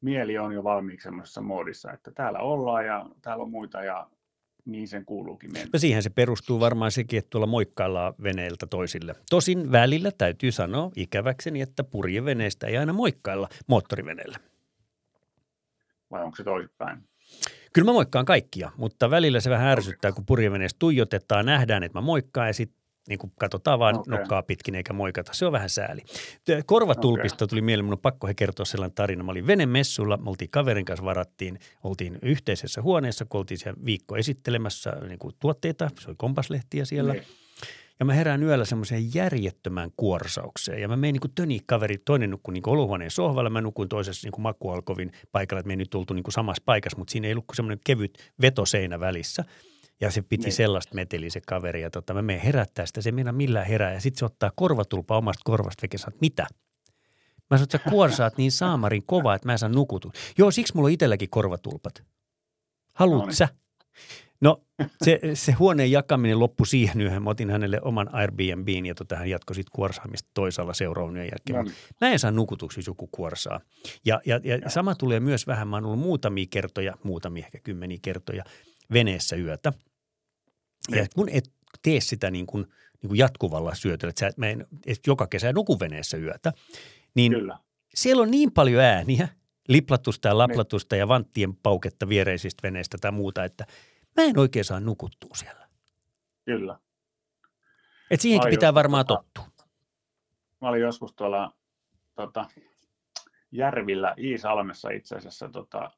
mieli 0.00 0.38
on 0.38 0.52
jo 0.52 0.64
valmiiksi 0.64 1.04
semmoisessa 1.04 1.40
moodissa, 1.40 1.92
että 1.92 2.10
täällä 2.10 2.38
ollaan 2.38 2.86
ja 2.86 3.06
täällä 3.22 3.42
on 3.42 3.50
muita 3.50 3.84
ja 3.84 4.06
niin 4.64 4.88
sen 4.88 5.04
kuuluukin 5.04 5.52
mennä. 5.52 5.68
No 5.72 5.78
siihen 5.78 6.02
se 6.02 6.10
perustuu 6.10 6.60
varmaan 6.60 6.90
sekin, 6.90 7.18
että 7.18 7.30
tuolla 7.30 7.46
moikkaillaan 7.46 8.14
veneiltä 8.22 8.66
toisille. 8.66 9.14
Tosin 9.30 9.72
välillä 9.72 10.10
täytyy 10.18 10.52
sanoa 10.52 10.90
ikäväkseni, 10.96 11.60
että 11.60 11.84
purjeveneistä 11.84 12.66
ei 12.66 12.76
aina 12.76 12.92
moikkailla 12.92 13.48
moottoriveneellä. 13.66 14.38
Vai 16.10 16.22
onko 16.22 16.36
se 16.36 16.44
toisinpäin? 16.44 16.98
Kyllä 17.72 17.86
mä 17.86 17.92
moikkaan 17.92 18.24
kaikkia, 18.24 18.72
mutta 18.76 19.10
välillä 19.10 19.40
se 19.40 19.50
vähän 19.50 19.68
ärsyttää, 19.68 20.12
kun 20.12 20.26
purjeveneestä 20.26 20.78
tuijotetaan, 20.78 21.46
nähdään, 21.46 21.82
että 21.82 21.98
mä 21.98 22.02
moikkaan 22.02 22.46
ja 22.46 22.54
sitten 22.54 22.78
niin 23.08 23.18
kuin 23.18 23.32
katsotaan 23.40 23.78
vaan 23.78 23.98
okay. 23.98 24.18
nokkaa 24.18 24.42
pitkin 24.42 24.74
eikä 24.74 24.92
moikata. 24.92 25.32
Se 25.34 25.46
on 25.46 25.52
vähän 25.52 25.70
sääli. 25.70 26.02
Korvatulpista 26.66 27.44
okay. 27.44 27.48
tuli 27.48 27.60
mieleen, 27.60 27.84
mun 27.84 27.92
on 27.92 27.98
pakko 27.98 28.26
he 28.26 28.34
kertoa 28.34 28.64
sellainen 28.64 28.94
tarina. 28.94 29.24
Mä 29.24 29.30
olin 29.30 29.46
venemessulla, 29.46 30.16
me 30.16 30.30
oltiin 30.30 30.50
kaverin 30.50 30.84
kanssa 30.84 31.04
varattiin, 31.04 31.58
oltiin 31.84 32.18
yhteisessä 32.22 32.82
huoneessa, 32.82 33.24
kun 33.24 33.38
oltiin 33.38 33.58
siellä 33.58 33.84
viikko 33.84 34.16
esittelemässä 34.16 34.90
niin 35.08 35.18
kuin 35.18 35.34
tuotteita, 35.38 35.90
se 36.00 36.08
oli 36.08 36.16
kompaslehtiä 36.18 36.84
siellä. 36.84 37.12
Niin. 37.12 37.24
Ja 38.00 38.04
mä 38.04 38.14
herään 38.14 38.42
yöllä 38.42 38.64
semmoiseen 38.64 39.14
järjettömään 39.14 39.90
kuorsaukseen. 39.96 40.80
Ja 40.80 40.88
mä 40.88 40.96
menin 40.96 41.20
niin 41.22 41.34
töni 41.34 41.60
kaveri, 41.66 41.98
toinen 41.98 42.30
nukkui 42.30 42.54
niin 42.54 42.68
olohuoneen 42.68 43.10
sohvalla, 43.10 43.50
mä 43.50 43.60
nukuin 43.60 43.88
toisessa 43.88 44.28
niin 44.28 44.42
makualkovin 44.42 45.12
paikalla, 45.32 45.60
että 45.60 45.66
me 45.66 45.72
ei 45.72 45.76
nyt 45.76 45.90
tultu 45.90 46.14
niin 46.14 46.24
samassa 46.30 46.62
paikassa, 46.66 46.98
mutta 46.98 47.12
siinä 47.12 47.26
ei 47.26 47.32
ollut 47.32 47.44
semmoinen 47.54 47.80
kevyt 47.84 48.32
vetoseinä 48.40 49.00
välissä– 49.00 49.44
ja 50.00 50.10
se 50.10 50.22
piti 50.22 50.42
ne. 50.42 50.46
Niin. 50.46 50.52
sellaista 50.52 50.94
meteliä 50.94 51.30
se 51.30 51.40
kaveri. 51.46 51.82
Ja 51.82 51.90
tota, 51.90 52.14
mä 52.14 52.22
menen 52.22 52.42
herättää 52.42 52.86
sitä, 52.86 53.00
se 53.00 53.12
mennä 53.12 53.32
millään 53.32 53.66
herää. 53.66 53.92
Ja 53.92 54.00
sitten 54.00 54.18
se 54.18 54.24
ottaa 54.24 54.52
korvatulpa 54.54 55.16
omasta 55.16 55.42
korvasta 55.44 55.82
veke 55.82 55.98
sanoo, 55.98 56.18
mitä? 56.20 56.46
Mä 57.50 57.56
sanoin, 57.56 57.62
että 57.62 57.78
sä 57.78 57.90
kuorsaat 57.90 58.38
niin 58.38 58.52
saamarin 58.52 59.02
kovaa, 59.06 59.34
että 59.34 59.48
mä 59.48 59.52
en 59.52 59.58
saa 59.58 59.68
nukutun. 59.68 60.12
Joo, 60.38 60.50
siksi 60.50 60.74
mulla 60.74 60.86
on 60.86 60.92
itselläkin 60.92 61.30
korvatulpat. 61.30 62.02
Haluut 62.94 63.18
no 63.18 63.26
niin. 63.26 63.34
sä? 63.34 63.48
No 64.40 64.62
se, 65.04 65.20
se 65.34 65.52
huoneen 65.52 65.90
jakaminen 65.90 66.38
loppui 66.38 66.66
siihen 66.66 67.00
yhden. 67.00 67.22
Mä 67.22 67.30
otin 67.30 67.50
hänelle 67.50 67.80
oman 67.82 68.14
Airbnbin 68.14 68.86
ja 68.86 68.94
tota, 68.94 69.16
hän 69.16 69.30
jatkoi 69.30 69.54
sitten 69.54 69.72
kuorsaamista 69.74 70.30
toisaalla 70.34 70.74
seuraavan 70.74 71.16
jälkeen. 71.16 71.56
No 71.56 71.62
niin. 71.62 71.74
Mä 72.00 72.08
en 72.08 72.18
saa 72.18 72.30
nukutuksi, 72.30 72.78
jos 72.78 72.86
joku 72.86 73.08
kuorsaa. 73.12 73.60
Ja, 74.04 74.20
ja, 74.26 74.40
ja, 74.44 74.56
ja 74.56 74.70
sama 74.70 74.94
tulee 74.94 75.20
myös 75.20 75.46
vähän. 75.46 75.68
Mä 75.68 75.76
oon 75.76 75.84
ollut 75.84 75.98
muutamia 75.98 76.46
kertoja, 76.50 76.94
muutamia 77.02 77.44
ehkä 77.46 77.58
kymmeniä 77.58 77.98
kertoja 78.02 78.44
veneessä 78.92 79.36
yötä– 79.36 79.72
ja 80.96 81.06
kun 81.14 81.28
et 81.28 81.52
tee 81.82 82.00
sitä 82.00 82.30
niin 82.30 82.46
kuin, 82.46 82.66
niin 83.02 83.08
kuin 83.08 83.18
jatkuvalla 83.18 83.74
syötöllä, 83.74 84.10
että 84.10 84.20
sä 84.20 84.30
mä 84.36 84.48
en, 84.48 84.66
et 84.86 85.00
joka 85.06 85.26
kesä 85.26 85.52
nukuveneessä 85.52 86.16
yötä, 86.16 86.52
niin 87.14 87.32
Kyllä. 87.32 87.58
siellä 87.94 88.22
on 88.22 88.30
niin 88.30 88.52
paljon 88.52 88.82
ääniä, 88.82 89.28
liplatusta 89.68 90.28
ja 90.28 90.32
niin. 90.32 90.38
laplatusta 90.38 90.94
niin. 90.96 91.00
ja 91.00 91.08
vanttien 91.08 91.56
pauketta 91.56 92.08
viereisistä 92.08 92.62
veneistä 92.62 92.98
tai 93.00 93.12
muuta, 93.12 93.44
että 93.44 93.66
mä 94.16 94.22
en 94.22 94.38
oikein 94.38 94.64
saa 94.64 94.80
nukuttua 94.80 95.34
siellä. 95.34 95.68
Kyllä. 96.44 96.78
Et 98.10 98.20
siihenkin 98.20 98.46
Ai 98.46 98.50
pitää 98.50 98.74
varmaan 98.74 99.06
tota, 99.06 99.24
tottua. 99.34 99.66
Mä 100.60 100.68
olin 100.68 100.80
joskus 100.80 101.12
tuolla 101.12 101.52
tota, 102.14 102.46
järvillä 103.52 104.14
Iisalmessa 104.18 104.90
itse 104.90 105.16
asiassa 105.16 105.48
tota, 105.48 105.90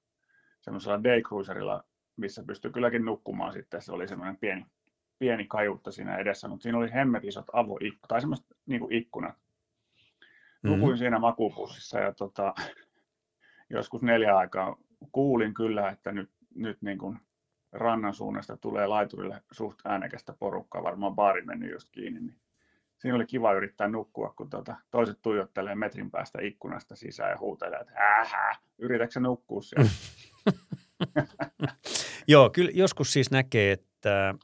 semmoisella 0.61 1.05
daycruiserilla, 1.05 1.85
missä 2.17 2.43
pystyi 2.47 2.71
kylläkin 2.71 3.05
nukkumaan 3.05 3.53
sitten. 3.53 3.83
Se 3.83 3.93
oli 3.93 4.09
semmoinen 4.09 4.37
pieni 4.37 4.67
pieni 5.21 5.47
kajuutta 5.47 5.93
siinä 5.93 6.17
edessä, 6.17 6.49
mutta 6.49 6.63
siinä 6.63 6.79
oli 6.79 6.93
hemmet 6.93 7.25
isot 7.25 7.47
avoikkunat, 7.53 8.09
tai 8.09 8.21
semmoiset 8.21 8.47
niin 8.67 8.81
kuin 8.81 8.93
ikkunat. 8.93 9.35
Mm-hmm. 9.35 10.71
Nukuin 10.71 10.99
siinä 10.99 11.19
makupussissa 11.19 11.99
ja 11.99 12.13
tota, 12.13 12.55
joskus 13.71 14.03
neljä 14.03 14.37
aikaa 14.37 14.77
kuulin 15.13 15.55
kyllä, 15.55 15.89
että 15.89 16.13
nyt, 16.13 16.31
nyt 16.55 16.83
niin 16.83 16.99
kuin 16.99 17.19
rannan 17.73 18.15
suunnasta 18.15 18.57
tulee 18.57 18.87
laiturille 18.87 19.43
suht 19.53 19.79
äänekästä 19.85 20.33
porukkaa, 20.33 20.83
varmaan 20.83 21.15
baari 21.15 21.43
mennyt 21.43 21.73
just 21.73 21.89
kiinni, 21.93 22.21
niin 22.21 22.37
siinä 22.99 23.17
oli 23.17 23.27
kiva 23.27 23.53
yrittää 23.53 23.89
nukkua, 23.89 24.35
kun 24.37 24.51
tota, 24.51 24.77
toiset 24.91 25.19
tuijottelee 25.23 25.75
metrin 25.75 26.11
päästä 26.11 26.39
ikkunasta 26.43 26.97
sisään 26.97 27.31
ja 27.31 27.39
huutelee, 27.39 27.81
että 27.81 27.93
ähä, 28.21 28.57
yritätkö 28.79 29.21
nukkua 29.21 29.63
siellä? 29.63 29.91
Joo, 32.29 32.51
kyllä 32.51 32.71
joskus 32.75 33.13
siis 33.13 33.31
näkee, 33.31 33.73
että 33.73 34.35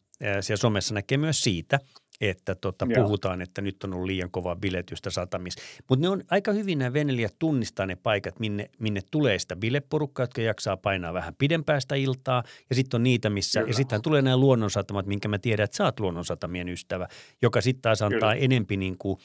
siellä 0.41 0.61
somessa 0.61 0.95
näkee 0.95 1.19
myös 1.19 1.41
siitä, 1.41 1.79
että 2.21 2.55
tota, 2.55 2.87
puhutaan, 2.95 3.43
että 3.43 3.63
nyt 3.63 3.85
on 3.85 3.95
ollut 3.95 4.07
liian 4.07 4.31
kovaa 4.31 4.57
biletystä 4.57 5.11
satamissa. 5.11 5.63
Mutta 5.89 6.03
ne 6.03 6.09
on 6.09 6.23
aika 6.31 6.53
hyvin 6.53 6.79
nämä 6.79 6.93
venelijät 6.93 7.35
tunnistaa 7.39 7.87
ne 7.87 7.97
paikat, 7.97 8.41
minne, 8.41 8.71
minne 8.79 9.01
tulee 9.11 9.39
sitä 9.39 9.57
bileporukkaa, 9.57 10.23
jotka 10.23 10.43
jaksaa 10.43 10.77
painaa 10.77 11.15
vähän 11.15 11.35
pidempäästä 11.35 11.95
iltaa. 11.95 12.43
Ja 12.71 12.77
sitten 12.77 12.99
on 12.99 13.03
niitä, 13.03 13.31
missä, 13.31 13.61
Kyllä. 13.61 13.71
ja 13.71 13.75
sitten 13.75 14.03
tulee 14.03 14.23
nämä 14.23 14.37
luonnonsatamat, 14.37 15.07
minkä 15.07 15.29
mä 15.29 15.39
tiedän, 15.39 15.65
että 15.65 15.77
sä 15.77 15.85
oot 15.85 16.01
luonnonsatamien 16.01 16.69
ystävä, 16.69 17.09
joka 17.43 17.61
sitten 17.61 17.83
taas 17.83 18.03
antaa 18.03 18.19
Kyllä. 18.19 18.45
enempi 18.45 18.77
niin 18.77 18.99
kuin, 18.99 19.19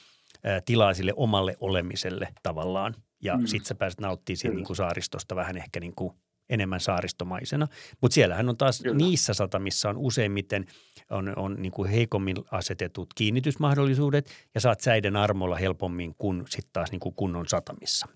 ä, 0.47 0.61
tilaa 0.61 0.93
sille 0.93 1.13
omalle 1.15 1.55
olemiselle 1.59 2.27
tavallaan. 2.43 2.95
Ja 3.23 3.37
mm. 3.37 3.45
sitten 3.45 3.67
sä 3.67 3.75
pääset 3.75 3.99
nauttimaan 3.99 4.37
siitä 4.37 4.55
niin 4.55 4.65
kuin 4.65 4.77
saaristosta 4.77 5.35
vähän 5.35 5.57
ehkä 5.57 5.79
niin 5.79 5.95
kuin 5.95 6.13
enemmän 6.51 6.79
saaristomaisena. 6.79 7.67
Mutta 8.01 8.15
siellähän 8.15 8.49
on 8.49 8.57
taas 8.57 8.81
Kyllä. 8.81 8.97
niissä 8.97 9.33
satamissa 9.33 9.89
on 9.89 9.97
useimmiten 9.97 10.65
on, 11.09 11.33
on 11.35 11.55
niin 11.59 11.71
kuin 11.71 11.89
heikommin 11.89 12.37
asetetut 12.51 13.13
kiinnitysmahdollisuudet 13.13 14.31
ja 14.55 14.61
saat 14.61 14.79
säiden 14.79 15.15
armolla 15.15 15.55
helpommin 15.55 16.15
kuin 16.17 16.43
sitten 16.49 16.73
taas 16.73 16.91
niin 16.91 16.99
kuin 16.99 17.15
kunnon 17.15 17.47
satamissa. 17.47 18.07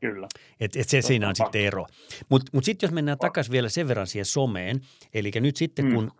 Kyllä. 0.00 0.28
Et, 0.60 0.76
et 0.76 0.88
se, 0.88 1.02
siinä 1.02 1.28
on 1.28 1.34
pakko. 1.38 1.46
sitten 1.46 1.66
ero. 1.66 1.86
Mutta 2.28 2.50
mut 2.54 2.64
sitten 2.64 2.86
jos 2.86 2.94
mennään 2.94 3.18
takaisin 3.18 3.52
vielä 3.52 3.68
sen 3.68 3.88
verran 3.88 4.06
siihen 4.06 4.24
someen, 4.24 4.80
eli 5.14 5.30
nyt 5.40 5.56
sitten 5.56 5.84
mm. 5.84 5.94
kun, 5.94 6.10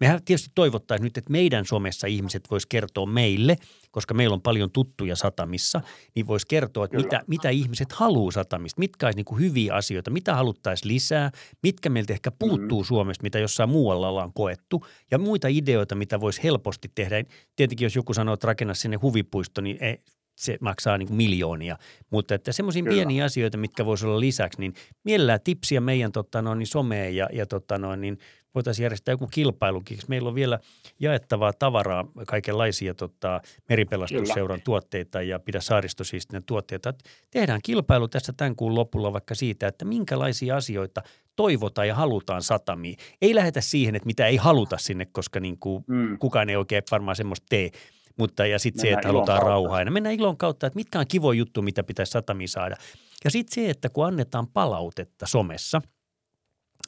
mehän 0.00 0.24
tietysti 0.24 0.50
toivottaisiin 0.54 1.04
nyt, 1.04 1.16
että 1.18 1.30
meidän 1.30 1.64
somessa 1.64 2.06
ihmiset 2.06 2.50
vois 2.50 2.66
kertoa 2.66 3.06
meille, 3.06 3.56
koska 3.90 4.14
meillä 4.14 4.34
on 4.34 4.42
paljon 4.42 4.70
tuttuja 4.70 5.16
satamissa, 5.16 5.80
niin 6.14 6.26
voisi 6.26 6.46
kertoa, 6.46 6.84
että 6.84 6.96
mitä, 6.96 7.22
mitä 7.26 7.48
ihmiset 7.48 7.92
haluaa 7.92 8.30
satamista, 8.30 8.78
mitkä 8.78 9.06
olisi 9.06 9.16
niin 9.16 9.38
hyviä 9.38 9.74
asioita, 9.74 10.10
mitä 10.10 10.34
haluttaisiin 10.34 10.94
lisää, 10.94 11.30
mitkä 11.62 11.90
meiltä 11.90 12.12
ehkä 12.12 12.30
puuttuu 12.30 12.82
mm. 12.82 12.86
Suomesta, 12.86 13.22
mitä 13.22 13.38
jossain 13.38 13.70
muualla 13.70 14.08
ollaan 14.08 14.32
koettu, 14.32 14.86
ja 15.10 15.18
muita 15.18 15.48
ideoita, 15.48 15.94
mitä 15.94 16.20
voisi 16.20 16.42
helposti 16.42 16.90
tehdä. 16.94 17.24
Tietenkin 17.56 17.86
jos 17.86 17.96
joku 17.96 18.14
sanoo, 18.14 18.34
että 18.34 18.46
rakenna 18.46 18.74
sinne 18.74 18.96
huvipuisto, 18.96 19.60
niin 19.60 19.78
ei, 19.80 19.98
se 20.40 20.58
maksaa 20.60 20.98
niin 20.98 21.06
kuin 21.06 21.16
miljoonia. 21.16 21.76
Mutta 22.10 22.34
että 22.34 22.52
semmoisia 22.52 22.84
pieniä 22.84 23.24
asioita, 23.24 23.58
mitkä 23.58 23.86
voisi 23.86 24.06
olla 24.06 24.20
lisäksi, 24.20 24.60
niin 24.60 24.74
mielellään 25.04 25.40
tipsiä 25.44 25.80
meidän 25.80 26.12
tota 26.12 26.42
noin, 26.42 26.58
niin 26.58 26.66
someen 26.66 27.16
ja, 27.16 27.28
ja 27.32 27.46
tota 27.46 27.78
noin, 27.78 28.00
niin 28.00 28.18
voitaisiin 28.54 28.84
järjestää 28.84 29.12
joku 29.12 29.26
kilpailukin. 29.26 29.98
Meillä 30.08 30.28
on 30.28 30.34
vielä 30.34 30.58
jaettavaa 31.00 31.52
tavaraa, 31.52 32.04
kaikenlaisia 32.26 32.94
tota, 32.94 33.40
meripelastusseuran 33.68 34.56
Kyllä. 34.56 34.64
tuotteita 34.64 35.22
ja 35.22 35.38
pidä 35.38 35.60
saaristosiistinen 35.60 36.44
tuotteita. 36.44 36.94
Tehdään 37.30 37.60
kilpailu 37.64 38.08
tässä 38.08 38.32
tämän 38.36 38.56
kuun 38.56 38.74
lopulla 38.74 39.12
vaikka 39.12 39.34
siitä, 39.34 39.68
että 39.68 39.84
minkälaisia 39.84 40.56
asioita 40.56 41.02
toivotaan 41.36 41.88
ja 41.88 41.94
halutaan 41.94 42.42
satamiin. 42.42 42.96
Ei 43.22 43.34
lähdetä 43.34 43.60
siihen, 43.60 43.94
että 43.94 44.06
mitä 44.06 44.26
ei 44.26 44.36
haluta 44.36 44.78
sinne, 44.78 45.06
koska 45.12 45.40
niin 45.40 45.58
kuin 45.58 45.84
mm. 45.86 46.18
kukaan 46.18 46.50
ei 46.50 46.56
oikein 46.56 46.82
varmaan 46.90 47.16
semmoista 47.16 47.46
tee– 47.50 47.70
mutta 48.20 48.46
ja 48.46 48.58
sitten 48.58 48.80
se, 48.80 48.92
että 48.92 49.08
halutaan 49.08 49.42
rauhaa. 49.42 49.76
Aina. 49.76 49.90
Mennään 49.90 50.14
ilon 50.14 50.36
kautta, 50.36 50.66
että 50.66 50.76
mitkä 50.76 50.98
on 50.98 51.06
kivo 51.08 51.32
juttu, 51.32 51.62
mitä 51.62 51.82
pitäisi 51.82 52.12
satamiin 52.12 52.48
saada. 52.48 52.76
Ja 53.24 53.30
sitten 53.30 53.54
se, 53.54 53.70
että 53.70 53.88
kun 53.88 54.06
annetaan 54.06 54.46
palautetta 54.46 55.26
somessa, 55.26 55.78
niin 55.78 55.88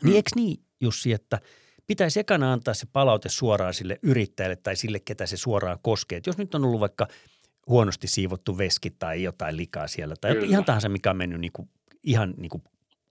hmm. 0.01 0.09
niin 0.09 0.17
eikö 0.17 0.31
niin 0.37 0.57
Jussi, 0.81 1.13
että 1.13 1.39
pitäisi 1.87 2.21
ekana 2.21 2.53
antaa 2.53 2.75
se 2.75 2.87
palaute 2.93 3.29
suoraan 3.29 3.75
sille 3.75 3.99
yrittäjälle 4.03 4.57
tai 4.57 4.77
sille, 4.77 5.01
ketä 5.01 5.27
se 5.27 5.37
suoraan 5.37 5.79
koskee. 5.83 6.19
Et 6.19 6.27
jos 6.27 6.39
nyt 6.39 6.55
on 6.55 6.65
ollut 6.65 6.81
vaikka 6.81 7.09
huonosti 7.67 8.07
siivottu 8.07 8.59
veski 8.59 8.91
tai 8.91 9.23
jotain 9.23 9.57
likaa 9.57 9.89
siellä 9.89 10.15
tai 10.21 10.33
Kyllä. 10.33 10.47
ihan 10.47 10.65
tahansa, 10.65 10.89
mikä 10.89 11.11
on 11.11 11.17
mennyt 11.17 11.41
niinku, 11.41 11.69
ihan 12.03 12.35
niinku 12.37 12.63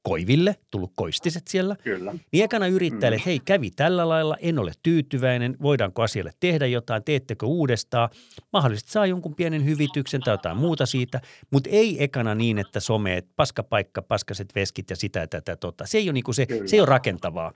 koiville, 0.03 0.55
tullut 0.71 0.91
koistiset 0.95 1.47
siellä. 1.47 1.75
Kyllä. 1.83 2.13
Niin 2.31 2.43
ekana 2.43 2.67
yrittäjälle, 2.67 3.15
että 3.15 3.29
hei 3.29 3.39
kävi 3.39 3.71
tällä 3.71 4.09
lailla, 4.09 4.37
en 4.39 4.59
ole 4.59 4.71
tyytyväinen, 4.83 5.55
voidaanko 5.61 6.01
asialle 6.01 6.31
tehdä 6.39 6.67
jotain, 6.67 7.03
teettekö 7.03 7.45
uudestaan. 7.45 8.09
Mahdollisesti 8.53 8.91
saa 8.91 9.05
jonkun 9.05 9.35
pienen 9.35 9.65
hyvityksen 9.65 10.21
tai 10.21 10.33
jotain 10.33 10.57
muuta 10.57 10.85
siitä, 10.85 11.21
mutta 11.51 11.69
ei 11.69 12.03
ekana 12.03 12.35
niin, 12.35 12.59
että 12.59 12.79
some, 12.79 13.23
paskapaikka, 13.35 14.01
paskaset 14.01 14.55
veskit 14.55 14.89
ja 14.89 14.95
sitä 14.95 15.19
ja 15.19 15.27
tätä 15.27 15.55
tota. 15.55 15.85
Se 15.85 15.97
ei 15.97 16.05
ole, 16.05 16.13
niinku 16.13 16.33
se, 16.33 16.47
se 16.65 16.75
ei 16.75 16.79
ole 16.79 16.89
rakentavaa. 16.89 17.53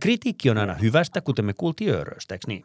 Kritiikki 0.00 0.50
on 0.50 0.58
aina 0.58 0.74
hyvästä, 0.74 1.20
kuten 1.20 1.44
me 1.44 1.52
kuultiin 1.52 1.90
Ööröstä, 1.90 2.34
eikö 2.34 2.44
niin? 2.48 2.64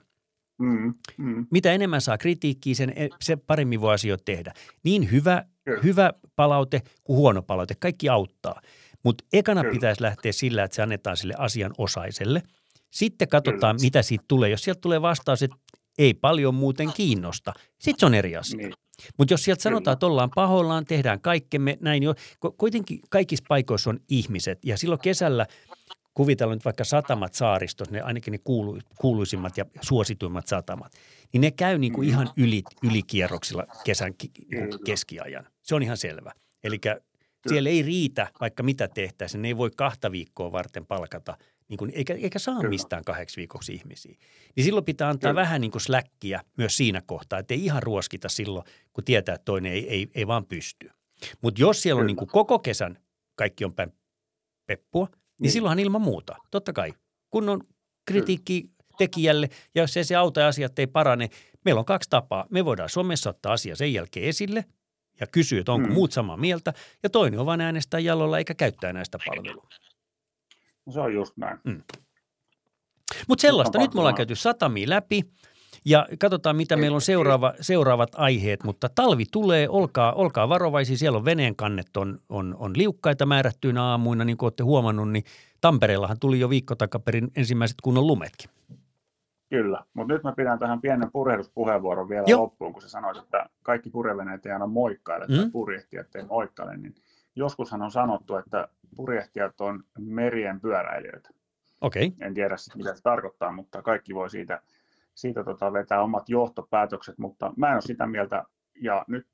Mm, 0.59 0.93
mm. 1.17 1.47
Mitä 1.51 1.71
enemmän 1.71 2.01
saa 2.01 2.17
kritiikkiä, 2.17 2.75
sen, 2.75 2.93
se 3.21 3.35
paremmin 3.35 3.81
voi 3.81 3.93
asioita 3.93 4.23
tehdä. 4.25 4.53
Niin 4.83 5.11
hyvä, 5.11 5.43
hyvä 5.83 6.13
palaute 6.35 6.81
kuin 7.03 7.17
huono 7.17 7.41
palaute, 7.41 7.75
kaikki 7.79 8.09
auttaa. 8.09 8.61
Mutta 9.03 9.23
ekana 9.33 9.61
Kyllä. 9.61 9.73
pitäisi 9.73 10.01
lähteä 10.01 10.31
sillä, 10.31 10.63
että 10.63 10.75
se 10.75 10.81
annetaan 10.81 11.17
sille 11.17 11.33
asianosaiselle. 11.37 12.43
Sitten 12.91 13.27
katsotaan, 13.27 13.75
Kyllä. 13.75 13.85
mitä 13.85 14.01
siitä 14.01 14.25
tulee. 14.27 14.49
Jos 14.49 14.63
sieltä 14.63 14.81
tulee 14.81 15.01
vastaus, 15.01 15.43
että 15.43 15.57
ei 15.97 16.13
paljon 16.13 16.55
muuten 16.55 16.93
kiinnosta, 16.93 17.53
sitten 17.79 17.99
se 17.99 18.05
on 18.05 18.13
eri 18.13 18.35
asia. 18.35 18.57
Niin. 18.57 18.73
Mutta 19.17 19.33
jos 19.33 19.43
sieltä 19.43 19.63
sanotaan, 19.63 19.93
että 19.93 20.05
ollaan 20.05 20.29
pahoillaan, 20.35 20.85
tehdään 20.85 21.21
kaikkemme, 21.21 21.77
näin 21.81 22.03
jo. 22.03 22.13
Kuitenkin 22.57 22.99
kaikissa 23.09 23.45
paikoissa 23.47 23.89
on 23.89 23.99
ihmiset 24.09 24.59
ja 24.65 24.77
silloin 24.77 25.01
kesällä 25.01 25.45
kuvitellaan 26.13 26.55
nyt 26.55 26.65
vaikka 26.65 26.83
satamat 26.83 27.33
saaristot, 27.33 27.91
ne 27.91 28.01
ainakin 28.01 28.31
ne 28.31 28.37
kuulu, 28.43 28.79
kuuluisimmat 28.99 29.57
ja 29.57 29.65
suosituimmat 29.81 30.47
satamat, 30.47 30.93
niin 31.33 31.41
ne 31.41 31.51
käy 31.51 31.77
niin 31.77 31.93
kuin 31.93 32.09
ihan 32.09 32.29
yli, 32.37 32.63
ylikierroksilla 32.83 33.65
kesän 33.83 34.13
ki, 34.17 34.31
niin 34.51 34.69
kuin 34.69 34.83
keskiajan. 34.85 35.47
Se 35.61 35.75
on 35.75 35.83
ihan 35.83 35.97
selvä. 35.97 36.31
Eli 36.63 36.79
siellä 37.49 37.69
ei 37.69 37.81
riitä, 37.81 38.27
vaikka 38.39 38.63
mitä 38.63 38.87
tehtäisiin, 38.87 39.41
ne 39.41 39.47
ei 39.47 39.57
voi 39.57 39.71
kahta 39.77 40.11
viikkoa 40.11 40.51
varten 40.51 40.85
palkata, 40.85 41.37
niin 41.67 41.77
kuin, 41.77 41.91
eikä, 41.95 42.13
eikä 42.13 42.39
saa 42.39 42.55
Kyllä. 42.55 42.69
mistään 42.69 43.03
kahdeksi 43.03 43.37
viikoksi 43.37 43.73
ihmisiä. 43.73 44.17
Niin 44.55 44.63
silloin 44.63 44.85
pitää 44.85 45.09
antaa 45.09 45.31
Kyllä. 45.31 45.41
vähän 45.41 45.61
niin 45.61 45.71
kuin 45.71 45.81
släkkiä 45.81 46.41
myös 46.57 46.77
siinä 46.77 47.01
kohtaa, 47.05 47.39
että 47.39 47.53
ei 47.53 47.65
ihan 47.65 47.83
ruoskita 47.83 48.29
silloin, 48.29 48.65
kun 48.93 49.03
tietää, 49.03 49.35
että 49.35 49.45
toinen 49.45 49.71
ei, 49.71 49.89
ei, 49.89 50.07
ei 50.15 50.27
vaan 50.27 50.45
pysty. 50.45 50.89
Mutta 51.41 51.61
jos 51.61 51.81
siellä 51.81 51.99
Kyllä. 51.99 52.03
on 52.03 52.07
niin 52.07 52.17
kuin 52.17 52.29
koko 52.29 52.59
kesän 52.59 52.97
kaikki 53.35 53.65
on 53.65 53.73
päin 53.73 53.93
peppua, 54.65 55.05
niin, 55.05 55.17
niin 55.41 55.51
silloinhan 55.51 55.79
ilman 55.79 56.01
muuta, 56.01 56.35
totta 56.51 56.73
kai. 56.73 56.93
Kun 57.29 57.49
on 57.49 57.63
kritiikki 58.05 58.69
tekijälle 58.97 59.49
ja 59.75 59.81
jos 59.81 59.97
ei 59.97 60.03
se 60.03 60.15
auta 60.15 60.39
ja 60.39 60.47
asiat 60.47 60.79
ei 60.79 60.87
parane, 60.87 61.29
meillä 61.65 61.79
on 61.79 61.85
kaksi 61.85 62.09
tapaa. 62.09 62.45
Me 62.49 62.65
voidaan 62.65 62.89
Suomessa 62.89 63.29
ottaa 63.29 63.53
asia 63.53 63.75
sen 63.75 63.93
jälkeen 63.93 64.25
esille 64.25 64.65
ja 65.19 65.27
kysyä, 65.27 65.59
että 65.59 65.71
onko 65.71 65.87
mm. 65.87 65.93
muut 65.93 66.11
samaa 66.11 66.37
mieltä. 66.37 66.73
Ja 67.03 67.09
toinen 67.09 67.39
on 67.39 67.45
vain 67.45 67.61
äänestää 67.61 67.99
jalolla 67.99 68.37
eikä 68.37 68.53
käyttää 68.53 68.93
näistä 68.93 69.17
palvelua. 69.25 69.67
Se 70.93 70.99
on 70.99 71.13
just 71.13 71.37
näin. 71.37 71.59
Mm. 71.63 71.81
Mutta 73.27 73.41
sellaista, 73.41 73.79
nyt 73.79 73.93
me 73.93 73.99
ollaan 73.99 74.15
käyty 74.15 74.35
satamia 74.35 74.89
läpi 74.89 75.23
ja 75.85 76.07
katsotaan, 76.19 76.55
mitä 76.55 76.75
meillä 76.75 76.95
on 76.95 77.01
seuraava, 77.01 77.53
seuraavat 77.61 78.09
aiheet, 78.15 78.63
mutta 78.63 78.89
talvi 78.89 79.25
tulee, 79.31 79.69
olkaa, 79.69 80.13
olkaa 80.13 80.49
varovaisia, 80.49 80.97
siellä 80.97 81.17
on 81.17 81.25
veneen 81.25 81.55
kannet 81.55 81.97
on, 81.97 82.17
on, 82.29 82.55
on 82.59 82.73
liukkaita 82.77 83.25
määrättyinä 83.25 83.83
aamuina, 83.83 84.25
niin 84.25 84.37
kuin 84.37 84.47
olette 84.47 84.63
huomannut, 84.63 85.11
niin 85.11 85.23
Tampereellahan 85.61 86.19
tuli 86.19 86.39
jo 86.39 86.49
viikko 86.49 86.75
takaperin 86.75 87.31
ensimmäiset 87.35 87.77
kunnon 87.81 88.07
lumetkin. 88.07 88.49
Kyllä, 89.53 89.83
mutta 89.93 90.13
nyt 90.13 90.23
mä 90.23 90.33
pidän 90.37 90.59
tähän 90.59 90.81
pienen 90.81 91.11
purjehduspuheenvuoron 91.11 92.09
vielä 92.09 92.23
Joo. 92.27 92.41
loppuun, 92.41 92.73
kun 92.73 92.81
sä 92.81 92.89
sanoit, 92.89 93.17
että 93.17 93.49
kaikki 93.63 93.89
purjeveneet 93.89 94.45
ei 94.45 94.51
aina 94.51 94.67
moikkaile 94.67 95.25
mm. 95.27 95.35
tai 95.35 95.49
purjehtijat 95.51 96.15
ei 96.15 96.25
moikkaile, 96.25 96.77
niin 96.77 96.95
joskushan 97.35 97.81
on 97.81 97.91
sanottu, 97.91 98.35
että 98.35 98.67
purjehtijat 98.95 99.61
on 99.61 99.83
merien 99.99 100.61
pyöräilijöitä. 100.61 101.29
Okay. 101.81 102.11
En 102.19 102.33
tiedä 102.33 102.55
mitä 102.75 102.95
se 102.95 103.03
tarkoittaa, 103.03 103.51
mutta 103.51 103.81
kaikki 103.81 104.15
voi 104.15 104.29
siitä, 104.29 104.61
siitä 105.15 105.43
tota 105.43 105.73
vetää 105.73 106.01
omat 106.01 106.29
johtopäätökset, 106.29 107.17
mutta 107.17 107.53
mä 107.57 107.67
en 107.67 107.73
ole 107.73 107.81
sitä 107.81 108.07
mieltä, 108.07 108.43
ja 108.81 109.05
nyt 109.07 109.27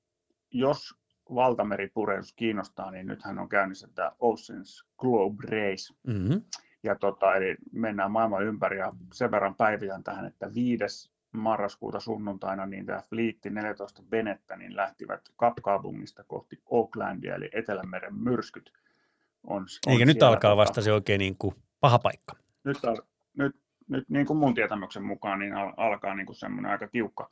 jos 0.52 0.96
valtameripurjehdus 1.36 2.34
kiinnostaa, 2.34 2.92
niin 2.92 3.08
nythän 3.08 3.40
on 3.40 3.50
käynnissä 3.50 3.88
tämä 3.96 4.12
Oceans 4.20 4.86
Globe 4.98 5.44
Race. 5.44 5.94
Mm-hmm. 6.08 6.42
Ja 6.84 6.96
tota, 6.96 7.36
eli 7.36 7.56
mennään 7.72 8.12
maailman 8.12 8.44
ympäri 8.44 8.78
ja 8.78 8.94
sen 9.14 9.32
verran 9.32 9.56
päivitän 9.56 10.04
tähän, 10.04 10.26
että 10.26 10.54
5. 10.54 11.12
marraskuuta 11.32 12.00
sunnuntaina 12.00 12.66
niin 12.66 12.86
tämä 12.86 13.02
Fleetti 13.10 13.50
14 13.50 14.04
venettä 14.12 14.56
niin 14.56 14.76
lähtivät 14.76 15.22
Kapkaupungista 15.36 16.24
kohti 16.24 16.62
Oaklandia, 16.66 17.36
eli 17.36 17.50
Etelämeren 17.54 18.16
myrskyt. 18.16 18.74
On, 19.44 19.66
on 19.88 19.94
Eikä 19.94 20.06
nyt 20.06 20.24
alkaa 20.24 20.52
tota, 20.52 20.58
vasta 20.58 20.82
se 20.82 20.94
oikein 20.94 21.20
niin 21.20 21.38
kuin 21.38 21.56
paha 21.80 22.00
paikka. 22.00 22.36
Nyt, 22.64 22.78
nyt, 23.38 23.56
nyt 23.88 24.10
niin 24.10 24.26
kuin 24.26 24.38
mun 24.38 24.54
tietämyksen 24.54 25.04
mukaan 25.04 25.40
niin 25.40 25.54
al, 25.54 25.74
alkaa 25.78 26.16
niin 26.16 26.26
kuin 26.26 26.36
semmoinen 26.36 26.72
aika 26.72 26.88
tiukka, 26.88 27.30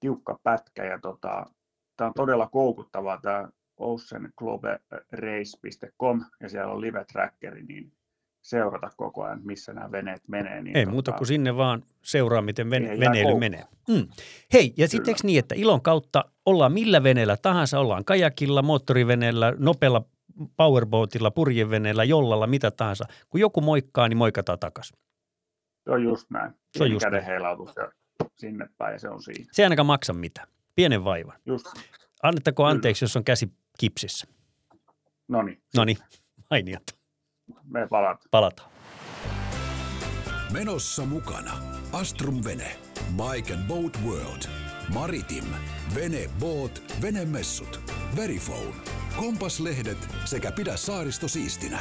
tiukka 0.00 0.38
pätkä 0.42 0.84
ja 0.84 0.98
tota, 0.98 1.46
tämä 1.96 2.08
on 2.08 2.14
todella 2.14 2.48
koukuttavaa 2.48 3.20
tämä 3.20 3.48
oceanglobe.race.com 3.76 6.24
ja 6.40 6.48
siellä 6.48 6.72
on 6.72 6.80
live-trackeri, 6.80 7.62
niin 7.62 7.92
seurata 8.50 8.90
koko 8.96 9.24
ajan, 9.24 9.40
missä 9.44 9.72
nämä 9.72 9.92
veneet 9.92 10.22
menee. 10.28 10.62
Niin 10.62 10.76
Ei 10.76 10.84
tota, 10.84 10.92
muuta 10.92 11.12
kuin 11.12 11.26
sinne 11.26 11.56
vaan 11.56 11.82
seuraa, 12.02 12.42
miten 12.42 12.70
vene- 12.70 13.00
veneily 13.00 13.38
menee. 13.38 13.64
Mm. 13.88 14.08
Hei, 14.52 14.74
ja 14.76 14.88
sitten 14.88 15.14
niin, 15.22 15.38
että 15.38 15.54
ilon 15.54 15.82
kautta 15.82 16.24
ollaan 16.46 16.72
millä 16.72 17.02
veneellä 17.02 17.36
tahansa, 17.36 17.80
ollaan 17.80 18.04
kajakilla, 18.04 18.62
moottoriveneellä, 18.62 19.54
nopealla 19.58 20.02
powerboatilla, 20.56 21.30
purjeveneellä, 21.30 22.04
jollalla, 22.04 22.46
mitä 22.46 22.70
tahansa. 22.70 23.04
Kun 23.30 23.40
joku 23.40 23.60
moikkaa, 23.60 24.08
niin 24.08 24.16
moikataan 24.16 24.58
takaisin. 24.58 24.98
Se 25.84 25.90
on 25.90 26.04
just 26.04 26.30
näin. 26.30 26.52
Se 26.78 26.84
on 26.84 26.90
just 26.90 27.06
näin. 27.10 27.24
heilautus 27.24 27.76
ja 27.76 27.92
sinne 28.36 28.66
päin 28.78 28.92
ja 28.92 28.98
se 28.98 29.08
on 29.08 29.22
siinä. 29.22 29.44
Se 29.52 29.62
ei 29.62 29.64
ainakaan 29.64 29.86
maksa 29.86 30.12
mitään. 30.12 30.48
Pienen 30.74 31.04
vaivan. 31.04 31.36
Just. 31.46 31.66
Annettako 32.22 32.64
anteeksi, 32.64 33.00
Kyllä. 33.00 33.08
jos 33.08 33.16
on 33.16 33.24
käsi 33.24 33.52
kipsissä? 33.78 34.26
No 35.28 35.42
niin. 35.42 35.62
No 35.76 35.84
niin, 35.84 35.98
mainiota 36.50 36.99
me 37.64 37.86
palataan. 37.86 38.28
Palataan. 38.30 38.70
Menossa 40.52 41.04
mukana 41.04 41.52
Astrum 41.92 42.44
Vene, 42.44 42.76
Bike 43.16 43.54
and 43.54 43.68
Boat 43.68 43.98
World, 44.04 44.42
Maritim, 44.94 45.44
Vene 45.94 46.30
Boat, 46.40 46.82
Venemessut, 47.02 47.80
Verifone, 48.16 48.74
Kompaslehdet 49.16 50.08
sekä 50.24 50.52
Pidä 50.52 50.76
saaristo 50.76 51.28
siistinä. 51.28 51.78